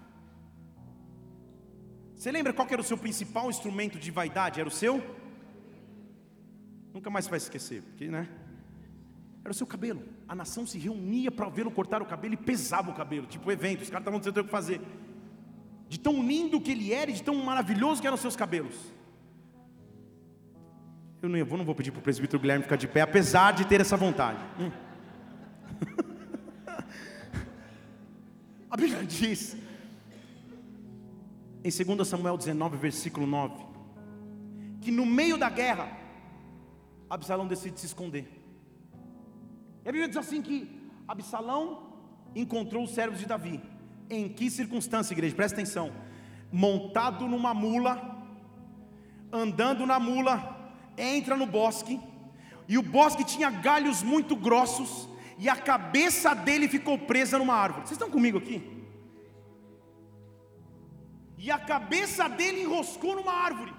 Você 2.24 2.32
lembra 2.32 2.54
qual 2.54 2.66
era 2.70 2.80
o 2.80 2.84
seu 2.84 2.96
principal 2.96 3.50
instrumento 3.50 3.98
de 3.98 4.10
vaidade? 4.10 4.58
Era 4.58 4.66
o 4.66 4.72
seu? 4.72 5.04
Nunca 6.94 7.10
mais 7.10 7.26
vai 7.26 7.36
esquecer, 7.36 7.82
porque, 7.82 8.08
né? 8.08 8.26
Era 9.42 9.50
o 9.50 9.54
seu 9.54 9.66
cabelo. 9.66 10.02
A 10.26 10.34
nação 10.34 10.66
se 10.66 10.78
reunia 10.78 11.30
para 11.30 11.50
vê-lo 11.50 11.70
cortar 11.70 12.00
o 12.00 12.06
cabelo 12.06 12.32
e 12.32 12.38
pesava 12.38 12.90
o 12.90 12.94
cabelo, 12.94 13.26
tipo 13.26 13.52
evento. 13.52 13.82
Os 13.82 13.90
caras 13.90 14.00
estavam 14.00 14.18
dizendo 14.18 14.40
o 14.40 14.44
que 14.44 14.50
fazer. 14.50 14.80
De 15.86 16.00
tão 16.00 16.26
lindo 16.26 16.58
que 16.62 16.70
ele 16.70 16.94
era 16.94 17.10
e 17.10 17.14
de 17.14 17.22
tão 17.22 17.34
maravilhoso 17.34 18.00
que 18.00 18.06
eram 18.06 18.14
os 18.14 18.22
seus 18.22 18.36
cabelos. 18.36 18.74
Eu 21.20 21.28
não 21.28 21.44
vou, 21.44 21.58
não 21.58 21.64
vou 21.66 21.74
pedir 21.74 21.90
para 21.90 22.00
o 22.00 22.02
presbítero 22.02 22.40
Guilherme 22.40 22.62
ficar 22.62 22.76
de 22.76 22.88
pé, 22.88 23.02
apesar 23.02 23.52
de 23.52 23.66
ter 23.66 23.82
essa 23.82 23.98
vontade. 23.98 24.42
Hum. 24.58 24.70
A 28.70 28.76
Bíblia 28.78 29.04
diz 29.04 29.62
em 31.64 31.70
2 31.70 32.06
Samuel 32.06 32.36
19, 32.36 32.76
versículo 32.76 33.26
9, 33.26 33.54
que 34.82 34.90
no 34.90 35.06
meio 35.06 35.38
da 35.38 35.48
guerra, 35.48 35.88
Absalão 37.08 37.46
decide 37.46 37.80
se 37.80 37.86
esconder. 37.86 38.28
E 39.82 39.88
a 39.88 39.92
Bíblia 39.92 40.08
diz 40.08 40.18
assim 40.18 40.42
que 40.42 40.90
Absalão 41.08 41.94
encontrou 42.34 42.84
os 42.84 42.90
servos 42.90 43.18
de 43.18 43.24
Davi. 43.24 43.62
Em 44.10 44.28
que 44.28 44.50
circunstância, 44.50 45.14
igreja? 45.14 45.34
Presta 45.34 45.56
atenção. 45.56 45.90
Montado 46.52 47.26
numa 47.26 47.54
mula, 47.54 48.22
andando 49.32 49.86
na 49.86 49.98
mula, 49.98 50.70
entra 50.98 51.34
no 51.34 51.46
bosque, 51.46 51.98
e 52.68 52.76
o 52.76 52.82
bosque 52.82 53.24
tinha 53.24 53.50
galhos 53.50 54.02
muito 54.02 54.36
grossos, 54.36 55.08
e 55.38 55.48
a 55.48 55.56
cabeça 55.56 56.34
dele 56.34 56.68
ficou 56.68 56.98
presa 56.98 57.38
numa 57.38 57.54
árvore. 57.54 57.86
Vocês 57.86 57.92
estão 57.92 58.10
comigo 58.10 58.36
aqui? 58.36 58.73
E 61.44 61.50
a 61.50 61.58
cabeça 61.58 62.26
dele 62.26 62.62
enroscou 62.62 63.16
numa 63.16 63.34
árvore. 63.34 63.70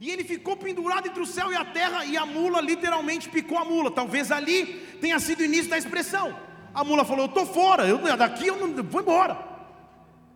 E 0.00 0.08
ele 0.08 0.22
ficou 0.22 0.56
pendurado 0.56 1.08
entre 1.08 1.20
o 1.20 1.26
céu 1.26 1.50
e 1.50 1.56
a 1.56 1.64
terra, 1.64 2.04
e 2.04 2.16
a 2.16 2.24
mula 2.24 2.60
literalmente 2.60 3.28
picou 3.28 3.58
a 3.58 3.64
mula. 3.64 3.90
Talvez 3.90 4.30
ali 4.30 4.66
tenha 5.00 5.18
sido 5.18 5.40
o 5.40 5.44
início 5.44 5.68
da 5.68 5.76
expressão. 5.76 6.32
A 6.72 6.84
mula 6.84 7.04
falou: 7.04 7.24
Eu 7.24 7.26
estou 7.26 7.44
fora, 7.44 7.88
eu, 7.88 7.98
daqui 8.16 8.46
eu 8.46 8.56
não 8.56 8.84
vou 8.84 9.00
embora. 9.00 9.36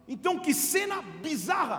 Então, 0.09 0.41
que 0.41 0.53
cena 0.53 1.01
bizarra! 1.23 1.79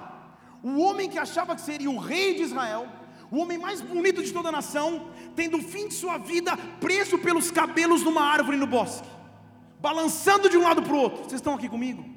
O 0.64 0.80
homem 0.80 1.10
que 1.10 1.20
achava 1.20 1.54
que 1.54 1.62
seria 1.62 1.92
o 1.92 1.98
rei 1.98 2.36
de 2.36 2.44
Israel, 2.44 2.88
o 3.30 3.40
homem 3.40 3.58
mais 3.58 3.82
bonito 3.82 4.24
de 4.24 4.32
toda 4.32 4.48
a 4.48 4.54
nação, 4.54 5.10
tendo 5.36 5.58
o 5.58 5.62
fim 5.62 5.90
de 5.90 5.96
sua 5.96 6.18
vida 6.18 6.56
preso 6.80 7.18
pelos 7.18 7.52
cabelos 7.52 8.04
numa 8.04 8.24
árvore 8.24 8.56
no 8.56 8.68
bosque, 8.68 9.10
balançando 9.82 10.50
de 10.50 10.58
um 10.58 10.64
lado 10.64 10.82
para 10.82 10.94
o 10.94 10.98
outro. 10.98 11.24
Vocês 11.24 11.42
estão 11.42 11.56
aqui 11.56 11.68
comigo? 11.68 12.17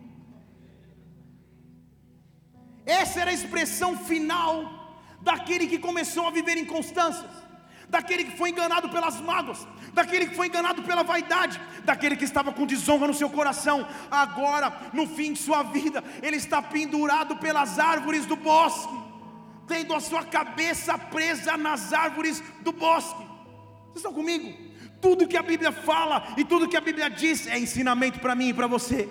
Essa 2.91 3.21
era 3.21 3.31
a 3.31 3.39
expressão 3.41 3.97
final 3.97 4.53
daquele 5.21 5.69
que 5.69 5.79
começou 5.79 6.27
a 6.27 6.31
viver 6.33 6.57
inconstâncias, 6.57 7.31
daquele 7.89 8.25
que 8.25 8.37
foi 8.37 8.51
enganado 8.51 8.89
pelas 8.89 9.21
mágoas, 9.21 9.61
daquele 9.93 10.27
que 10.27 10.35
foi 10.35 10.49
enganado 10.49 10.83
pela 10.83 11.05
vaidade, 11.05 11.61
daquele 11.85 12.17
que 12.17 12.25
estava 12.25 12.53
com 12.53 12.67
desonra 12.67 13.07
no 13.07 13.15
seu 13.15 13.31
coração. 13.31 13.87
Agora, 14.11 14.91
no 14.93 15.07
fim 15.07 15.35
de 15.35 15.39
sua 15.39 15.63
vida, 15.63 16.03
ele 16.21 16.37
está 16.37 16.61
pendurado 16.61 17.37
pelas 17.37 17.79
árvores 17.79 18.27
do 18.27 18.35
bosque, 18.35 18.99
tendo 19.69 19.95
a 19.95 20.01
sua 20.01 20.25
cabeça 20.25 20.99
presa 20.99 21.57
nas 21.57 21.93
árvores 21.93 22.43
do 22.63 22.73
bosque. 22.73 23.25
Vocês 23.85 23.99
estão 23.99 24.13
comigo? 24.13 24.53
Tudo 25.01 25.29
que 25.29 25.37
a 25.37 25.43
Bíblia 25.43 25.71
fala 25.71 26.35
e 26.37 26.45
tudo 26.45 26.69
que 26.69 26.77
a 26.77 26.81
Bíblia 26.81 27.09
diz 27.09 27.47
é 27.47 27.57
ensinamento 27.57 28.19
para 28.19 28.35
mim 28.35 28.49
e 28.49 28.55
para 28.55 28.67
você. 28.67 29.09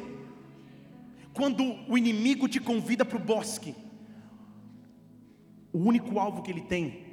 Quando 1.34 1.64
o 1.88 1.98
inimigo 1.98 2.48
te 2.48 2.60
convida 2.60 3.06
para 3.06 3.18
o 3.18 3.22
bosque, 3.22 3.76
o 5.72 5.80
único 5.80 6.20
alvo 6.20 6.42
que 6.42 6.52
ele 6.52 6.62
tem 6.62 7.06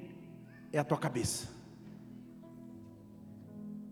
é 0.73 0.79
a 0.79 0.85
tua 0.85 0.99
cabeça. 0.99 1.49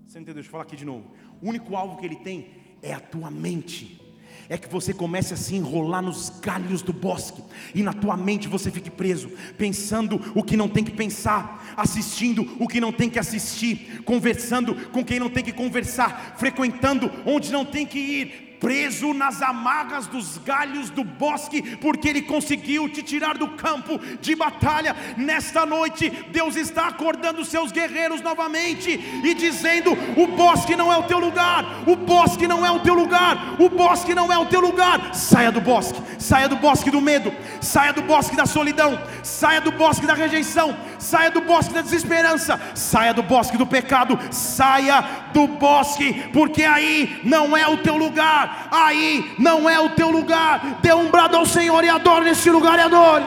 Você 0.07 0.19
entendeu? 0.19 0.35
Deixa 0.35 0.49
eu 0.49 0.53
falar 0.53 0.65
aqui 0.65 0.77
de 0.77 0.85
novo. 0.85 1.11
O 1.43 1.49
único 1.49 1.77
alvo 1.77 1.99
que 1.99 2.07
ele 2.07 2.17
tem 2.17 2.51
é 2.81 2.93
a 2.93 3.01
tua 3.01 3.31
mente 3.31 4.01
é 4.49 4.59
que 4.59 4.69
você 4.69 4.93
comece 4.93 5.33
a 5.33 5.37
se 5.37 5.55
enrolar 5.55 6.03
nos 6.03 6.29
galhos 6.41 6.83
do 6.83 6.93
bosque 6.93 7.43
e 7.75 7.83
na 7.83 7.93
tua 7.93 8.17
mente 8.17 8.49
você 8.49 8.71
fique 8.71 8.91
preso, 8.91 9.31
pensando 9.57 10.21
o 10.35 10.43
que 10.43 10.57
não 10.57 10.69
tem 10.69 10.85
que 10.85 10.93
pensar, 10.93 11.75
assistindo 11.77 12.57
o 12.59 12.69
que 12.69 12.81
não 12.81 12.93
tem 12.93 13.09
que 13.09 13.19
assistir, 13.19 14.03
conversando 14.05 14.75
com 14.91 15.05
quem 15.05 15.19
não 15.19 15.31
tem 15.31 15.43
que 15.43 15.53
conversar, 15.53 16.37
frequentando 16.37 17.11
onde 17.27 17.51
não 17.51 17.65
tem 17.65 17.87
que 17.87 17.99
ir, 17.99 18.54
preso 18.65 19.13
nas 19.13 19.43
amarras 19.43 20.07
dos 20.07 20.39
galhos 20.39 20.89
do 20.89 21.05
bosque, 21.05 21.77
porque 21.77 22.09
Ele 22.09 22.23
conseguiu 22.23 22.89
te 22.89 23.03
tirar 23.03 23.37
do 23.37 23.49
campo 23.49 24.01
de 24.23 24.35
batalha. 24.35 24.97
Nesta 25.19 25.67
noite, 25.67 26.09
Deus 26.31 26.57
está 26.57 26.89
acordando 26.89 27.45
seus 27.45 27.71
guerreiros 27.71 28.23
novamente 28.23 28.91
e 29.23 29.35
dizendo: 29.35 29.91
o 30.17 30.29
bosque 30.29 30.75
não 30.75 30.91
é 30.91 30.97
o 30.97 31.03
teu 31.03 31.19
lugar, 31.19 31.63
o 31.87 31.95
bosque 31.95 32.49
não 32.49 32.65
é 32.65 32.71
o 32.71 32.81
teu 32.81 32.95
lugar, 32.95 33.55
o 33.61 33.69
bosque 33.69 34.15
não 34.15 34.33
é 34.33 34.39
o 34.39 34.47
teu 34.47 34.61
lugar. 34.61 35.15
Saia 35.15 35.53
do 35.53 35.61
bosque, 35.61 36.01
saia 36.19 36.49
do 36.49 36.57
bosque 36.57 36.91
do 36.91 37.03
medo, 37.03 37.35
saia 37.61 37.93
do 37.93 38.01
bosque 38.01 38.35
da 38.35 38.47
solidão, 38.47 38.99
saia 39.23 39.61
do 39.61 39.73
bosque 39.73 40.07
da 40.07 40.15
rejeição, 40.15 40.75
saia 40.99 41.31
do 41.31 41.43
bosque 41.43 41.75
da 41.75 41.83
desesperança, 41.83 42.59
saia 42.75 43.13
do 43.13 43.23
bosque 43.23 43.59
do 43.59 43.67
pecado, 43.67 44.19
saia 44.31 45.05
do 45.35 45.47
bosque, 45.47 46.31
porque 46.33 46.63
aí 46.63 47.21
não 47.25 47.55
é 47.55 47.69
o 47.69 47.77
teu 47.77 47.99
lugar 47.99 48.54
aí 48.71 49.35
não 49.39 49.69
é 49.69 49.79
o 49.81 49.91
teu 49.91 50.11
lugar. 50.11 50.79
Dê 50.81 50.93
um 50.93 51.11
brado 51.11 51.37
ao 51.37 51.47
Senhor 51.47 51.83
e 51.85 51.89
adore 51.89 52.25
nesse 52.25 52.51
lugar 52.51 52.79
e 52.79 52.83
adore. 52.83 53.25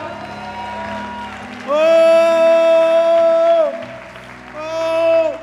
Oh, 1.69 1.73
oh. 4.55 5.37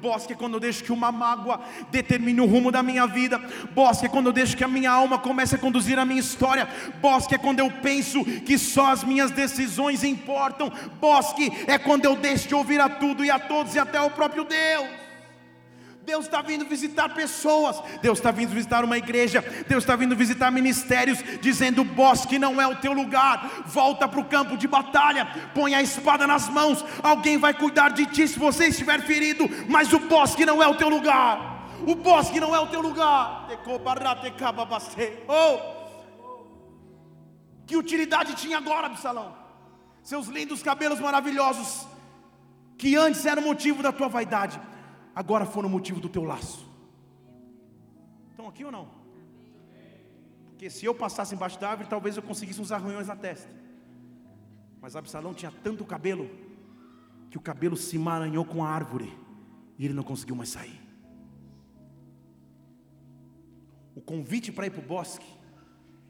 Bosque 0.00 0.32
é 0.32 0.36
quando 0.36 0.54
eu 0.54 0.60
deixo 0.60 0.82
que 0.82 0.92
uma 0.92 1.12
mágoa 1.12 1.60
determine 1.90 2.40
o 2.40 2.46
rumo 2.46 2.72
da 2.72 2.82
minha 2.82 3.06
vida. 3.06 3.38
Bosque 3.72 4.06
é 4.06 4.08
quando 4.08 4.26
eu 4.26 4.32
deixo 4.32 4.56
que 4.56 4.64
a 4.64 4.68
minha 4.68 4.90
alma 4.90 5.18
comece 5.18 5.54
a 5.54 5.58
conduzir 5.58 5.98
a 5.98 6.04
minha 6.04 6.20
história. 6.20 6.66
Bosque 7.00 7.34
é 7.34 7.38
quando 7.38 7.60
eu 7.60 7.70
penso 7.70 8.24
que 8.24 8.56
só 8.56 8.92
as 8.92 9.04
minhas 9.04 9.30
decisões 9.30 10.02
importam. 10.02 10.72
Bosque 11.00 11.52
é 11.66 11.76
quando 11.78 12.06
eu 12.06 12.16
deixo 12.16 12.48
de 12.48 12.54
ouvir 12.54 12.80
a 12.80 12.88
tudo 12.88 13.24
e 13.24 13.30
a 13.30 13.38
todos 13.38 13.74
e 13.74 13.78
até 13.78 14.00
o 14.00 14.10
próprio 14.10 14.44
Deus. 14.44 14.99
Deus 16.04 16.24
está 16.24 16.40
vindo 16.40 16.64
visitar 16.64 17.10
pessoas, 17.10 17.80
Deus 18.00 18.18
está 18.18 18.30
vindo 18.30 18.50
visitar 18.50 18.84
uma 18.84 18.96
igreja, 18.96 19.44
Deus 19.68 19.84
está 19.84 19.94
vindo 19.96 20.16
visitar 20.16 20.50
ministérios, 20.50 21.22
dizendo: 21.40 21.84
bosque 21.84 22.38
não 22.38 22.60
é 22.60 22.66
o 22.66 22.76
teu 22.76 22.92
lugar, 22.92 23.64
volta 23.66 24.08
para 24.08 24.20
o 24.20 24.24
campo 24.24 24.56
de 24.56 24.66
batalha, 24.66 25.26
põe 25.54 25.74
a 25.74 25.82
espada 25.82 26.26
nas 26.26 26.48
mãos, 26.48 26.84
alguém 27.02 27.36
vai 27.36 27.52
cuidar 27.52 27.90
de 27.90 28.06
ti 28.06 28.26
se 28.26 28.38
você 28.38 28.68
estiver 28.68 29.02
ferido, 29.02 29.48
mas 29.68 29.92
o 29.92 29.98
bosque 29.98 30.46
não 30.46 30.62
é 30.62 30.66
o 30.66 30.74
teu 30.74 30.88
lugar, 30.88 31.68
o 31.86 31.94
bosque 31.94 32.40
não 32.40 32.54
é 32.54 32.58
o 32.58 32.66
teu 32.66 32.80
lugar. 32.80 33.48
Oh! 35.28 35.80
Que 37.66 37.76
utilidade 37.76 38.34
tinha 38.34 38.56
agora, 38.58 38.86
Absalão? 38.86 39.36
Seus 40.02 40.26
lindos 40.28 40.62
cabelos 40.62 40.98
maravilhosos, 40.98 41.86
que 42.78 42.96
antes 42.96 43.24
eram 43.26 43.42
motivo 43.42 43.82
da 43.82 43.92
tua 43.92 44.08
vaidade 44.08 44.58
agora 45.20 45.44
foram 45.44 45.68
motivo 45.68 46.00
do 46.00 46.08
teu 46.08 46.24
laço. 46.24 46.66
Estão 48.30 48.48
aqui 48.48 48.64
ou 48.64 48.72
não? 48.72 48.88
Porque 50.48 50.70
se 50.70 50.86
eu 50.86 50.94
passasse 50.94 51.34
embaixo 51.34 51.60
da 51.60 51.68
árvore, 51.68 51.90
talvez 51.90 52.16
eu 52.16 52.22
conseguisse 52.22 52.60
uns 52.60 52.72
arranhões 52.72 53.08
na 53.08 53.14
testa. 53.14 53.50
Mas 54.80 54.96
Absalão 54.96 55.34
tinha 55.34 55.52
tanto 55.62 55.84
cabelo 55.84 56.26
que 57.30 57.36
o 57.36 57.40
cabelo 57.40 57.76
se 57.76 57.96
emaranhou 57.96 58.46
com 58.46 58.64
a 58.64 58.68
árvore 58.70 59.12
e 59.78 59.84
ele 59.84 59.92
não 59.92 60.02
conseguiu 60.02 60.34
mais 60.34 60.48
sair. 60.48 60.80
O 63.94 64.00
convite 64.00 64.50
para 64.50 64.66
ir 64.66 64.70
para 64.70 64.80
o 64.80 64.86
bosque 64.86 65.26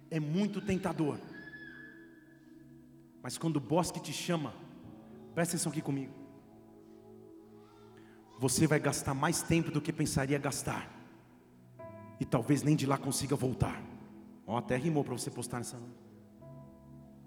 é 0.09 0.21
muito 0.21 0.61
tentador. 0.61 1.19
Mas 3.21 3.37
quando 3.37 3.57
o 3.57 3.61
bosque 3.61 3.99
te 3.99 4.13
chama, 4.13 4.55
presta 5.35 5.57
atenção 5.57 5.73
aqui 5.73 5.83
comigo 5.83 6.20
você 8.41 8.67
vai 8.67 8.81
gastar 8.81 9.13
mais 9.13 9.43
tempo 9.43 9.71
do 9.71 9.83
que 9.83 9.93
pensaria 9.93 10.39
gastar. 10.39 10.91
E 12.19 12.25
talvez 12.25 12.63
nem 12.63 12.75
de 12.75 12.87
lá 12.87 12.97
consiga 12.97 13.37
voltar. 13.37 13.81
Ó, 14.47 14.57
até 14.57 14.77
rimou 14.77 15.05
para 15.05 15.13
você 15.13 15.31
postar 15.31 15.59
nessa. 15.59 15.77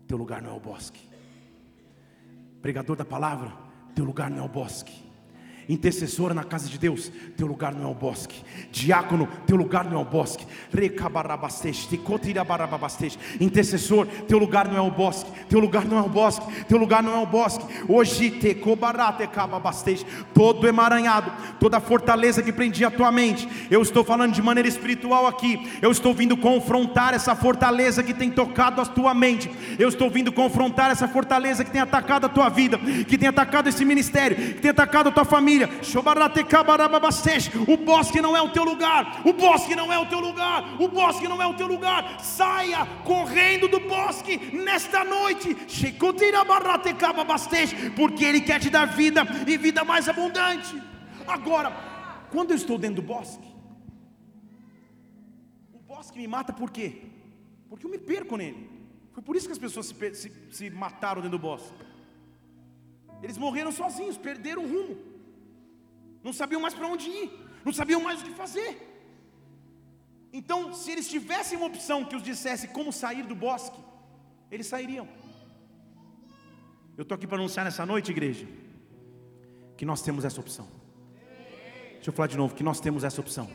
Teu 0.08 0.18
lugar 0.18 0.42
não 0.42 0.50
é 0.50 0.54
o 0.54 0.60
bosque. 0.60 1.08
Pregador 2.64 2.96
da 2.96 3.06
palavra, 3.06 3.56
teu 3.94 4.04
lugar 4.04 4.32
não 4.32 4.40
é 4.40 4.42
o 4.42 4.50
bosque 4.50 5.03
intercessora 5.70 6.34
na 6.34 6.44
casa 6.44 6.68
de 6.68 6.78
Deus, 6.78 7.12
teu 7.38 7.48
lugar 7.48 7.74
não 7.74 7.88
é 7.88 7.92
o 7.92 7.94
bosque. 7.96 8.44
Diácono, 8.72 9.28
teu 9.46 9.56
lugar 9.56 9.86
não 9.86 10.00
é 10.00 10.02
o 10.02 10.06
bosque. 10.06 10.46
Intercessor, 13.40 14.08
teu 14.28 14.38
lugar 14.38 14.68
não 14.68 14.78
é 14.78 14.82
o 14.82 14.92
bosque. 14.92 15.32
Teu 15.48 15.60
lugar 15.60 15.86
não 15.86 15.98
é 15.98 16.02
o 16.02 16.10
bosque. 16.10 16.66
Teu 16.66 16.78
lugar 16.78 17.04
não 17.04 17.16
é 17.16 17.20
o 17.20 17.26
bosque. 17.26 17.66
Hoje 17.88 18.32
todo 20.34 20.68
emaranhado, 20.68 21.32
toda 21.60 21.80
fortaleza 21.80 22.42
que 22.42 22.52
prendia 22.52 22.88
a 22.88 22.92
tua 22.92 23.12
mente. 23.12 23.48
Eu 23.70 23.82
estou 23.82 24.04
falando 24.04 24.34
de 24.34 24.42
maneira 24.42 24.68
espiritual 24.68 25.28
aqui. 25.28 25.72
Eu 25.82 25.92
estou 25.92 26.14
vindo 26.14 26.36
confrontar 26.36 27.14
essa 27.14 27.36
fortaleza 27.36 28.04
que 28.04 28.14
tem 28.14 28.30
tocado 28.30 28.82
a 28.82 28.86
tua 28.86 29.14
mente. 29.14 29.50
Eu 29.78 29.90
estou 29.90 30.10
vindo 30.10 30.32
confrontar 30.32 30.92
essa 30.92 31.08
fortaleza 31.08 31.64
que 31.64 31.72
tem 31.72 31.82
atacado 31.82 32.26
a 32.26 32.30
tua 32.30 32.50
vida, 32.50 32.78
que 33.08 33.18
tem 33.18 33.30
atacado 33.30 33.70
esse 33.70 33.86
ministério, 33.86 34.36
que 34.36 34.62
tem 34.62 34.72
atacado 34.72 35.10
a 35.10 35.12
tua 35.12 35.26
família 35.26 35.53
família. 35.54 35.70
O 37.68 37.78
bosque 37.78 38.22
não 38.22 38.36
é 38.36 38.42
o 38.42 38.52
teu 38.52 38.64
lugar. 38.64 39.22
O 39.26 39.34
bosque 39.34 39.76
não 39.76 39.92
é 39.92 40.00
o 40.00 40.06
teu 40.06 40.20
lugar. 40.20 40.82
O 40.82 40.88
bosque 40.88 41.28
não 41.28 41.42
é 41.42 41.48
o 41.48 41.54
teu 41.54 41.68
lugar. 41.68 42.20
Saia 42.20 42.86
correndo 43.04 43.68
do 43.68 43.80
bosque 43.80 44.38
nesta 44.54 45.04
noite. 45.04 45.56
Porque 47.96 48.26
Ele 48.26 48.42
quer 48.42 48.60
te 48.60 48.70
dar 48.70 48.86
vida 48.86 49.24
e 49.48 49.58
vida 49.58 49.84
mais 49.84 50.10
abundante. 50.10 50.82
Agora, 51.28 51.72
quando 52.32 52.52
eu 52.52 52.58
estou 52.58 52.78
dentro 52.78 52.98
do 52.98 53.02
bosque, 53.02 53.48
o 55.74 55.80
bosque 55.80 56.18
me 56.18 56.28
mata 56.28 56.52
por 56.52 56.72
quê? 56.72 57.02
Porque 57.70 57.86
eu 57.86 57.92
me 57.92 57.98
perco 57.98 58.38
nele. 58.38 58.70
Foi 59.14 59.24
por 59.24 59.36
isso 59.36 59.46
que 59.46 59.54
as 59.54 59.60
pessoas 59.60 59.86
se, 59.88 60.16
se, 60.16 60.32
se 60.52 60.70
mataram 60.70 61.22
dentro 61.22 61.38
do 61.38 61.42
bosque. 61.42 61.72
Eles 63.22 63.38
morreram 63.38 63.72
sozinhos, 63.72 64.18
perderam 64.18 64.64
o 64.64 64.68
rumo 64.68 65.13
não 66.24 66.34
sabiam 66.34 66.62
mais 66.62 66.74
para 66.74 66.88
onde 66.88 67.10
ir, 67.10 67.32
não 67.66 67.74
sabiam 67.74 68.02
mais 68.02 68.22
o 68.22 68.26
que 68.26 68.32
fazer. 68.32 68.90
Então, 70.32 70.74
se 70.74 70.92
eles 70.92 71.08
tivessem 71.08 71.58
uma 71.58 71.68
opção 71.68 72.04
que 72.04 72.16
os 72.16 72.24
dissesse 72.24 72.68
como 72.70 72.92
sair 72.92 73.24
do 73.24 73.36
bosque, 73.36 73.80
eles 74.50 74.66
sairiam. 74.66 75.08
Eu 76.98 77.04
estou 77.04 77.16
aqui 77.16 77.28
para 77.28 77.38
anunciar 77.38 77.66
nessa 77.66 77.86
noite, 77.86 78.12
igreja, 78.12 78.48
que 79.78 79.86
nós 79.86 80.02
temos 80.02 80.26
essa 80.26 80.40
opção. 80.40 80.68
Deixa 81.94 82.10
eu 82.10 82.14
falar 82.14 82.28
de 82.28 82.38
novo, 82.38 82.56
que 82.56 82.64
nós 82.64 82.80
temos 82.80 83.04
essa 83.04 83.22
opção. 83.22 83.50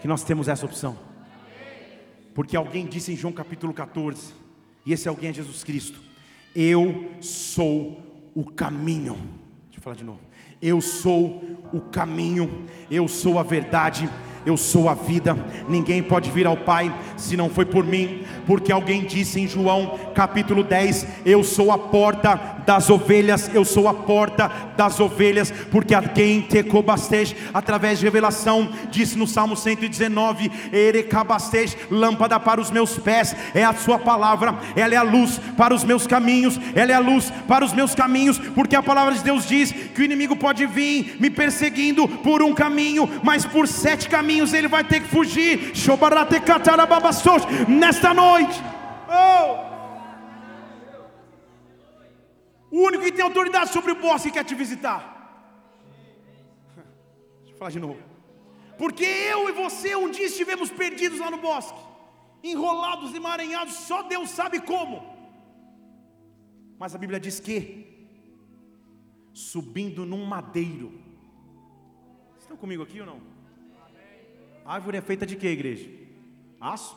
Que 0.00 0.08
nós 0.08 0.22
temos 0.22 0.48
essa 0.48 0.64
opção. 0.64 0.98
Porque 2.34 2.56
alguém 2.56 2.86
disse 2.86 3.12
em 3.12 3.16
João 3.16 3.32
capítulo 3.32 3.74
14, 3.74 4.32
e 4.86 4.92
esse 4.92 5.08
alguém 5.08 5.30
é 5.30 5.32
Jesus 5.32 5.64
Cristo: 5.64 6.00
Eu 6.54 7.10
sou 7.20 8.30
o 8.34 8.44
caminho. 8.44 9.14
Deixa 9.64 9.78
eu 9.78 9.82
falar 9.82 9.96
de 9.96 10.04
novo. 10.04 10.27
Eu 10.60 10.80
sou 10.80 11.42
o 11.72 11.80
caminho, 11.80 12.64
eu 12.90 13.06
sou 13.06 13.38
a 13.38 13.42
verdade, 13.42 14.08
Eu 14.46 14.56
sou 14.56 14.88
a 14.88 14.94
vida, 14.94 15.36
ninguém 15.68 16.02
pode 16.02 16.30
vir 16.30 16.46
ao 16.46 16.56
Pai 16.56 16.90
se 17.18 17.36
não 17.36 17.50
foi 17.50 17.66
por 17.66 17.84
mim, 17.84 18.22
porque 18.46 18.72
alguém 18.72 19.04
disse 19.04 19.38
em 19.38 19.46
João 19.46 19.98
capítulo 20.14 20.62
10: 20.64 21.06
Eu 21.26 21.44
sou 21.44 21.70
a 21.70 21.76
porta 21.76 22.56
das 22.64 22.88
ovelhas, 22.88 23.50
eu 23.52 23.62
sou 23.62 23.88
a 23.88 23.92
porta 23.92 24.50
das 24.74 25.00
ovelhas, 25.00 25.50
porque 25.70 25.94
alguém 25.94 26.40
tecobastej, 26.40 27.36
através 27.52 27.98
de 27.98 28.06
revelação, 28.06 28.70
disse 28.90 29.18
no 29.18 29.26
Salmo 29.26 29.54
119: 29.54 30.50
Erecabastej, 30.72 31.76
lâmpada 31.90 32.40
para 32.40 32.58
os 32.58 32.70
meus 32.70 32.98
pés, 32.98 33.36
é 33.54 33.64
a 33.64 33.74
Sua 33.74 33.98
palavra, 33.98 34.58
ela 34.74 34.94
é 34.94 34.96
a 34.96 35.02
luz 35.02 35.38
para 35.58 35.74
os 35.74 35.84
meus 35.84 36.06
caminhos, 36.06 36.58
ela 36.74 36.92
é 36.92 36.94
a 36.94 37.00
luz 37.00 37.30
para 37.46 37.66
os 37.66 37.74
meus 37.74 37.94
caminhos, 37.94 38.38
porque 38.38 38.76
a 38.76 38.82
palavra 38.82 39.14
de 39.14 39.22
Deus 39.22 39.46
diz 39.46 39.74
que 39.98 40.02
o 40.02 40.04
inimigo 40.04 40.36
pode 40.36 40.64
vir 40.64 41.20
me 41.20 41.28
perseguindo 41.28 42.06
por 42.26 42.40
um 42.40 42.54
caminho, 42.54 43.04
mas 43.24 43.44
por 43.44 43.66
sete 43.66 44.08
caminhos 44.08 44.52
ele 44.52 44.68
vai 44.68 44.84
ter 44.84 45.00
que 45.00 45.08
fugir. 45.08 45.74
Nesta 47.68 48.14
noite, 48.14 48.62
oh! 49.10 49.66
o 52.70 52.82
único 52.88 53.02
que 53.02 53.10
tem 53.10 53.24
autoridade 53.24 53.70
sobre 53.72 53.90
o 53.90 53.96
bosque 53.96 54.30
quer 54.30 54.44
te 54.44 54.54
visitar. 54.54 55.00
Deixa 57.40 57.54
eu 57.54 57.58
falar 57.58 57.72
de 57.72 57.80
novo. 57.80 57.98
Porque 58.78 59.04
eu 59.04 59.48
e 59.48 59.52
você 59.52 59.96
um 59.96 60.10
dia 60.12 60.26
estivemos 60.26 60.70
perdidos 60.70 61.18
lá 61.18 61.28
no 61.28 61.38
bosque, 61.38 61.80
enrolados, 62.44 63.16
emaranhados, 63.16 63.74
só 63.74 64.04
Deus 64.04 64.30
sabe 64.30 64.60
como. 64.60 64.96
Mas 66.78 66.94
a 66.94 66.98
Bíblia 66.98 67.18
diz 67.18 67.40
que, 67.40 67.97
subindo 69.38 70.04
num 70.04 70.24
madeiro, 70.24 70.92
estão 72.40 72.56
comigo 72.56 72.82
aqui 72.82 73.00
ou 73.00 73.06
não? 73.06 73.20
A 74.64 74.74
árvore 74.74 74.96
é 74.98 75.00
feita 75.00 75.24
de 75.24 75.36
que, 75.36 75.46
igreja? 75.46 75.88
Aço? 76.60 76.96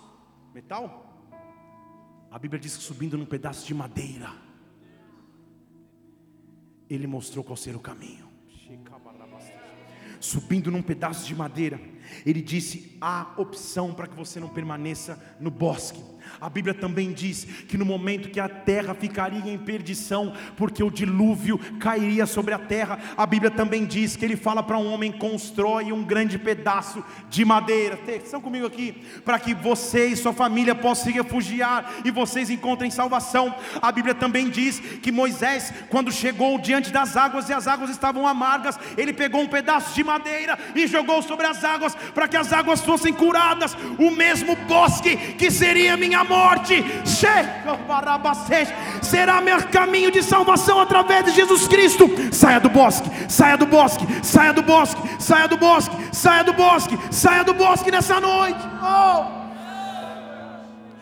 Metal? 0.54 1.08
A 2.32 2.40
Bíblia 2.40 2.60
diz 2.60 2.76
que 2.76 2.84
subindo 2.84 3.16
num 3.18 3.28
pedaço 3.28 3.66
de 3.68 3.74
madeira, 3.76 4.32
ele 6.90 7.06
mostrou 7.06 7.44
qual 7.44 7.56
ser 7.56 7.76
o 7.76 7.80
caminho. 7.80 8.28
Subindo 10.20 10.72
num 10.72 10.82
pedaço 10.82 11.26
de 11.28 11.36
madeira, 11.36 11.80
ele 12.26 12.42
disse: 12.42 12.98
há 13.00 13.34
opção 13.38 13.94
para 13.94 14.08
que 14.08 14.16
você 14.16 14.40
não 14.40 14.50
permaneça 14.50 15.38
no 15.40 15.52
bosque. 15.52 16.04
A 16.40 16.50
Bíblia 16.50 16.74
também 16.74 17.12
diz 17.12 17.46
que 17.68 17.78
no 17.78 17.86
momento 17.86 18.30
que 18.30 18.40
a 18.40 18.50
terra 18.50 18.94
ficaria 18.94 19.52
em 19.52 19.58
perdição, 19.58 20.34
porque 20.56 20.84
o 20.84 20.92
dilúvio 20.92 21.58
cairia 21.80 22.26
sobre 22.26 22.54
a 22.54 22.60
terra, 22.60 23.00
a 23.18 23.26
Bíblia 23.26 23.52
também 23.52 23.86
diz 23.86 24.16
que 24.16 24.26
ele 24.26 24.36
fala 24.36 24.64
para 24.64 24.78
um 24.78 24.92
homem: 24.92 25.12
constrói 25.12 25.92
um 25.92 26.04
grande 26.04 26.38
pedaço 26.38 27.04
de 27.30 27.44
madeira. 27.46 28.00
Estão 28.08 28.42
comigo 28.42 28.66
aqui? 28.66 29.04
Para 29.24 29.40
que 29.40 29.54
você 29.54 30.08
e 30.08 30.16
sua 30.16 30.34
família 30.34 30.76
possam 30.76 31.06
se 31.06 31.12
refugiar 31.12 31.92
e 32.06 32.12
vocês 32.12 32.50
encontrem 32.50 32.92
salvação. 32.92 33.54
A 33.82 33.92
Bíblia 33.92 34.14
também 34.14 34.50
diz 34.50 34.80
que 34.80 35.12
Moisés, 35.12 35.74
quando 35.90 36.12
chegou 36.12 36.60
diante 36.60 36.92
das 36.92 37.18
águas 37.18 37.50
e 37.50 37.54
as 37.54 37.68
águas 37.68 37.90
estavam 37.90 38.28
amargas, 38.28 38.80
ele 38.98 39.14
pegou 39.14 39.42
um 39.42 39.48
pedaço 39.48 39.94
de 39.96 40.04
madeira 40.04 40.58
e 40.76 40.88
jogou 40.88 41.22
sobre 41.22 41.46
as 41.46 41.64
águas, 41.64 41.96
para 42.14 42.28
que 42.28 42.38
as 42.38 42.52
águas 42.54 42.82
fossem 42.82 43.14
curadas. 43.14 43.76
O 43.98 44.12
mesmo 44.12 44.56
bosque 44.56 45.16
que 45.34 45.50
seria 45.50 45.98
minha 45.98 46.21
morte, 46.24 46.84
será 49.02 49.42
meu 49.42 49.62
caminho 49.68 50.12
de 50.12 50.24
salvação 50.24 50.80
através 50.80 51.26
de 51.26 51.32
Jesus 51.32 51.68
Cristo. 51.68 52.10
Saia 52.32 52.60
do 52.60 52.70
bosque, 52.70 53.10
saia 53.30 53.58
do 53.58 53.66
bosque, 53.66 54.06
saia 54.24 54.54
do 54.54 54.62
bosque, 54.62 55.02
saia 55.20 55.48
do 55.48 55.58
bosque, 55.58 55.96
saia 56.12 56.44
do 56.44 56.54
bosque, 56.54 56.98
saia 57.12 57.44
do 57.44 57.54
bosque 57.54 57.92
nessa 57.92 58.20
noite. 58.20 58.60
Oh. 58.82 59.42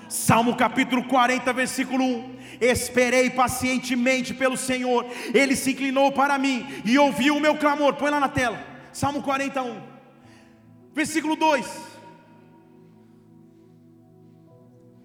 Salmo 0.10 0.56
capítulo 0.56 1.04
40, 1.04 1.54
versículo 1.54 2.04
1. 2.04 2.40
Esperei 2.62 3.30
pacientemente 3.30 4.34
pelo 4.34 4.58
Senhor, 4.58 5.06
Ele 5.34 5.56
se 5.56 5.72
inclinou 5.72 6.12
para 6.12 6.38
mim 6.38 6.68
e 6.84 7.00
ouviu 7.00 7.38
o 7.38 7.40
meu 7.40 7.56
clamor. 7.56 7.94
Põe 7.94 8.12
lá 8.12 8.20
na 8.20 8.28
tela, 8.28 8.60
Salmo 8.92 9.22
41, 9.22 9.78
versículo 10.94 11.36
2. 11.38 11.89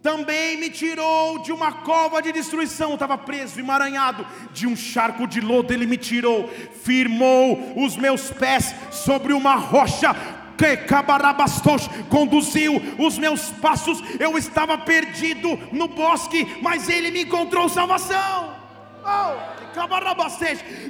Também 0.05 0.59
me 0.59 0.69
tirou 0.69 1.39
de 1.39 1.51
uma 1.51 1.73
cova 1.73 2.21
de 2.21 2.31
destruição, 2.31 2.93
estava 2.93 3.17
preso, 3.17 3.59
emaranhado, 3.59 4.27
de 4.53 4.67
um 4.67 4.77
charco 4.77 5.27
de 5.27 5.41
lodo, 5.41 5.73
ele 5.73 5.87
me 5.87 5.97
tirou, 5.97 6.47
firmou 6.83 7.73
os 7.75 7.97
meus 7.97 8.31
pés 8.31 8.75
sobre 8.91 9.33
uma 9.33 9.55
rocha, 9.55 10.15
que 10.59 10.77
cabarabastos 10.77 11.89
conduziu 12.11 12.75
os 12.99 13.17
meus 13.17 13.49
passos, 13.51 14.03
eu 14.21 14.37
estava 14.37 14.77
perdido 14.77 15.59
no 15.73 15.89
bosque, 15.89 16.59
mas 16.61 16.91
ele 16.91 17.11
me 17.11 17.23
encontrou 17.23 17.67
salvação. 17.71 18.55
Oh, 19.03 19.55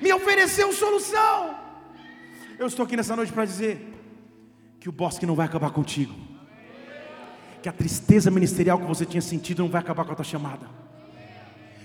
me 0.03 0.13
ofereceu 0.13 0.73
solução. 0.73 1.55
Eu 2.59 2.67
estou 2.67 2.85
aqui 2.85 2.97
nessa 2.97 3.15
noite 3.15 3.33
para 3.33 3.45
dizer 3.45 3.95
que 4.81 4.89
o 4.89 4.93
bosque 4.93 5.25
não 5.25 5.37
vai 5.37 5.47
acabar 5.47 5.71
contigo 5.71 6.34
que 7.65 7.69
a 7.71 7.73
tristeza 7.73 8.31
ministerial 8.31 8.79
que 8.79 8.85
você 8.85 9.07
tinha 9.07 9.23
sentido 9.23 9.63
não 9.63 9.71
vai 9.71 9.81
acabar 9.81 10.05
com 10.05 10.13
a 10.13 10.15
tua 10.15 10.23
chamada, 10.23 10.69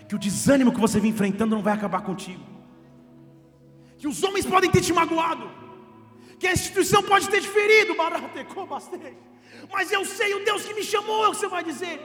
que 0.09 0.13
o 0.13 0.19
desânimo 0.19 0.73
que 0.73 0.79
você 0.79 0.99
vem 0.99 1.11
enfrentando 1.11 1.55
não 1.55 1.63
vai 1.63 1.73
acabar 1.73 2.01
contigo, 2.01 2.43
que 3.97 4.05
os 4.05 4.21
homens 4.21 4.45
podem 4.45 4.69
ter 4.69 4.81
te 4.81 4.91
magoado, 4.91 5.49
que 6.37 6.45
a 6.47 6.51
instituição 6.51 7.01
pode 7.01 7.29
ter 7.29 7.39
te 7.39 7.47
ferido, 7.47 7.95
mas 9.71 9.89
eu 9.89 10.03
sei 10.03 10.33
o 10.33 10.43
Deus 10.43 10.65
que 10.65 10.73
me 10.73 10.83
chamou, 10.83 11.23
é 11.23 11.29
o 11.29 11.31
que 11.31 11.37
você 11.37 11.47
vai 11.47 11.63
dizer. 11.63 11.97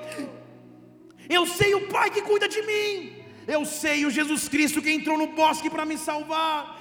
Eu 1.28 1.44
sei 1.44 1.74
o 1.74 1.88
Pai 1.88 2.10
que 2.10 2.22
cuida 2.22 2.48
de 2.48 2.62
mim. 2.62 3.23
Eu 3.46 3.64
sei 3.64 4.06
o 4.06 4.10
Jesus 4.10 4.48
Cristo 4.48 4.80
que 4.80 4.90
entrou 4.90 5.18
no 5.18 5.28
bosque 5.28 5.68
para 5.68 5.84
me 5.84 5.98
salvar. 5.98 6.78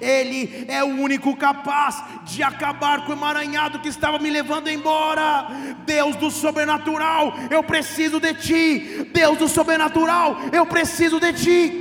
Ele 0.00 0.64
é 0.68 0.82
o 0.82 0.88
único 0.88 1.36
capaz 1.36 2.02
de 2.24 2.42
acabar 2.42 3.04
com 3.04 3.12
o 3.12 3.14
emaranhado 3.14 3.78
que 3.78 3.88
estava 3.88 4.18
me 4.18 4.28
levando 4.30 4.68
embora. 4.68 5.46
Deus 5.86 6.16
do 6.16 6.30
sobrenatural, 6.30 7.34
eu 7.50 7.62
preciso 7.62 8.18
de 8.18 8.34
ti. 8.34 9.10
Deus 9.12 9.38
do 9.38 9.48
sobrenatural, 9.48 10.36
eu 10.52 10.66
preciso 10.66 11.20
de 11.20 11.32
ti. 11.32 11.78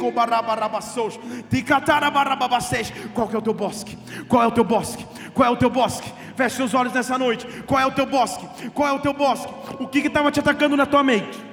Qual 3.14 3.30
é 3.32 3.38
o 3.38 3.42
teu 3.42 3.54
bosque? 3.54 3.98
Qual 4.28 4.44
é 4.44 4.48
o 4.48 4.52
teu 4.52 4.64
bosque? 4.64 5.06
Qual 5.34 5.48
é 5.48 5.52
o 5.52 5.58
teu 5.58 5.70
bosque? 5.70 6.12
Feche 6.36 6.56
seus 6.56 6.74
olhos 6.74 6.94
nessa 6.94 7.18
noite. 7.18 7.46
Qual 7.66 7.80
é 7.80 7.86
o 7.86 7.92
teu 7.92 8.06
bosque? 8.06 8.70
Qual 8.70 8.88
é 8.88 8.92
o 8.92 9.00
teu 9.00 9.14
bosque? 9.14 9.52
O 9.80 9.88
que 9.88 10.00
estava 10.00 10.32
te 10.32 10.40
atacando 10.40 10.78
na 10.78 10.86
tua 10.86 11.04
mente? 11.04 11.49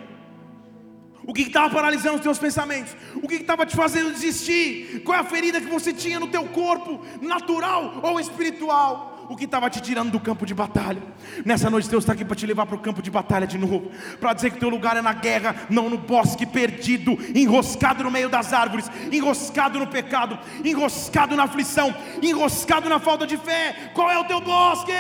O 1.27 1.35
que 1.35 1.43
estava 1.43 1.69
paralisando 1.75 2.17
os 2.17 2.23
teus 2.23 2.39
pensamentos? 2.39 2.95
O 3.17 3.27
que 3.27 3.35
estava 3.35 3.67
te 3.67 3.75
fazendo 3.75 4.13
desistir? 4.13 5.03
Qual 5.05 5.17
é 5.17 5.21
a 5.21 5.25
ferida 5.25 5.61
que 5.61 5.67
você 5.67 5.93
tinha 5.93 6.21
no 6.21 6.29
teu 6.29 6.45
corpo, 6.45 7.05
natural 7.21 8.01
ou 8.03 8.21
espiritual? 8.21 9.15
o 9.29 9.37
que 9.37 9.45
estava 9.45 9.69
te 9.69 9.81
tirando 9.81 10.13
do 10.13 10.21
campo 10.21 10.47
de 10.47 10.55
batalha. 10.55 11.03
Nessa 11.45 11.69
noite 11.69 11.89
Deus 11.89 12.05
está 12.05 12.13
aqui 12.13 12.25
para 12.25 12.37
te 12.37 12.47
levar 12.47 12.65
para 12.65 12.77
o 12.77 12.79
campo 12.79 13.03
de 13.03 13.11
batalha 13.11 13.45
de 13.45 13.59
novo, 13.59 13.91
para 14.21 14.33
dizer 14.33 14.51
que 14.51 14.61
teu 14.61 14.69
lugar 14.69 14.97
é 14.97 15.03
na 15.03 15.13
guerra, 15.13 15.67
não 15.69 15.91
no 15.91 15.99
bosque 15.99 16.47
perdido, 16.47 17.19
enroscado 17.35 18.05
no 18.05 18.11
meio 18.11 18.29
das 18.29 18.53
árvores, 18.53 18.89
enroscado 19.11 19.81
no 19.81 19.87
pecado, 19.89 20.39
enroscado 20.65 21.35
na 21.35 21.43
aflição, 21.43 21.93
enroscado 22.23 22.89
na 22.89 23.01
falta 23.01 23.27
de 23.27 23.37
fé. 23.37 23.91
Qual 23.95 24.11
é 24.11 24.17
o 24.17 24.25
teu 24.25 24.41
bosque? 24.41 24.93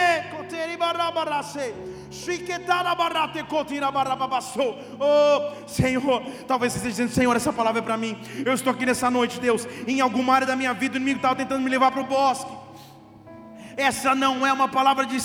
Oh, 4.98 5.66
Senhor, 5.66 6.22
talvez 6.46 6.72
você 6.72 6.78
esteja 6.78 6.90
dizendo, 6.90 7.10
Senhor, 7.10 7.36
essa 7.36 7.52
palavra 7.52 7.80
é 7.80 7.82
para 7.82 7.96
mim. 7.96 8.16
Eu 8.44 8.54
estou 8.54 8.72
aqui 8.72 8.86
nessa 8.86 9.10
noite, 9.10 9.40
Deus, 9.40 9.66
em 9.86 10.00
alguma 10.00 10.34
área 10.34 10.46
da 10.46 10.56
minha 10.56 10.72
vida, 10.72 10.94
o 10.94 10.96
inimigo 10.96 11.18
estava 11.18 11.36
tentando 11.36 11.62
me 11.62 11.70
levar 11.70 11.90
para 11.90 12.00
o 12.00 12.04
bosque. 12.04 12.65
Essa 13.76 14.14
não 14.14 14.46
é 14.46 14.52
uma 14.52 14.68
palavra 14.68 15.04
de 15.04 15.18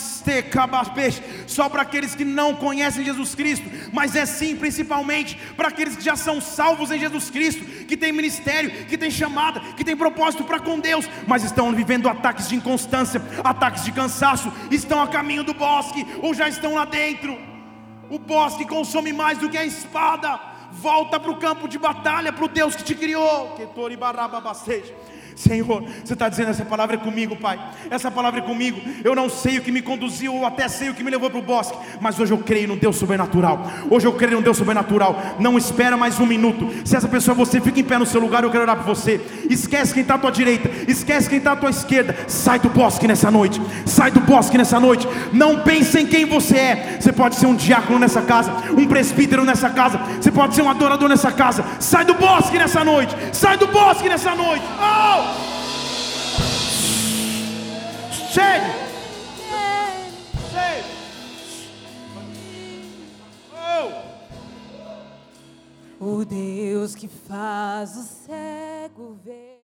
peixe 0.93 1.24
só 1.47 1.70
para 1.70 1.84
aqueles 1.84 2.14
que 2.14 2.26
não 2.26 2.54
conhecem 2.54 3.06
Jesus 3.06 3.34
Cristo, 3.34 3.66
mas 3.93 4.14
é 4.14 4.26
sim 4.26 4.58
principalmente 4.58 5.38
para 5.56 5.70
aqueles 5.70 5.95
que 5.95 6.04
já 6.04 6.18
são 6.18 6.41
salvos 6.41 6.91
em 6.91 6.99
Jesus 6.99 7.30
Cristo, 7.30 7.64
que 7.86 7.95
têm 7.95 8.12
ministério, 8.12 8.86
que 8.88 8.97
têm 8.97 9.10
chamada, 9.10 9.62
que 9.78 9.86
têm 9.86 9.95
propósito 9.95 10.43
para 10.43 10.60
com 10.60 10.80
Deus, 10.80 11.08
mas 11.26 11.43
estão 11.45 11.74
vivendo 11.74 12.10
ataques 12.10 12.49
de 12.49 12.56
inconstância, 12.56 13.22
ataques 13.41 13.86
de 13.86 13.91
cansaço, 13.93 14.52
estão 14.70 15.02
a 15.02 15.08
caminho 15.08 15.45
do 15.45 15.54
bosque 15.54 16.06
ou 16.22 16.34
já 16.34 16.49
estão 16.49 16.74
lá 16.74 16.84
dentro. 16.84 17.39
O 18.10 18.20
bosque 18.20 18.66
consome 18.66 19.14
mais 19.14 19.38
do 19.38 19.49
que 19.49 19.58
a 19.58 19.66
espada. 19.66 20.52
Volta 20.74 21.20
para 21.20 21.32
o 21.32 21.38
campo 21.38 21.68
de 21.68 21.78
batalha, 21.78 22.32
para 22.32 22.45
o 22.45 22.49
Deus 22.49 22.76
que 22.76 22.84
te 22.84 22.95
criou. 22.95 23.52
Que 23.52 23.66
Senhor, 25.36 25.84
você 26.03 26.13
está 26.13 26.29
dizendo 26.29 26.49
essa 26.49 26.65
palavra 26.65 26.95
é 26.95 26.99
comigo, 26.99 27.36
Pai. 27.36 27.59
Essa 27.89 28.11
palavra 28.11 28.39
é 28.39 28.43
comigo. 28.43 28.79
Eu 29.03 29.15
não 29.15 29.29
sei 29.29 29.57
o 29.57 29.61
que 29.61 29.71
me 29.71 29.82
conduziu, 29.82 30.36
ou 30.36 30.45
até 30.45 30.67
sei 30.67 30.89
o 30.89 30.93
que 30.93 31.03
me 31.03 31.11
levou 31.11 31.29
para 31.29 31.39
o 31.39 31.41
bosque, 31.41 31.77
mas 31.99 32.19
hoje 32.19 32.32
eu 32.32 32.38
creio 32.38 32.67
no 32.67 32.75
Deus 32.75 32.95
sobrenatural. 32.95 33.71
Hoje 33.89 34.07
eu 34.07 34.13
creio 34.13 34.38
no 34.38 34.41
Deus 34.41 34.57
sobrenatural. 34.57 35.19
Não 35.39 35.57
espera 35.57 35.95
mais 35.97 36.19
um 36.19 36.25
minuto. 36.25 36.69
Se 36.86 36.95
essa 36.95 37.07
pessoa 37.07 37.34
é 37.34 37.38
você, 37.38 37.59
fica 37.59 37.79
em 37.79 37.84
pé 37.84 37.97
no 37.97 38.05
seu 38.05 38.19
lugar, 38.21 38.43
eu 38.43 38.51
quero 38.51 38.63
orar 38.63 38.77
por 38.77 38.86
você. 38.86 39.19
esquece 39.49 39.93
quem 39.93 40.01
está 40.01 40.15
à 40.15 40.17
tua 40.17 40.32
direita, 40.32 40.69
esquece 40.88 41.29
quem 41.29 41.38
está 41.38 41.53
à 41.53 41.55
tua 41.55 41.69
esquerda. 41.69 42.15
Sai 42.27 42.59
do 42.59 42.69
bosque 42.69 43.07
nessa 43.07 43.32
noite, 43.32 43.61
sai 43.86 44.11
do 44.11 44.19
bosque 44.19 44.57
nessa 44.57 44.79
noite. 44.79 45.07
Não 45.32 45.61
pense 45.61 45.99
em 45.99 46.05
quem 46.05 46.25
você 46.25 46.57
é. 46.57 46.97
Você 46.99 47.11
pode 47.11 47.36
ser 47.36 47.45
um 47.45 47.55
diácono 47.55 47.99
nessa 47.99 48.21
casa, 48.21 48.51
um 48.77 48.88
presbítero 48.88 49.43
nessa 49.43 49.69
casa, 49.69 49.99
você 50.19 50.32
pode 50.32 50.55
ser 50.55 50.61
um 50.61 50.69
adorador 50.69 51.09
nessa 51.09 51.32
casa. 51.32 51.63
Sai 51.79 52.05
do 52.05 52.13
bosque 52.13 52.57
nessa 52.57 52.84
noite, 52.84 53.15
sai 53.32 53.57
do 53.57 53.67
bosque 53.67 54.09
nessa 54.09 54.36
noite. 54.36 54.65
Oh! 54.79 55.20
Chegue! 58.32 58.72
Chegue! 60.51 60.86
Oh! 63.53 63.91
O 65.99 66.26
Deus 66.26 66.95
que 66.95 67.07
faz 67.07 67.97
o 67.97 68.03
cego 68.03 69.17
ver. 69.24 69.51